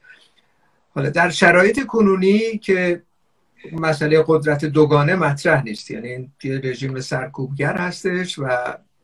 حالا 0.94 1.10
در 1.10 1.30
شرایط 1.30 1.86
کنونی 1.86 2.58
که 2.58 3.02
مسئله 3.72 4.24
قدرت 4.26 4.64
دوگانه 4.64 5.14
مطرح 5.16 5.62
نیست. 5.62 5.90
یعنی 5.90 6.32
یه 6.44 6.60
رژیم 6.64 7.00
سرکوبگر 7.00 7.76
هستش 7.76 8.38
و 8.38 8.48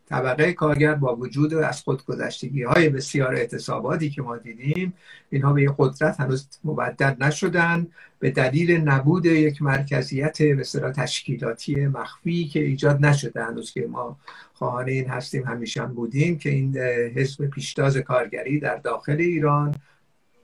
طبقه 0.09 0.53
کارگر 0.53 0.95
با 0.95 1.15
وجود 1.15 1.53
از 1.53 1.81
خودگذشتگی 1.81 2.63
های 2.63 2.89
بسیار 2.89 3.35
اعتصاباتی 3.35 4.09
که 4.09 4.21
ما 4.21 4.37
دیدیم 4.37 4.93
اینها 5.29 5.53
به 5.53 5.75
قدرت 5.77 6.19
هنوز 6.19 6.47
مبدل 6.63 7.13
نشدن. 7.19 7.87
به 8.19 8.31
دلیل 8.31 8.71
نبود 8.71 9.25
یک 9.25 9.61
مرکزیت 9.61 10.41
مثلا 10.41 10.91
تشکیلاتی 10.91 11.87
مخفی 11.87 12.47
که 12.47 12.59
ایجاد 12.59 13.05
نشده 13.05 13.43
هنوز 13.43 13.71
که 13.71 13.87
ما 13.87 14.17
خواهان 14.53 14.87
این 14.87 15.09
هستیم 15.09 15.43
همیشه 15.43 15.81
هم 15.81 15.93
بودیم 15.93 16.37
که 16.37 16.49
این 16.49 16.77
حزب 17.15 17.45
پیشتاز 17.45 17.97
کارگری 17.97 18.59
در 18.59 18.75
داخل 18.75 19.17
ایران 19.17 19.75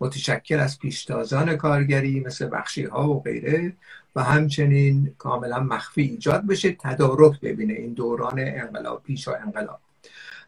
متشکل 0.02 0.60
از 0.60 0.80
پیشتازان 0.80 1.56
کارگری 1.56 2.20
مثل 2.20 2.49
بخشی 2.52 2.84
ها 2.84 3.10
و 3.10 3.22
غیره 3.22 3.74
و 4.16 4.24
همچنین 4.24 5.14
کاملا 5.18 5.60
مخفی 5.60 6.02
ایجاد 6.02 6.47
بشه 6.47 6.72
تدارک 6.80 7.39
ببینه 7.39 7.74
این 7.74 7.93
دوران 7.93 8.39
انقلاب 8.39 9.04
پیش 9.04 9.28
و 9.28 9.32
انقلاب. 9.45 9.80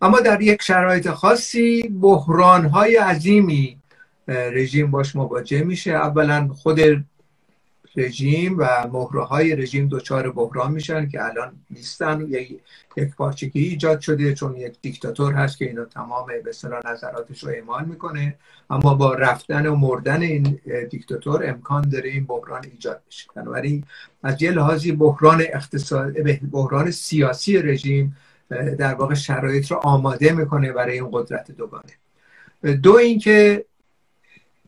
اما 0.02 0.20
در 0.20 0.42
یک 0.42 0.62
شرایط 0.62 1.10
خاصی 1.10 1.82
بحران 2.02 2.66
های 2.66 2.96
عظیمی 2.96 3.78
رژیم 4.28 4.92
باش 4.92 5.16
مواجه 5.16 5.64
میشه. 5.64 5.92
اولا 5.92 6.48
خود 6.54 7.06
رژیم 7.96 8.56
و 8.58 8.88
مهره 8.94 9.24
های 9.24 9.56
رژیم 9.56 9.90
دچار 9.92 10.32
بحران 10.32 10.72
میشن 10.72 11.10
که 11.10 11.26
الان 11.26 11.52
نیستن. 11.70 12.28
یک 12.98 13.16
پارچگی 13.18 13.64
ایجاد 13.64 14.00
شده 14.00 14.34
چون 14.34 14.56
یک 14.56 14.74
دیکتاتور 14.82 15.34
هست 15.34 15.58
که 15.58 15.66
اینا 15.66 15.86
تمام 15.86 16.26
به 16.26 16.52
نظراتش 16.86 17.44
رو 17.44 17.50
اعمال 17.50 17.86
می‌کنه. 17.86 18.36
اما 18.70 18.94
با 18.94 19.14
رفتن 19.14 19.66
و 19.66 19.76
مردن 19.76 20.22
این 20.22 20.60
دیکتاتور 20.90 21.50
امکان 21.50 21.90
داره 21.90 22.10
این 22.10 22.26
بحران 22.26 22.66
ایجاد 22.72 23.02
بشه. 23.08 23.28
بنابراین 23.36 23.86
از 24.24 24.42
یه 24.42 24.52
لحاظی 24.52 24.92
بحران 24.92 25.42
اقتصاد 25.42 26.14
بحران 26.52 26.92
سیاسی 26.92 27.58
رژیم 27.58 28.18
در 28.78 28.94
واقع 28.94 29.14
شرایط 29.14 29.72
رو 29.72 29.78
آماده 29.78 30.32
می‌کنه 30.32 30.72
برای 30.72 30.94
این 30.94 31.10
قدرت 31.12 31.52
دوگانه. 31.52 31.94
دو 32.84 32.94
اینکه 32.94 33.66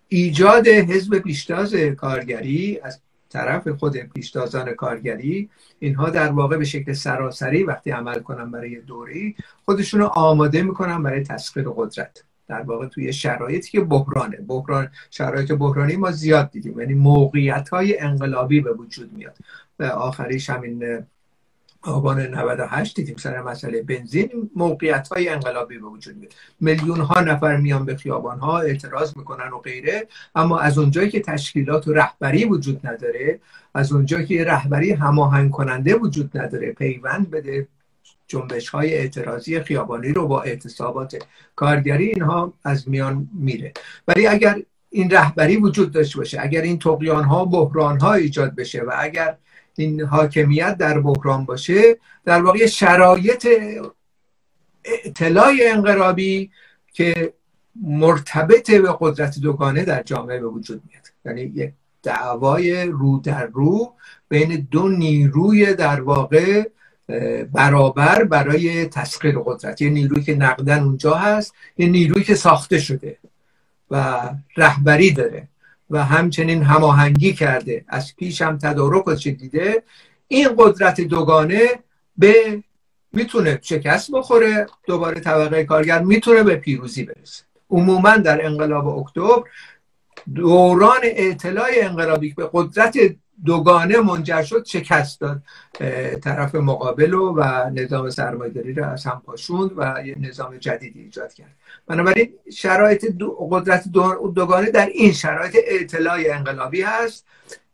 ایجاد 0.07 0.67
حزب 0.67 1.19
پیشتاز 1.19 1.75
کارگری 1.75 2.79
از 2.83 2.99
طرف 3.35 3.67
خود 3.67 3.97
پیشتازان 3.97 4.73
کارگری 4.73 5.49
اینها 5.79 6.09
در 6.09 6.31
واقع 6.31 6.57
به 6.57 6.65
شکل 6.65 6.93
سراسری 6.93 7.63
وقتی 7.63 7.91
عمل 7.91 8.19
کنن 8.19 8.51
برای 8.51 8.81
دوری 8.81 9.35
خودشون 9.65 9.99
رو 9.99 10.05
آماده 10.05 10.61
می‌کنن 10.61 11.03
برای 11.03 11.23
تسخیر 11.23 11.65
قدرت. 11.75 12.23
در 12.47 12.61
واقع 12.61 12.87
توی 12.87 13.13
شرایطی 13.13 13.71
که 13.71 13.81
بحرانه. 13.81 14.37
بحران 14.37 14.87
شرایط 15.11 15.51
بحرانی 15.51 15.95
ما 15.95 16.11
زیاد 16.11 16.51
دیدیم. 16.51 16.79
یعنی 16.79 16.93
موقعیت 16.93 17.69
های 17.69 17.99
انقلابی 17.99 18.59
به 18.61 18.73
وجود 18.73 19.13
میاد. 19.13 19.37
و 19.79 19.83
آخریش 19.83 20.49
همین 20.49 21.05
آبان 21.85 22.21
98 22.21 22.95
دیدیم 22.95 23.15
سر 23.15 23.41
مسئله 23.41 23.81
بنزین. 23.81 24.49
موقعیت 24.55 25.07
های 25.07 25.29
انقلابی 25.29 25.77
به 25.77 25.87
وجود 25.87 26.17
میاد. 26.17 26.33
میلیون 26.59 26.99
ها 26.99 27.21
نفر 27.21 27.57
میان 27.57 27.85
به 27.85 27.95
خیابان 27.95 28.39
ها 28.39 28.59
اعتراض 28.59 29.17
می‌کنن 29.17 29.49
و 29.49 29.57
غیره. 29.57 30.07
اما 30.35 30.59
از 30.59 30.77
اونجایی 30.77 31.09
که 31.09 31.19
تشکیلات 31.19 31.87
و 31.87 31.93
رهبری 31.93 32.45
وجود 32.45 32.87
نداره 32.87 33.39
از 33.73 33.91
اونجایی 33.91 34.25
که 34.25 34.43
رهبری 34.43 34.91
هماهنگ 34.91 35.51
کننده 35.51 35.95
وجود 35.95 36.37
نداره 36.37 36.71
پیوند 36.71 37.31
بده 37.31 37.67
جنبش 38.27 38.69
های 38.69 38.93
اعتراضی 38.93 39.59
خیابانی 39.59 40.13
رو 40.13 40.27
با 40.27 40.41
اعتصابات 40.41 41.17
کارگری 41.55 42.05
اینها 42.05 42.53
از 42.63 42.89
میان 42.89 43.29
میره. 43.33 43.73
ولی 44.07 44.27
اگر 44.27 44.61
این 44.89 45.09
رهبری 45.09 45.57
وجود 45.57 45.91
داشته 45.91 46.17
باشه 46.17 46.37
اگر 46.41 46.61
این 46.61 46.79
تقیان 46.79 47.23
ها 47.23 47.45
بحران 47.45 47.99
ها 47.99 48.13
ایجاد 48.13 48.55
بشه 48.55 48.81
و 48.81 48.91
اگر 48.97 49.37
این 49.79 50.01
حاکمیت 50.01 50.77
در 50.77 50.99
بحران 50.99 51.45
باشه 51.45 51.97
در 52.25 52.41
واقع 52.41 52.65
شرایط 52.65 53.47
اطلاع 54.85 55.53
انقلابی 55.61 56.51
که 56.93 57.33
مرتبط 57.81 58.71
به 58.71 58.95
قدرت 58.99 59.39
دوگانه 59.39 59.83
در 59.83 60.03
جامعه 60.03 60.39
به 60.39 60.47
وجود 60.47 60.81
میاد. 60.89 61.03
یعنی 61.25 61.51
یک 61.55 61.73
دعوای 62.03 62.83
رو 62.83 63.19
در 63.19 63.45
رو 63.45 63.93
بین 64.29 64.67
دو 64.71 64.89
نیروی 64.89 65.73
در 65.73 66.01
واقع 66.01 66.63
برابر 67.53 68.23
برای 68.23 68.85
تسخیر 68.85 69.39
قدرت. 69.45 69.81
یه 69.81 69.89
نیروی 69.89 70.23
که 70.23 70.35
نقدن 70.35 70.83
اونجا 70.83 71.13
هست 71.13 71.53
یه 71.77 71.87
نیروی 71.87 72.23
که 72.23 72.35
ساخته 72.35 72.79
شده 72.79 73.17
و 73.91 74.29
رهبری 74.57 75.11
داره. 75.11 75.47
و 75.89 76.05
همچنین 76.05 76.63
هماهنگی 76.63 77.33
کرده. 77.33 77.85
از 77.87 78.15
پیش 78.15 78.41
هم 78.41 78.57
تدارک 78.57 79.27
دیده 79.27 79.83
این 80.27 80.49
قدرت 80.57 81.01
دوگانه 81.01 81.69
به 82.17 82.63
می‌تونه 83.13 83.59
شکست 83.61 84.11
بخوره. 84.11 84.65
دوباره 84.87 85.19
طبقه 85.19 85.63
کارگر 85.63 86.01
می‌تونه 86.01 86.43
به 86.43 86.55
پیروزی 86.55 87.03
برسه. 87.03 87.43
عموما 87.69 88.17
در 88.17 88.45
انقلاب 88.45 88.87
اکتبر 88.87 89.43
دوران 90.35 91.01
اطلاع 91.03 91.69
انقلابی 91.73 92.33
به 92.33 92.49
قدرت 92.53 92.97
دوگانه 93.45 93.99
منجر 93.99 94.43
شد 94.43 94.65
شکست 94.65 95.21
داد 95.21 95.41
طرف 96.23 96.55
مقابل 96.55 97.13
و 97.13 97.43
نظام 97.73 98.09
سرمایه‌داری 98.09 98.73
را 98.73 98.87
از 98.87 99.05
هم 99.05 99.21
پاشوند 99.25 99.71
و 99.77 100.03
یه 100.05 100.15
نظام 100.19 100.57
جدیدی 100.57 100.99
ایجاد 100.99 101.33
کرد. 101.33 101.55
بنابراین 101.87 102.33
شرایط 102.53 103.05
دو 103.05 103.47
قدرت 103.51 103.83
دوگانه 104.35 104.71
در 104.71 104.85
این 104.85 105.11
شرایط 105.11 105.55
اطلاع 105.67 106.19
انقلابی 106.25 106.81
هست. 106.81 107.25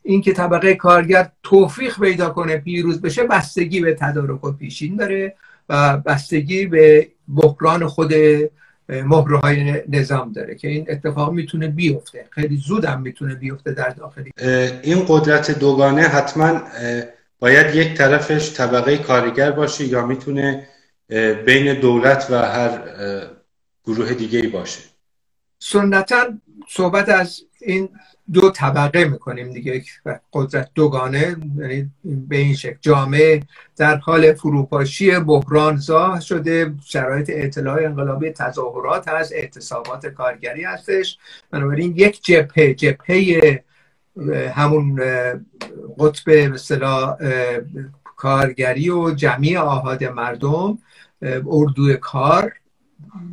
اینکه 0.02 0.32
طبقه 0.32 0.74
کارگر 0.74 1.32
توفیق 1.42 2.00
پیدا 2.00 2.30
کنه 2.30 2.56
پیروز 2.56 3.00
بشه 3.00 3.22
بستگی 3.22 3.80
به 3.80 3.94
تدارک 3.94 4.44
و 4.44 4.52
پیشین 4.52 4.96
داره 4.96 5.34
و 5.68 5.96
بستگی 5.96 6.66
به 6.66 7.08
بحران 7.28 7.86
خود 7.86 8.12
مهره 8.88 9.38
های 9.38 9.82
نظام 9.88 10.32
داره 10.32 10.54
که 10.54 10.68
این 10.68 10.86
اتفاق 10.88 11.32
می‌تونه 11.32 11.68
بیفته. 11.68 12.26
خیلی 12.30 12.56
زود 12.56 12.84
هم 12.84 13.00
می‌تونه 13.02 13.34
بیفته 13.34 13.72
در 13.72 13.88
داخلی. 13.88 14.30
این 14.82 15.04
قدرت 15.08 15.58
دوگانه 15.58 16.02
حتما 16.02 16.60
باید 17.38 17.74
یک 17.74 17.94
طرفش 17.94 18.52
طبقه 18.52 18.98
کارگر 18.98 19.50
باشه 19.50 19.84
یا 19.84 20.06
می‌تونه 20.06 20.66
بین 21.46 21.80
دولت 21.80 22.26
و 22.30 22.34
هر 22.34 22.80
گروه 23.84 24.14
دیگه 24.14 24.48
باشه. 24.48 24.80
سنتا 25.58 26.26
صحبت 26.68 27.08
از 27.08 27.40
این 27.60 27.88
دو 28.32 28.50
طبقه 28.50 29.04
می‌کنیم 29.04 29.52
دیگه. 29.52 29.82
قدرت 30.32 30.70
دوگانه 30.74 31.36
یعنی 31.58 31.90
به 32.04 32.36
این 32.36 32.54
شکل. 32.54 32.76
جامعه 32.80 33.42
در 33.76 33.96
حال 33.96 34.32
فروپاشی 34.32 35.18
بحران 35.18 35.76
زاه 35.76 36.20
شده. 36.20 36.74
شرایط 36.84 37.30
اطلاع 37.34 37.84
انقلابی 37.84 38.30
تظاهرات 38.30 39.08
هست 39.08 39.32
اعتصابات 39.32 40.06
کارگری 40.06 40.64
هستش. 40.64 41.18
بنابراین 41.50 41.94
یک 41.96 42.24
جبهه 42.24 42.74
جبهه 42.74 43.64
همون 44.54 45.00
قطب 45.98 46.30
مثلا 46.30 47.16
کارگری 48.16 48.90
و 48.90 49.10
جمعی 49.10 49.56
آهاد 49.56 50.04
مردم 50.04 50.78
اردو 51.46 51.96
کار 51.96 52.52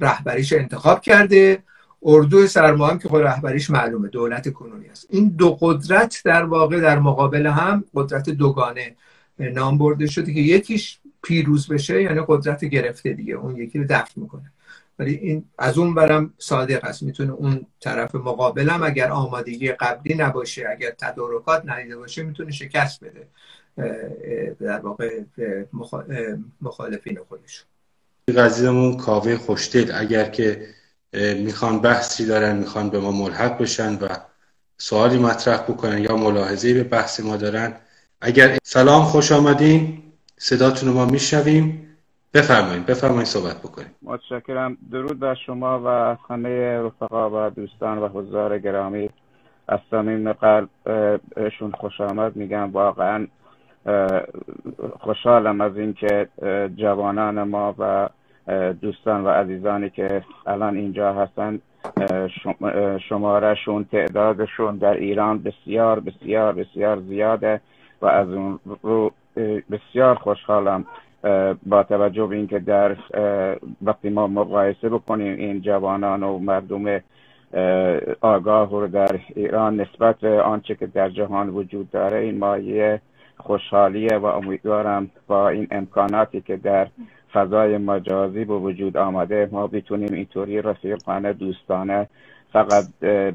رهبریش 0.01 0.53
انتخاب 0.53 1.01
کرده. 1.01 1.63
اردو 2.03 2.47
سرما 2.47 2.87
هم 2.87 2.99
که 2.99 3.09
رهبریش 3.09 3.69
معلومه 3.69 4.07
دولت 4.07 4.53
کنونی 4.53 4.87
است. 4.87 5.07
این 5.09 5.29
دو 5.29 5.57
قدرت 5.61 6.21
در 6.25 6.43
واقع 6.43 6.79
در 6.79 6.99
مقابل 6.99 7.47
هم 7.47 7.83
قدرت 7.95 8.29
دوگانه 8.29 8.95
نام 9.39 9.77
برده 9.77 10.07
شده 10.07 10.33
که 10.33 10.39
یکیش 10.39 10.99
پیروز 11.23 11.67
بشه 11.67 12.01
یعنی 12.01 12.21
قدرت 12.27 12.65
گرفته 12.65 13.13
دیگه. 13.13 13.33
اون 13.33 13.57
یکی 13.57 13.79
رو 13.79 13.85
دفع 13.89 14.11
می‌کنه. 14.15 14.51
ولی 14.99 15.15
این 15.15 15.45
از 15.57 15.77
اون 15.77 15.93
برم 15.93 16.33
صادق 16.37 16.85
است. 16.85 17.03
می‌تونه 17.03 17.31
اون 17.31 17.65
طرف 17.79 18.15
مقابلم 18.15 18.83
اگر 18.83 19.11
آمادگی 19.11 19.71
قبلی 19.71 20.15
نباشه 20.15 20.67
اگر 20.69 20.91
تدارکات 20.91 21.63
ندیده 21.65 21.97
باشه 21.97 22.23
می‌تونه 22.23 22.51
شکست 22.51 23.03
بده. 23.03 23.27
در 24.59 24.79
واقع 24.79 25.21
مخالفین 26.61 27.19
خودش 27.27 27.65
قضیهمون 28.37 28.97
کاوه 28.97 29.37
خوشدل. 29.37 29.91
اگر 29.95 30.29
که 30.29 30.67
می‌خوان 31.13 31.79
بحثی 31.81 32.25
دارن 32.25 32.57
می‌خوان 32.57 32.89
به 32.89 32.99
ما 32.99 33.11
ملحق 33.11 33.61
بشن 33.61 33.93
و 33.93 34.07
سوالی 34.77 35.17
مطرح 35.17 35.61
بکنن 35.61 35.97
یا 35.97 36.17
ملاحظه 36.17 36.73
به 36.73 36.83
بحث 36.83 37.19
ما 37.19 37.37
دارن. 37.37 37.73
اگر 38.21 38.57
سلام 38.63 39.01
خوش 39.01 39.31
آمدین. 39.31 40.03
صداتون 40.37 40.89
رو 40.89 40.95
ما 40.95 41.05
میشنویم. 41.05 41.85
بفرمایید 42.33 42.85
بفرمایید 42.85 43.25
صحبت 43.25 43.57
بکنیم. 43.57 43.95
متشکرم. 44.01 44.77
درود 44.91 45.19
بر 45.19 45.35
شما 45.45 45.81
و 45.85 46.17
همه 46.33 46.79
رفقا 46.79 47.29
و 47.29 47.49
دوستان 47.49 47.97
و 47.97 48.07
حضار 48.07 48.59
گرامی. 48.59 49.09
از 49.67 49.79
صمیم 49.91 50.33
قلبشون 50.33 51.71
خوش 51.71 52.01
آمد. 52.01 52.35
میگم 52.35 52.71
واقعا 52.71 53.27
خوشحالم 54.99 55.61
از 55.61 55.77
اینکه 55.77 56.27
جوانان 56.77 57.43
ما 57.43 57.75
و 57.79 58.09
دوستان 58.81 59.23
و 59.23 59.29
عزیزانی 59.29 59.89
که 59.89 60.23
الان 60.47 60.77
اینجا 60.77 61.13
هستن 61.13 61.59
شمارشون 63.09 63.83
تعدادشون 63.83 64.77
در 64.77 64.93
ایران 64.93 65.43
بسیار 65.43 65.99
بسیار 65.99 66.53
بسیار 66.53 66.99
زیاده 66.99 67.61
و 68.01 68.05
از 68.05 68.29
اون 68.29 68.59
رو 68.81 69.11
بسیار 69.71 70.15
خوشحالم 70.15 70.85
با 71.65 71.83
توجه 71.83 72.25
به 72.25 72.35
اینکه 72.35 72.59
در 72.59 72.97
وقتی 73.81 74.09
ما 74.09 74.27
مقایسه 74.27 74.89
بکنیم 74.89 75.35
این 75.37 75.61
جوانان 75.61 76.23
و 76.23 76.39
مردم 76.39 77.01
آگاه 78.21 78.71
رو 78.71 78.87
در 78.87 79.19
ایران 79.35 79.81
نسبت 79.81 80.19
به 80.19 80.41
آنچه 80.41 80.75
که 80.75 80.87
در 80.87 81.09
جهان 81.09 81.49
وجود 81.49 81.91
داره 81.91 82.19
این 82.19 82.37
مایه 82.37 83.01
خوشحالیه 83.37 84.17
و 84.17 84.25
امیدوارم 84.25 85.09
با 85.27 85.49
این 85.49 85.67
امکاناتی 85.71 86.41
که 86.41 86.57
در 86.57 86.87
فضای 87.33 87.77
مجازی 87.77 88.45
به 88.45 88.53
وجود 88.53 88.97
آمده. 88.97 89.49
ما 89.51 89.67
بتونیم 89.67 90.13
اینطوری 90.13 90.61
رفیقانه 90.61 91.33
دوستانه 91.33 92.07
فقط 92.53 92.83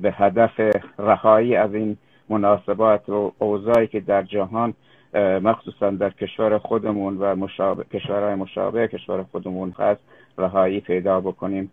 به 0.03 0.15
هدف 0.17 0.61
رهایی 0.99 1.57
از 1.57 1.75
این 1.75 1.97
مناسبات 2.29 3.09
و 3.09 3.33
اوضاعی 3.39 3.87
که 3.87 4.01
در 4.01 4.23
جهان 4.23 4.75
مخصوصا 5.43 5.91
در 5.91 6.11
کشور 6.11 6.59
خودمون 6.59 7.19
و 7.19 7.37
مشابه، 7.37 7.85
کشورهای 7.85 8.35
مشابه 8.35 8.89
کشور 8.89 9.23
خودمون 9.33 9.75
هست 9.79 10.01
رهایی 10.39 10.81
پیدا 10.81 11.21
بکنیم. 11.21 11.71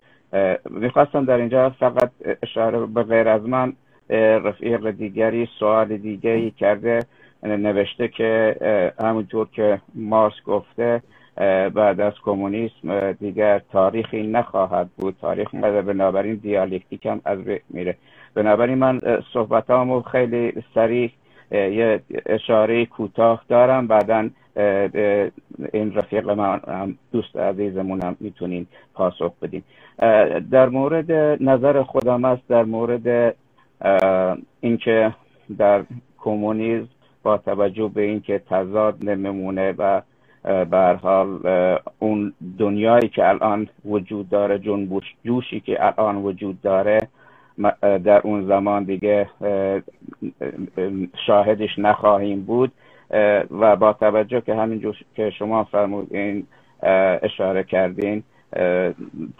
می‌خواستم 0.69 1.25
در 1.25 1.37
اینجا 1.37 1.69
فقط 1.69 2.11
اشاره 2.43 2.85
به 2.85 3.03
غیر 3.03 3.27
از 3.27 3.41
من 3.41 3.73
رفیق 4.43 4.91
دیگری 4.91 5.49
سوال 5.59 5.97
دیگری 5.97 6.51
کرده 6.51 6.99
نوشته 7.43 8.07
که 8.07 8.55
همونطور 8.99 9.47
که 9.51 9.81
مارس 9.95 10.33
گفته 10.45 11.01
بعد 11.75 12.01
از 12.01 12.13
کمونیسم 12.23 13.11
دیگر 13.11 13.61
تاریخی 13.71 14.27
نخواهد 14.27 14.89
بود. 14.97 15.15
تاریخ 15.21 15.55
بنابراین 15.55 16.35
دیالکتیک 16.35 17.05
هم 17.05 17.21
از 17.25 17.39
میره. 17.69 17.97
بنابراین 18.35 18.77
من 18.77 19.01
صحبتامو 19.33 20.01
خیلی 20.01 20.53
سریع 20.75 21.11
یه 21.51 22.01
اشاره 22.25 22.85
کوتاه 22.85 23.43
دارم. 23.49 23.87
بعدا 23.87 24.29
این 25.73 25.93
رفیق 25.93 26.29
من 26.29 26.61
دوست 27.11 27.37
عزیزمون 27.37 28.01
هم 28.03 28.15
می‌تونین 28.19 28.67
پاسخ 28.93 29.33
بدیم 29.41 29.63
در 30.51 30.69
مورد 30.69 31.11
نظر 31.43 31.83
خودم 31.83 32.25
است 32.25 32.47
در 32.47 32.63
مورد 32.63 33.35
اینکه 34.61 35.15
در 35.57 35.83
کمونیسم 36.17 36.87
با 37.23 37.37
توجه 37.37 37.91
به 37.93 38.01
اینکه 38.01 38.41
تضاد 38.49 39.09
نمیمونه 39.09 39.73
و 39.77 40.01
به 40.43 40.99
حال 41.01 41.39
اون 41.99 42.33
دنیایی 42.59 43.09
که 43.09 43.29
الان 43.29 43.67
وجود 43.85 44.29
داره 44.29 44.59
جنبوش 44.59 45.03
جوشی 45.25 45.59
که 45.59 45.77
الان 45.85 46.15
وجود 46.15 46.61
داره 46.61 46.99
در 47.81 48.21
اون 48.23 48.47
زمان 48.47 48.83
دیگه 48.83 49.29
شاهدش 51.25 51.79
نخواهیم 51.79 52.41
بود. 52.41 52.71
و 53.51 53.75
با 53.75 53.93
توجه 53.93 54.41
که 54.41 54.55
همینجور 54.55 54.95
که 55.15 55.29
شما 55.29 55.63
فرمودین 55.63 56.47
اشاره 57.23 57.63
کردین 57.63 58.23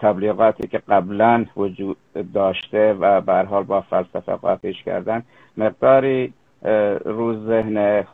تبلیغاتی 0.00 0.68
که 0.68 0.78
قبلا 0.78 1.44
وجود 1.56 1.96
داشته 2.34 2.92
و 2.92 3.20
به 3.20 3.42
حال 3.42 3.62
با 3.62 3.80
فلسفه 3.80 4.32
قاطیش 4.32 4.82
کردن 4.82 5.22
مقداری 5.56 6.32
روز 7.04 7.46
ذهن 7.46 8.04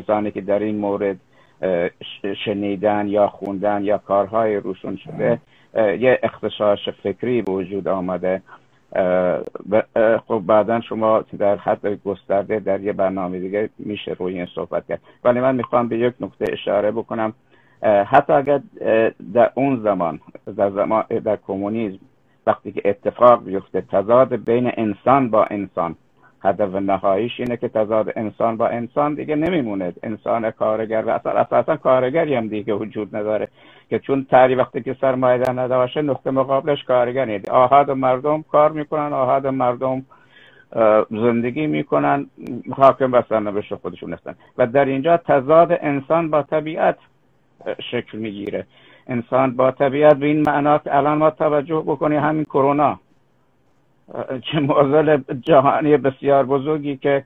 کسانی 0.00 0.30
که 0.30 0.40
در 0.40 0.58
این 0.58 0.76
مورد 0.76 1.16
شنیدن 2.44 3.06
یا 3.08 3.28
خوندن 3.28 3.84
یا 3.84 3.98
کارهای 3.98 4.56
روشون 4.56 4.96
شده 4.96 5.38
یه 5.76 6.18
اختشاش 6.22 6.88
فکری 7.02 7.42
به 7.42 7.52
وجود 7.52 7.88
آمده. 7.88 8.42
خب 10.26 10.42
بعدا 10.46 10.80
شما 10.80 11.24
در 11.38 11.56
حد 11.56 12.02
گسترده 12.04 12.60
در 12.60 12.80
یه 12.80 12.92
برنامه 12.92 13.38
دیگه 13.38 13.68
میشه 13.78 14.16
روی 14.18 14.34
این 14.34 14.46
صحبت 14.54 14.86
کرد. 14.86 15.00
ولی 15.24 15.40
من 15.40 15.54
می‌خوام 15.54 15.88
به 15.88 15.98
یک 15.98 16.14
نکته 16.20 16.52
اشاره 16.52 16.90
بکنم. 16.90 17.32
حتی 17.82 18.32
اگر 18.32 18.60
در 19.34 19.50
اون 19.54 19.82
زمان 19.82 20.20
در 20.56 20.70
زمان 20.70 21.04
در 21.24 21.38
کمونیسم 21.46 21.98
وقتی 22.46 22.72
که 22.72 22.82
اتفاق 22.84 23.44
بیفته 23.44 23.80
تضاد 23.80 24.36
بین 24.44 24.72
انسان 24.76 25.30
با 25.30 25.44
انسان 25.44 25.96
هدف 26.44 26.74
نهاییش 26.74 27.40
اینه 27.40 27.56
که 27.56 27.68
تضاد 27.68 28.12
انسان 28.16 28.56
با 28.56 28.68
انسان 28.68 29.14
دیگه 29.14 29.36
نمیمونه. 29.36 29.92
انسان 30.02 30.50
کارگر 30.50 31.04
و 31.06 31.10
اصلا 31.10 31.32
اساسا 31.32 31.76
کارگری 31.76 32.34
هم 32.34 32.48
دیگه 32.48 32.74
وجود 32.74 33.16
نداره 33.16 33.48
که 33.90 33.98
چون 33.98 34.26
تری 34.30 34.54
وقتی 34.54 34.82
که 34.82 34.96
سرمایه 35.00 35.50
نداشته 35.50 36.02
نقطه 36.02 36.30
مقابلش 36.30 36.84
کارگر 36.84 37.24
نیست. 37.24 37.48
آهاد 37.48 37.90
مردم 37.90 38.42
کار 38.42 38.72
می‌کنن 38.72 39.12
آهاد 39.12 39.46
مردم 39.46 40.02
زندگی 41.10 41.66
می‌کنن 41.66 42.26
حاکم 42.72 43.12
و 43.12 43.22
سرنوشت 43.28 43.74
خودشون 43.74 44.12
هستن. 44.12 44.34
و 44.58 44.66
در 44.66 44.84
اینجا 44.84 45.16
تضاد 45.16 45.78
انسان 45.80 46.30
با 46.30 46.42
طبیعت 46.42 46.96
شکل 47.90 48.18
می‌گیره. 48.18 48.66
انسان 49.06 49.56
با 49.56 49.70
طبیعت 49.70 50.16
به 50.16 50.26
این 50.26 50.42
معنا 50.46 50.80
الان 50.86 51.18
ما 51.18 51.30
توجه 51.30 51.82
بکنی 51.86 52.16
همین 52.16 52.44
کرونا. 52.44 53.00
چه 54.52 54.60
معضل 54.60 55.20
جهانی 55.42 55.96
بسیار 55.96 56.46
بزرگی 56.46 56.96
که 56.96 57.24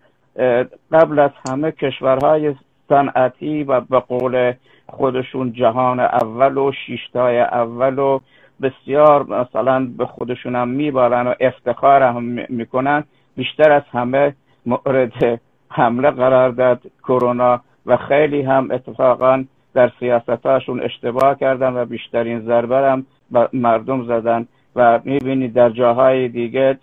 قبل 0.92 1.18
از 1.18 1.30
همه 1.48 1.72
کشورهای 1.72 2.54
صنعتی 2.88 3.64
و 3.64 3.80
به 3.80 3.98
قول 3.98 4.52
خودشون 4.88 5.52
جهان 5.52 6.00
اول 6.00 6.58
و 6.58 6.72
شیشتای 6.86 7.40
اول 7.40 7.98
و 7.98 8.20
بسیار 8.62 9.26
مثلا 9.26 9.86
به 9.98 10.06
خودشون 10.06 10.56
هم 10.56 10.68
میبارن 10.68 11.26
و 11.26 11.34
افتخار 11.40 12.02
هم 12.02 12.22
می‌کنن 12.48 13.04
بیشتر 13.36 13.72
از 13.72 13.82
همه 13.92 14.34
مورد 14.66 15.40
حمله 15.68 16.10
قرار 16.10 16.50
داد 16.50 16.80
کرونا 17.02 17.60
و 17.86 17.96
خیلی 17.96 18.42
هم 18.42 18.70
اتفاقا 18.70 19.44
در 19.74 19.92
سیاستاشون 20.00 20.82
اشتباه 20.82 21.38
کردن 21.38 21.72
و 21.72 21.84
بیشترین 21.84 22.40
ضربه 22.40 22.76
هم 22.76 23.06
مردم 23.52 24.04
زدن. 24.04 24.46
و 24.76 25.00
می‌بینید 25.04 25.52
در 25.52 25.70
جاهای 25.70 26.28
دیگه 26.28 26.78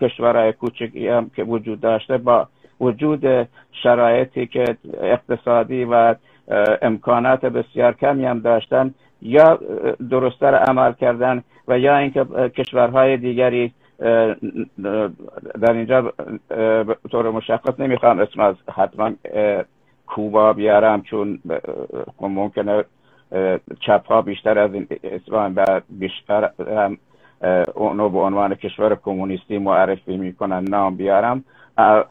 کشورهای 0.00 0.52
کوچکی 0.52 1.08
هم 1.08 1.30
که 1.36 1.44
وجود 1.44 1.80
داشته 1.80 2.18
با 2.18 2.48
وجود 2.80 3.48
شرایطی 3.82 4.46
که 4.46 4.64
اقتصادی 5.00 5.84
و 5.84 6.14
امکانات 6.82 7.44
بسیار 7.44 7.92
کمی 7.92 8.24
هم 8.24 8.40
داشتن 8.40 8.94
یا 9.22 9.58
درستتر 10.10 10.54
عمل 10.54 10.92
کردن 10.92 11.42
و 11.68 11.78
یا 11.78 11.96
اینکه 11.96 12.24
کشورهای 12.56 13.16
دیگری 13.16 13.72
در 15.60 15.72
اینجا 15.72 16.12
طور 17.10 17.30
مشخص 17.30 17.80
نمی‌خوام 17.80 18.18
اسم 18.18 18.40
از 18.40 18.54
حتما 18.74 19.10
کوبا 20.06 20.52
بیارم 20.52 21.02
چون 21.02 21.38
ممکنه 22.20 22.84
چپ 23.80 24.06
ها 24.06 24.22
بیشتر 24.22 24.58
از 24.58 24.74
این 24.74 24.86
اسم 25.04 25.52
و 25.56 25.80
بیشتر 25.88 26.50
هم 26.58 26.98
اونو 27.74 28.08
به 28.08 28.18
عنوان 28.18 28.54
کشور 28.54 28.94
کمونیستی 28.94 29.58
معرفی 29.58 30.16
می‌کنن 30.16 30.64
نام 30.64 30.96
بیارم. 30.96 31.44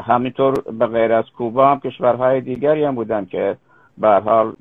همینطور 0.07 0.53
به 0.79 0.87
غیر 0.87 1.13
از 1.13 1.25
کوبا 1.37 1.67
هم 1.67 1.79
کشورهای 1.79 2.41
دیگری 2.41 2.83
هم 2.83 2.95
بودن 2.95 3.25
که 3.25 3.57
به 3.97 4.09
حال 4.09 4.53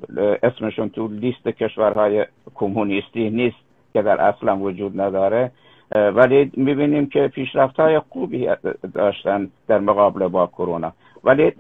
اسمشون 0.43 0.89
تو 0.89 1.09
لیست 1.09 1.49
کشورهای 1.49 2.27
کمونیستی 2.55 3.31
نیست 3.31 3.57
که 3.93 4.03
در 4.03 4.21
اصلا 4.21 4.57
وجود 4.57 5.01
نداره. 5.01 5.51
ولی 5.95 6.53
می‌بینیم 6.57 7.07
که 7.07 7.29
پیشرفت 7.29 7.81
های 7.81 7.99
خوبی 7.99 8.49
داشتن 8.95 9.51
در 9.69 9.79
مقابل 9.79 10.29
با 10.29 10.47
کرونا. 10.47 10.93
ولی 11.25 11.53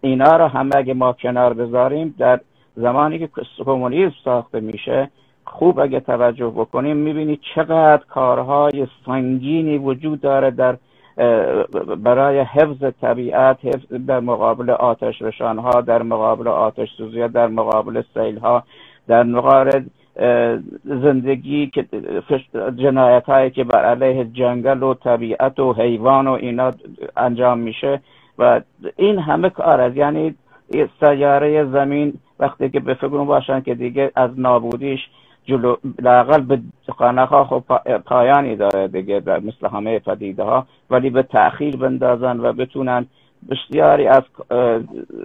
اینا 0.00 0.36
رو 0.36 0.46
همه 0.46 0.76
اگه 0.76 0.94
ما 0.94 1.12
کنار 1.12 1.54
بذاریم 1.54 2.14
در 2.18 2.40
زمانی 2.76 3.18
که 3.18 3.28
کمونیسم 3.64 4.14
ساخته 4.24 4.60
میشه 4.60 5.10
خوب 5.44 5.80
اگه 5.80 6.00
توجه 6.00 6.46
بکنیم 6.46 6.96
می‌بینید 6.96 7.40
چقدر 7.54 8.02
کارهای 8.08 8.86
سنگینی 9.06 9.78
وجود 9.78 10.20
داره 10.20 10.50
در 10.50 10.76
برای 11.96 12.40
حفظ 12.40 12.84
طبیعت 13.00 13.64
حفظ 13.64 13.92
در 14.06 14.20
مقابل 14.20 14.70
آتش 14.70 15.22
ها 15.40 15.80
در 15.80 16.02
مقابل 16.02 16.48
آتش 16.48 16.88
سوزی 16.96 17.28
در 17.28 17.48
مقابل 17.48 18.02
سیل 18.14 18.38
ها 18.38 18.62
در 19.08 19.22
مقابل 19.22 19.82
زندگی 20.84 21.66
که 21.66 21.86
جنایت 22.76 23.24
هایی 23.24 23.50
که 23.50 23.64
بر 23.64 23.84
علیه 23.84 24.24
جنگل 24.24 24.82
و 24.82 24.94
طبیعت 24.94 25.58
و 25.58 25.72
حیوان 25.72 26.26
و 26.26 26.30
اینا 26.30 26.72
انجام 27.16 27.58
میشه. 27.58 28.00
و 28.38 28.60
این 28.96 29.18
همه 29.18 29.50
کار 29.50 29.80
است. 29.80 29.96
یعنی 29.96 30.34
سیاره 31.00 31.64
زمین 31.64 32.14
وقتی 32.42 32.70
که 32.70 32.80
به 32.80 32.94
فکر 32.94 33.24
باشن 33.24 33.60
که 33.60 33.74
دیگه 33.74 34.10
از 34.16 34.30
نابودیش 34.36 35.00
جلو 35.44 35.76
لاقل 35.98 36.40
به 36.40 36.60
خانه 36.98 37.24
ها 37.24 37.44
خب 37.44 37.62
پایانی 38.06 38.56
داره 38.56 38.88
دیگه 38.88 39.22
مثل 39.26 39.68
همه 39.72 39.98
پدیده 39.98 40.42
ها 40.42 40.66
ولی 40.90 41.10
به 41.10 41.22
تأخیر 41.22 41.76
بندازن 41.76 42.40
و 42.40 42.52
بتونن 42.52 43.06
بسیاری 43.50 44.06
از 44.06 44.22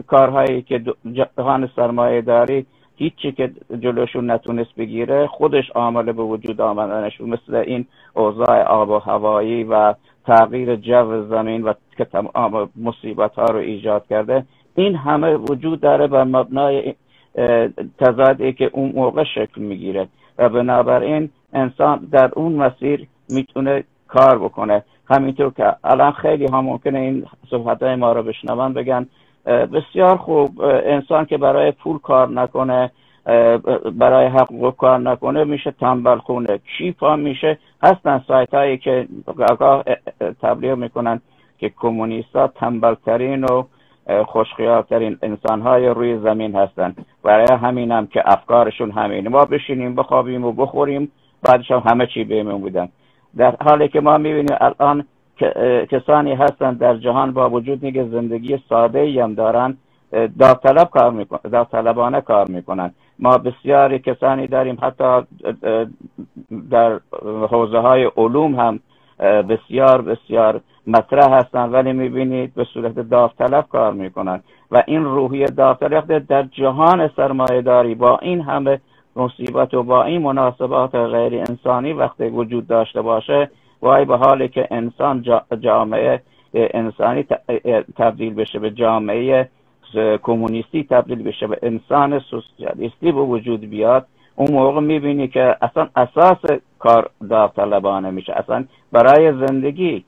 کارهایی 0.07 0.61
که 0.61 0.83
جهان 1.13 1.69
سرمایه 1.75 2.21
داری 2.21 2.65
هیچی 2.95 3.31
که 3.31 3.51
جلوشون 3.79 4.31
نتونست 4.31 4.75
بگیره 4.77 5.27
خودش 5.27 5.69
عامل 5.69 6.11
به 6.11 6.23
وجود 6.23 6.61
آمدنش. 6.61 7.21
مثل 7.21 7.55
این 7.55 7.85
اوضاع 8.13 8.63
آب 8.63 8.89
و 8.89 8.99
هوایی 8.99 9.63
و 9.63 9.93
تغییر 10.27 10.75
جو 10.75 11.27
زمین 11.29 11.63
و 11.63 11.73
که 11.97 12.05
تمام 12.05 12.69
مصیبت 12.75 13.35
ها 13.35 13.45
رو 13.45 13.59
ایجاد 13.59 14.07
کرده 14.09 14.45
این 14.75 14.95
همه 14.95 15.35
وجود 15.35 15.81
داره 15.81 16.07
بر 16.07 16.23
مبنای 16.23 16.93
تضادی 17.99 18.53
که 18.53 18.69
اون 18.73 18.91
موقع 18.95 19.23
شکل 19.23 19.61
می‌گیره. 19.61 20.07
و 20.37 20.49
بنابراین 20.49 21.29
انسان 21.53 22.07
در 22.11 22.31
اون 22.35 22.51
مسیر 22.51 23.07
می‌تونه 23.29 23.83
کار 24.07 24.39
بکنه. 24.39 24.83
همینطور 25.09 25.53
که 25.53 25.75
الان 25.83 26.11
خیلی 26.11 26.45
ها 26.45 26.61
ممکنه 26.61 26.99
این 26.99 27.25
صحبت 27.49 27.83
های 27.83 27.95
ما 27.95 28.11
رو 28.11 28.23
بشنون 28.23 28.73
بگن 28.73 29.07
بسیار 29.45 30.17
خوب 30.17 30.61
انسان 30.61 31.25
که 31.25 31.37
برای 31.37 31.71
پول 31.71 31.97
کار 31.99 32.29
نکنه 32.29 32.91
برای 33.93 34.27
حقوق 34.27 34.75
کار 34.75 34.99
نکنه 34.99 35.43
میشه 35.43 35.71
تنبل 35.71 36.17
خونه. 36.17 36.59
ها 37.01 37.15
میشه؟ 37.15 37.59
هستن 37.83 38.23
سایت 38.27 38.53
هایی 38.53 38.77
که 38.77 39.07
آگاه 39.49 39.83
تبلیغ 40.41 40.77
می‌کنن 40.77 41.21
که 41.57 41.71
کمونیست 41.79 42.35
ها 42.35 42.47
تنبل 42.47 42.93
ترین 43.05 43.43
و 43.43 43.63
خوشخیالترین 44.25 45.17
انسان 45.21 45.61
های 45.61 45.87
روی 45.87 46.17
زمین 46.17 46.55
هستن 46.55 46.95
برای 47.23 47.47
همین 47.61 47.91
هم 47.91 48.07
که 48.07 48.23
افکارشون 48.25 48.91
همینه. 48.91 49.29
ما 49.29 49.45
بشینیم 49.45 49.95
بخوابیم 49.95 50.45
و 50.45 50.51
بخوریم 50.51 51.11
بعدش 51.43 51.71
هم 51.71 51.83
همه 51.85 52.07
چی 52.07 52.23
بهمون 52.23 52.61
بودن 52.61 52.89
در 53.37 53.55
حالی 53.61 53.87
که 53.87 54.01
ما 54.01 54.17
می‌بینیم 54.17 54.57
الان 54.61 55.05
کسانی 55.91 56.33
هستن 56.33 56.73
در 56.73 56.97
جهان 56.97 57.31
با 57.31 57.49
وجود 57.49 57.81
که 57.93 58.03
زندگی 58.11 58.59
ساده 58.69 59.23
هم 59.23 59.33
دارن 59.33 59.77
داوطلب 60.39 60.89
کار 60.89 61.11
می‌کنن 61.11 61.51
داوطلبانه 61.51 62.21
کار 62.21 62.47
می‌کنن. 62.49 62.91
ما 63.19 63.37
بسیاری 63.37 63.99
کسانی 63.99 64.47
داریم 64.47 64.77
حتی 64.81 65.21
در 66.71 66.99
حوزه 67.49 67.77
های 67.77 68.11
علوم 68.17 68.55
هم 68.55 68.79
بسیار 69.19 70.01
بسیار 70.01 70.61
مطرح 70.87 71.33
هستن 71.33 71.69
ولی 71.69 71.93
می‌بینید 71.93 72.53
به 72.53 72.63
صورت 72.63 72.99
داوطلب 72.99 73.65
کار 73.67 73.93
می‌کنن 73.93 74.43
و 74.71 74.83
این 74.87 75.03
روحی 75.03 75.45
داوطلب 75.45 76.27
در 76.27 76.43
جهان 76.43 77.09
سرمایه 77.15 77.61
داری 77.61 77.95
با 77.95 78.17
این 78.17 78.41
همه 78.41 78.79
مصیبت 79.15 79.73
و 79.73 79.83
با 79.83 80.03
این 80.03 80.21
مناسبات 80.21 80.95
غیر 80.95 81.43
انسانی 81.49 81.93
وقتی 81.93 82.23
وجود 82.23 82.67
داشته 82.67 83.01
باشه 83.01 83.49
وای 83.81 84.05
به 84.05 84.17
حالی 84.17 84.47
که 84.47 84.67
انسان 84.71 85.25
جامعه 85.59 86.21
انسانی 86.53 87.25
تبدیل 87.97 88.33
بشه 88.33 88.59
به 88.59 88.71
جامعه 88.71 89.49
کمونیستی 90.23 90.83
تبدیل 90.83 91.23
بشه 91.23 91.47
به 91.47 91.59
انسان 91.61 92.19
سوسیالیستی 92.19 93.11
به 93.11 93.21
وجود 93.21 93.61
بیاد. 93.61 94.05
اون 94.37 94.51
موقع 94.51 94.79
می‌بینی 94.79 95.27
که 95.27 95.55
اصلا 95.61 95.87
اساس 95.95 96.59
کار 96.79 97.09
داوطلبانه 97.29 98.11
میشه. 98.11 98.33
اصلا 98.33 98.65
برای 98.91 99.33
زندگی 99.47 100.05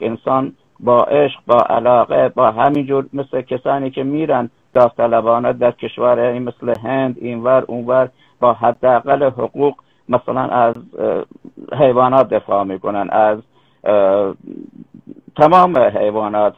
انسان 0.00 0.52
با 0.80 1.00
عشق 1.00 1.40
با 1.46 1.58
علاقه 1.70 2.28
با 2.28 2.50
همینجور 2.50 3.06
مثل 3.12 3.40
کسانی 3.42 3.90
که 3.90 4.02
میرن 4.02 4.50
داوطلبانه 4.74 5.52
در 5.52 5.70
کشور 5.70 6.38
مثل 6.38 6.74
هند 6.84 7.16
اینور 7.20 7.64
اونور 7.68 8.08
با 8.40 8.52
حداقل 8.52 9.22
حقوق 9.22 9.74
مثلا 10.08 10.40
از 10.40 10.74
حیوانات 11.72 12.28
دفاع 12.28 12.64
می‌کنن 12.64 13.10
از 13.10 13.38
تمام 15.36 15.78
حیوانات 15.78 16.54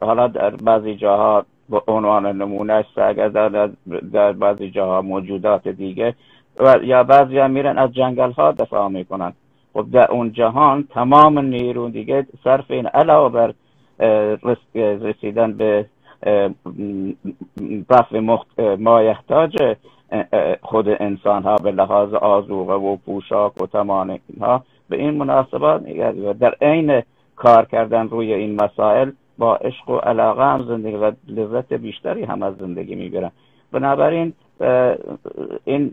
حالا 0.00 0.26
در 0.28 0.50
بعضی 0.50 0.94
جاها 0.94 1.44
به 1.70 1.80
عنوان 1.88 2.26
نمونه 2.26 2.84
سگ 2.94 3.28
در, 3.28 3.70
در 4.12 4.32
بعضی 4.32 4.70
جاها 4.70 5.02
موجودات 5.02 5.68
دیگه 5.68 6.14
و 6.58 6.76
یا 6.82 7.04
بعضی 7.04 7.38
ها 7.38 7.48
میرن 7.48 7.78
از 7.78 7.92
جنگل 7.92 8.32
ها 8.32 8.52
دفاع 8.52 8.88
می‌کنن. 8.88 9.32
خب 9.72 9.86
در 9.92 10.10
اون 10.10 10.32
جهان 10.32 10.88
تمام 10.94 11.38
نیرو 11.38 11.88
دیگه 11.88 12.26
صرف 12.44 12.70
این 12.70 12.86
علاوه 12.86 13.32
بر 13.32 13.54
رسیدن 14.74 15.52
به 15.52 15.86
رفع 17.90 18.38
ما 18.78 19.02
یحتاج 19.02 19.76
خود 20.62 20.88
انسان 20.88 21.42
ها 21.42 21.56
به 21.56 21.70
لحاظ 21.70 22.14
آزوغه 22.14 22.74
و 22.74 22.96
پوشاک 22.96 23.62
و 23.62 23.66
تمام 23.66 24.18
اینها 24.28 24.64
به 24.88 24.96
این 24.96 25.10
مناسبات 25.10 25.82
در 26.38 26.54
عین 26.60 27.02
کار 27.36 27.64
کردن 27.64 28.08
روی 28.08 28.34
این 28.34 28.62
مسائل 28.62 29.10
با 29.38 29.56
عشق 29.56 29.90
و 29.90 29.96
علاقه 29.96 30.44
هم 30.44 30.64
زندگی 30.68 30.96
و 30.96 31.12
لذت 31.28 31.72
بیشتری 31.72 32.24
هم 32.24 32.42
از 32.42 32.56
زندگی 32.56 32.94
می‌گیرن 32.94 33.30
بنابراین 33.72 34.32
این 35.64 35.92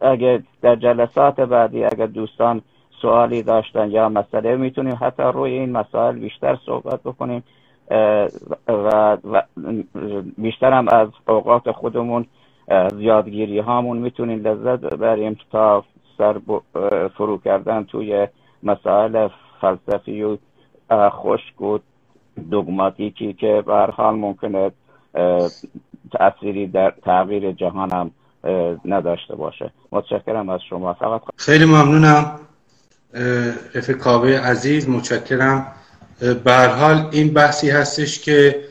اگه 0.00 0.42
در 0.62 0.76
جلسات 0.76 1.40
بعدی 1.40 1.84
اگر 1.84 2.06
دوستان 2.06 2.62
سوالی 3.02 3.42
داشتن 3.42 3.90
یا 3.90 4.08
مسئله 4.08 4.56
می‌تونیم 4.56 4.98
حتی 5.00 5.22
روی 5.22 5.52
این 5.52 5.72
مسائل 5.72 6.18
بیشتر 6.18 6.58
صحبت 6.66 7.00
بکنیم. 7.02 7.44
و 8.68 9.16
بیشتر 10.38 10.72
هم 10.72 10.88
از 10.88 11.08
اوقات 11.28 11.70
خودمون 11.70 12.26
زیادگیری 12.94 13.58
هامون 13.58 13.98
می‌تونیم 13.98 14.46
لذت 14.46 14.80
ببریم 14.80 15.36
تا 15.52 15.84
سر 16.18 16.40
فرو 17.16 17.38
کردن 17.38 17.84
توی 17.84 18.28
مسائل 18.62 19.28
فلسفی 19.60 20.22
و 20.22 20.36
خشک 21.10 21.60
و 21.60 21.78
دوگماتیکی 22.50 23.32
که 23.32 23.62
به 23.66 23.74
حال 23.74 24.14
ممکنه 24.14 24.70
تأثیری 26.18 26.66
در 26.66 26.94
تغییر 27.04 27.52
جهان 27.52 27.90
هم 27.92 28.10
نداشته 28.84 29.36
باشه. 29.36 29.72
متشکرم 29.92 30.48
از 30.48 30.60
شما. 30.70 30.94
فقط 30.94 31.20
خیلی 31.36 31.64
ممنونم 31.64 32.40
رفیق 33.74 33.96
کابه 33.96 34.40
عزیز. 34.40 34.88
متشکرم. 34.88 35.66
به 36.44 36.68
حال 36.68 37.08
این 37.12 37.34
بحثی 37.34 37.70
هستش 37.70 38.20
که 38.20 38.64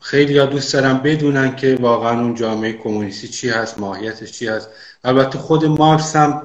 خیلی 0.00 0.38
ها 0.38 0.46
دوست 0.46 0.72
دارم 0.72 0.98
بدونن 0.98 1.56
که 1.56 1.78
واقعا 1.80 2.20
اون 2.20 2.34
جامعه 2.34 2.72
کمونیستی 2.72 3.28
چی 3.28 3.50
هست 3.50 3.78
ماهیتش 3.80 4.32
چی 4.32 4.48
هست. 4.48 4.70
البته 5.04 5.38
خود 5.38 5.64
مارکس 5.64 6.16
هم 6.16 6.42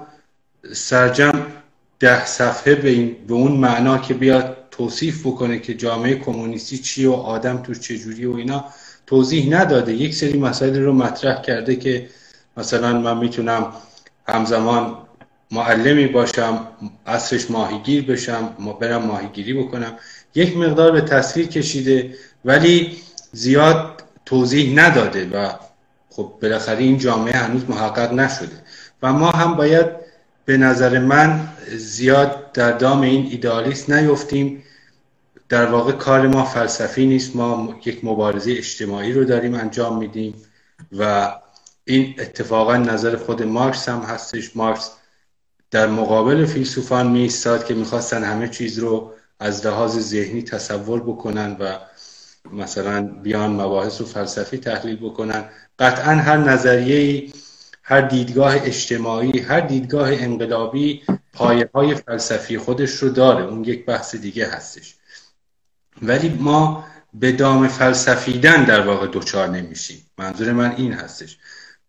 سرجم 0.72 1.46
ده 2.00 2.26
صفحه 2.26 2.76
به, 2.76 2.90
این، 2.90 3.16
به 3.28 3.34
اون 3.34 3.52
معنا 3.52 3.98
که 3.98 4.14
بیاد 4.14 4.58
توصیف 4.72 5.28
بکنه 5.28 5.60
که 5.60 5.74
جامعه 5.74 6.16
کمونیستی 6.16 6.78
چی 6.78 7.06
و 7.06 7.14
آدم 7.14 7.58
توش 7.58 7.80
چجوری 7.80 8.26
و 8.26 8.36
اینا. 8.36 8.66
توضیح 9.08 9.58
نداده. 9.60 9.94
یک 9.94 10.16
سری 10.16 10.40
مسائل 10.40 10.80
رو 10.80 10.94
مطرح 10.94 11.42
کرده 11.42 11.76
که 11.76 12.10
مثلا 12.58 13.00
من 13.00 13.18
می‌تونم 13.18 13.74
همزمان 14.28 14.98
معلمی 15.52 16.08
باشم 16.08 16.68
اصرش 17.06 17.52
ماهیگیر 17.52 18.06
بشم 18.06 18.56
برم 18.80 19.04
ماهیگیری 19.04 19.54
بکنم. 19.54 19.94
یک 20.36 20.58
مقدار 20.58 20.92
به 20.92 21.02
تصویر 21.02 21.48
کشیده 21.48 22.16
ولی 22.46 22.98
زیاد 23.32 24.04
توضیح 24.26 24.80
نداده 24.80 25.30
و 25.30 25.50
خب 26.10 26.34
بالاخره 26.42 26.78
این 26.78 26.98
جامعه 26.98 27.34
هنوز 27.34 27.70
محقق 27.70 28.14
نشده. 28.14 28.62
و 29.02 29.14
ما 29.14 29.32
هم 29.32 29.56
باید 29.56 29.86
به 30.46 30.58
نظر 30.58 31.00
من 31.00 31.48
زیاد 31.78 32.52
در 32.52 32.72
دام 32.72 33.02
این 33.02 33.28
ایدالیست 33.32 33.90
نیفتیم. 33.90 34.64
در 35.54 35.66
واقع 35.66 35.92
کار 35.92 36.28
ما 36.28 36.46
فلسفی 36.46 37.06
نیست. 37.06 37.36
ما 37.36 37.80
یک 37.86 38.06
مبارزه 38.06 38.52
اجتماعی 38.52 39.14
رو 39.14 39.26
داریم 39.26 39.54
انجام 39.54 39.98
میدیم 39.98 40.34
و 40.92 41.32
این 41.86 42.16
اتفاقا 42.20 42.78
نظر 42.78 43.16
خود 43.16 43.44
مارکس 43.44 43.90
هم 43.90 44.00
هستش. 44.00 44.58
مارکس 44.58 44.92
در 45.72 45.88
مقابل 45.88 46.46
فیلسوفان 46.46 47.08
می 47.08 47.32
که 47.68 47.74
می‌خواستن 47.74 48.24
همه 48.24 48.48
چیز 48.48 48.80
رو 48.80 49.14
از 49.40 49.66
لحاظ 49.66 50.00
ذهنی 50.00 50.42
تصور 50.42 51.04
بکنن 51.04 51.58
و 51.60 51.80
مثلا 52.52 53.02
بیان 53.02 53.52
مباحث 53.52 54.02
و 54.02 54.06
فلسفی 54.06 54.58
تحلیل 54.58 54.96
بکنن. 54.96 55.46
قطعا 55.80 56.16
هر 56.16 56.38
نظریه 56.38 57.32
هر 57.84 58.02
دیدگاه 58.02 58.56
اجتماعی 58.56 59.40
هر 59.40 59.60
دیدگاه 59.60 60.10
انقلابی 60.12 61.02
پایه 61.34 61.70
های 61.76 61.96
فلسفی 61.96 62.58
خودش 62.58 62.92
رو 62.92 63.10
داره. 63.10 63.44
اون 63.46 63.64
یک 63.64 63.86
بحث 63.86 64.16
دیگه 64.16 64.48
هستش. 64.48 64.96
ولی 66.04 66.30
ما 66.30 66.86
به 67.14 67.32
دام 67.32 67.68
فلسفیدن 67.68 68.64
در 68.64 68.88
واقع 68.88 69.08
دوچار 69.08 69.48
نمیشیم. 69.48 70.06
منظور 70.18 70.52
من 70.52 70.76
این 70.76 70.94
هستش. 70.94 71.38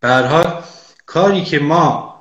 حال 0.03 0.63
کاری 1.07 1.45
که 1.45 1.59
ما 1.59 2.15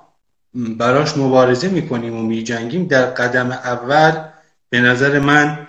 براش 0.53 1.17
مبارزه 1.17 1.67
می‌کنیم 1.67 2.15
و 2.19 2.21
میجنگیم 2.21 2.87
در 2.87 3.05
قدم 3.05 3.51
اول 3.51 4.29
به 4.69 4.81
نظر 4.81 5.19
من 5.19 5.67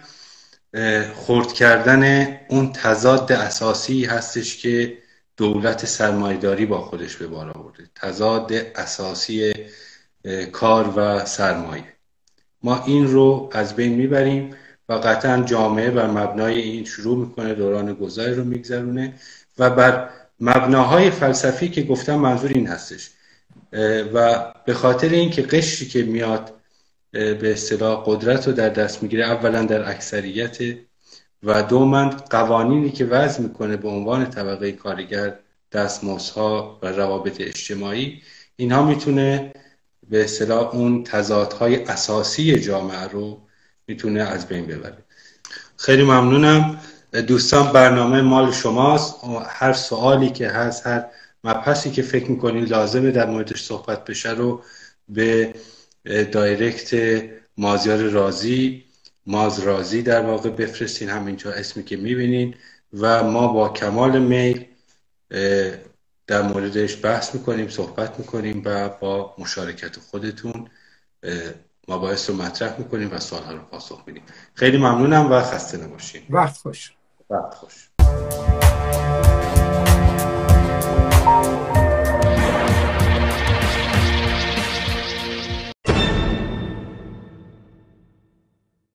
خورد 1.15 1.53
کردن 1.53 2.35
اون 2.49 2.73
تضاد 2.73 3.33
اساسی 3.33 4.05
هستش 4.05 4.57
که 4.57 4.99
دولت 5.37 5.87
سرمایداری 5.87 6.67
با 6.67 6.81
خودش 6.81 7.17
به 7.17 7.27
بار 7.27 7.51
آورده. 7.51 7.89
تضاد 7.95 8.53
اساسی 8.53 9.55
کار 10.53 10.93
و 10.97 11.25
سرمایه. 11.25 11.93
ما 12.63 12.85
این 12.87 13.09
رو 13.09 13.51
از 13.53 13.77
بین 13.77 13.95
می‌بریم. 13.95 14.57
و 14.89 14.93
قطعا 14.93 15.43
جامعه 15.43 15.91
بر 15.91 16.07
مبنای 16.07 16.61
این 16.61 16.85
شروع 16.85 17.19
می‌کنه 17.19 17.55
دوران 17.55 17.95
گذاری 17.95 18.35
رو 18.35 18.45
میگذرونه 18.45 19.15
و 19.59 19.71
بر 19.71 20.11
مبناهای 20.41 21.11
فلسفی 21.11 21.69
که 21.69 21.83
گفتم 21.83 22.15
منظور 22.15 22.51
این 22.51 22.67
هستش. 22.67 23.11
و 24.15 24.45
به 24.67 24.75
خاطر 24.75 25.09
اینکه 25.09 25.43
قشری 25.43 25.89
که 25.89 26.03
میاد 26.03 26.53
به 27.13 27.53
اصطلاح 27.53 28.03
قدرت 28.07 28.47
رو 28.47 28.53
در 28.53 28.69
دست 28.69 29.03
می‌گیره 29.03 29.25
اولا 29.25 29.63
در 29.63 29.91
اکثریت 29.91 30.59
و 31.43 31.63
دوما 31.63 32.11
قوانینی 32.31 32.91
که 32.91 33.05
وضع 33.05 33.43
می‌کنه 33.43 33.77
به 33.77 33.89
عنوان 33.89 34.31
طبقه 34.31 34.73
کارگر 34.73 35.39
دستمزدها 35.73 36.79
و 36.83 36.87
روابط 36.87 37.41
اجتماعی 37.41 38.23
اینها 38.57 38.83
می‌تونه 38.83 39.53
به 40.11 40.25
اصطلاح 40.25 40.75
اون 40.75 41.05
تضادهای 41.05 41.85
اساسی 41.85 42.59
جامعه 42.61 43.09
رو 43.09 43.41
می‌تونه 43.87 44.21
از 44.21 44.49
بین 44.49 44.67
ببره. 44.67 44.99
خیلی 45.77 46.03
ممنونم. 46.03 46.81
دوستان 47.27 47.73
برنامه 47.73 48.21
مال 48.21 48.53
شماست. 48.53 49.15
هر 49.49 49.73
سوالی 49.73 50.31
که 50.31 50.49
هست 50.49 50.87
هر 50.87 51.05
مبحثی 51.45 51.91
که 51.91 52.03
فکر 52.03 52.31
می‌کنین 52.31 52.65
لازمه 52.65 53.11
در 53.11 53.27
موردش 53.27 53.65
صحبت 53.65 54.05
بشه 54.05 54.31
رو 54.31 54.63
به 55.09 55.55
دایرکت 56.33 57.23
مازیار 57.57 57.99
رازی 57.99 58.85
ماز 59.27 59.61
رازی 59.61 60.03
در 60.03 60.21
واقع 60.21 60.51
بفرستین. 60.51 61.09
همینجا 61.09 61.53
اسمی 61.53 61.85
که 61.85 61.97
می‌بینین 61.97 62.55
و 62.93 63.23
ما 63.23 63.49
با 63.49 63.69
کمال 63.69 64.19
میل 64.19 64.65
در 66.27 66.43
موردش 66.43 67.05
بحث 67.05 67.35
می‌کنیم 67.35 67.69
صحبت 67.69 68.19
می‌کنیم 68.19 68.63
و 68.65 68.89
با 68.89 69.35
مشارکت 69.39 69.97
خودتون 69.99 70.71
مباحث 71.89 72.31
رو 72.31 72.37
مطرح 72.37 72.79
می‌کنیم 72.79 73.11
و 73.13 73.19
سوالها 73.19 73.53
رو 73.53 73.59
پاسخ 73.59 74.03
میدیم. 74.07 74.23
خیلی 74.55 74.79
ممنونم 74.79 75.33
و 75.33 75.41
خسته 75.41 75.79
نباشین. 75.79 76.23
وقت 76.31 76.57
خوش. 76.57 76.93
وقت 77.31 77.55
خوش. 77.55 77.89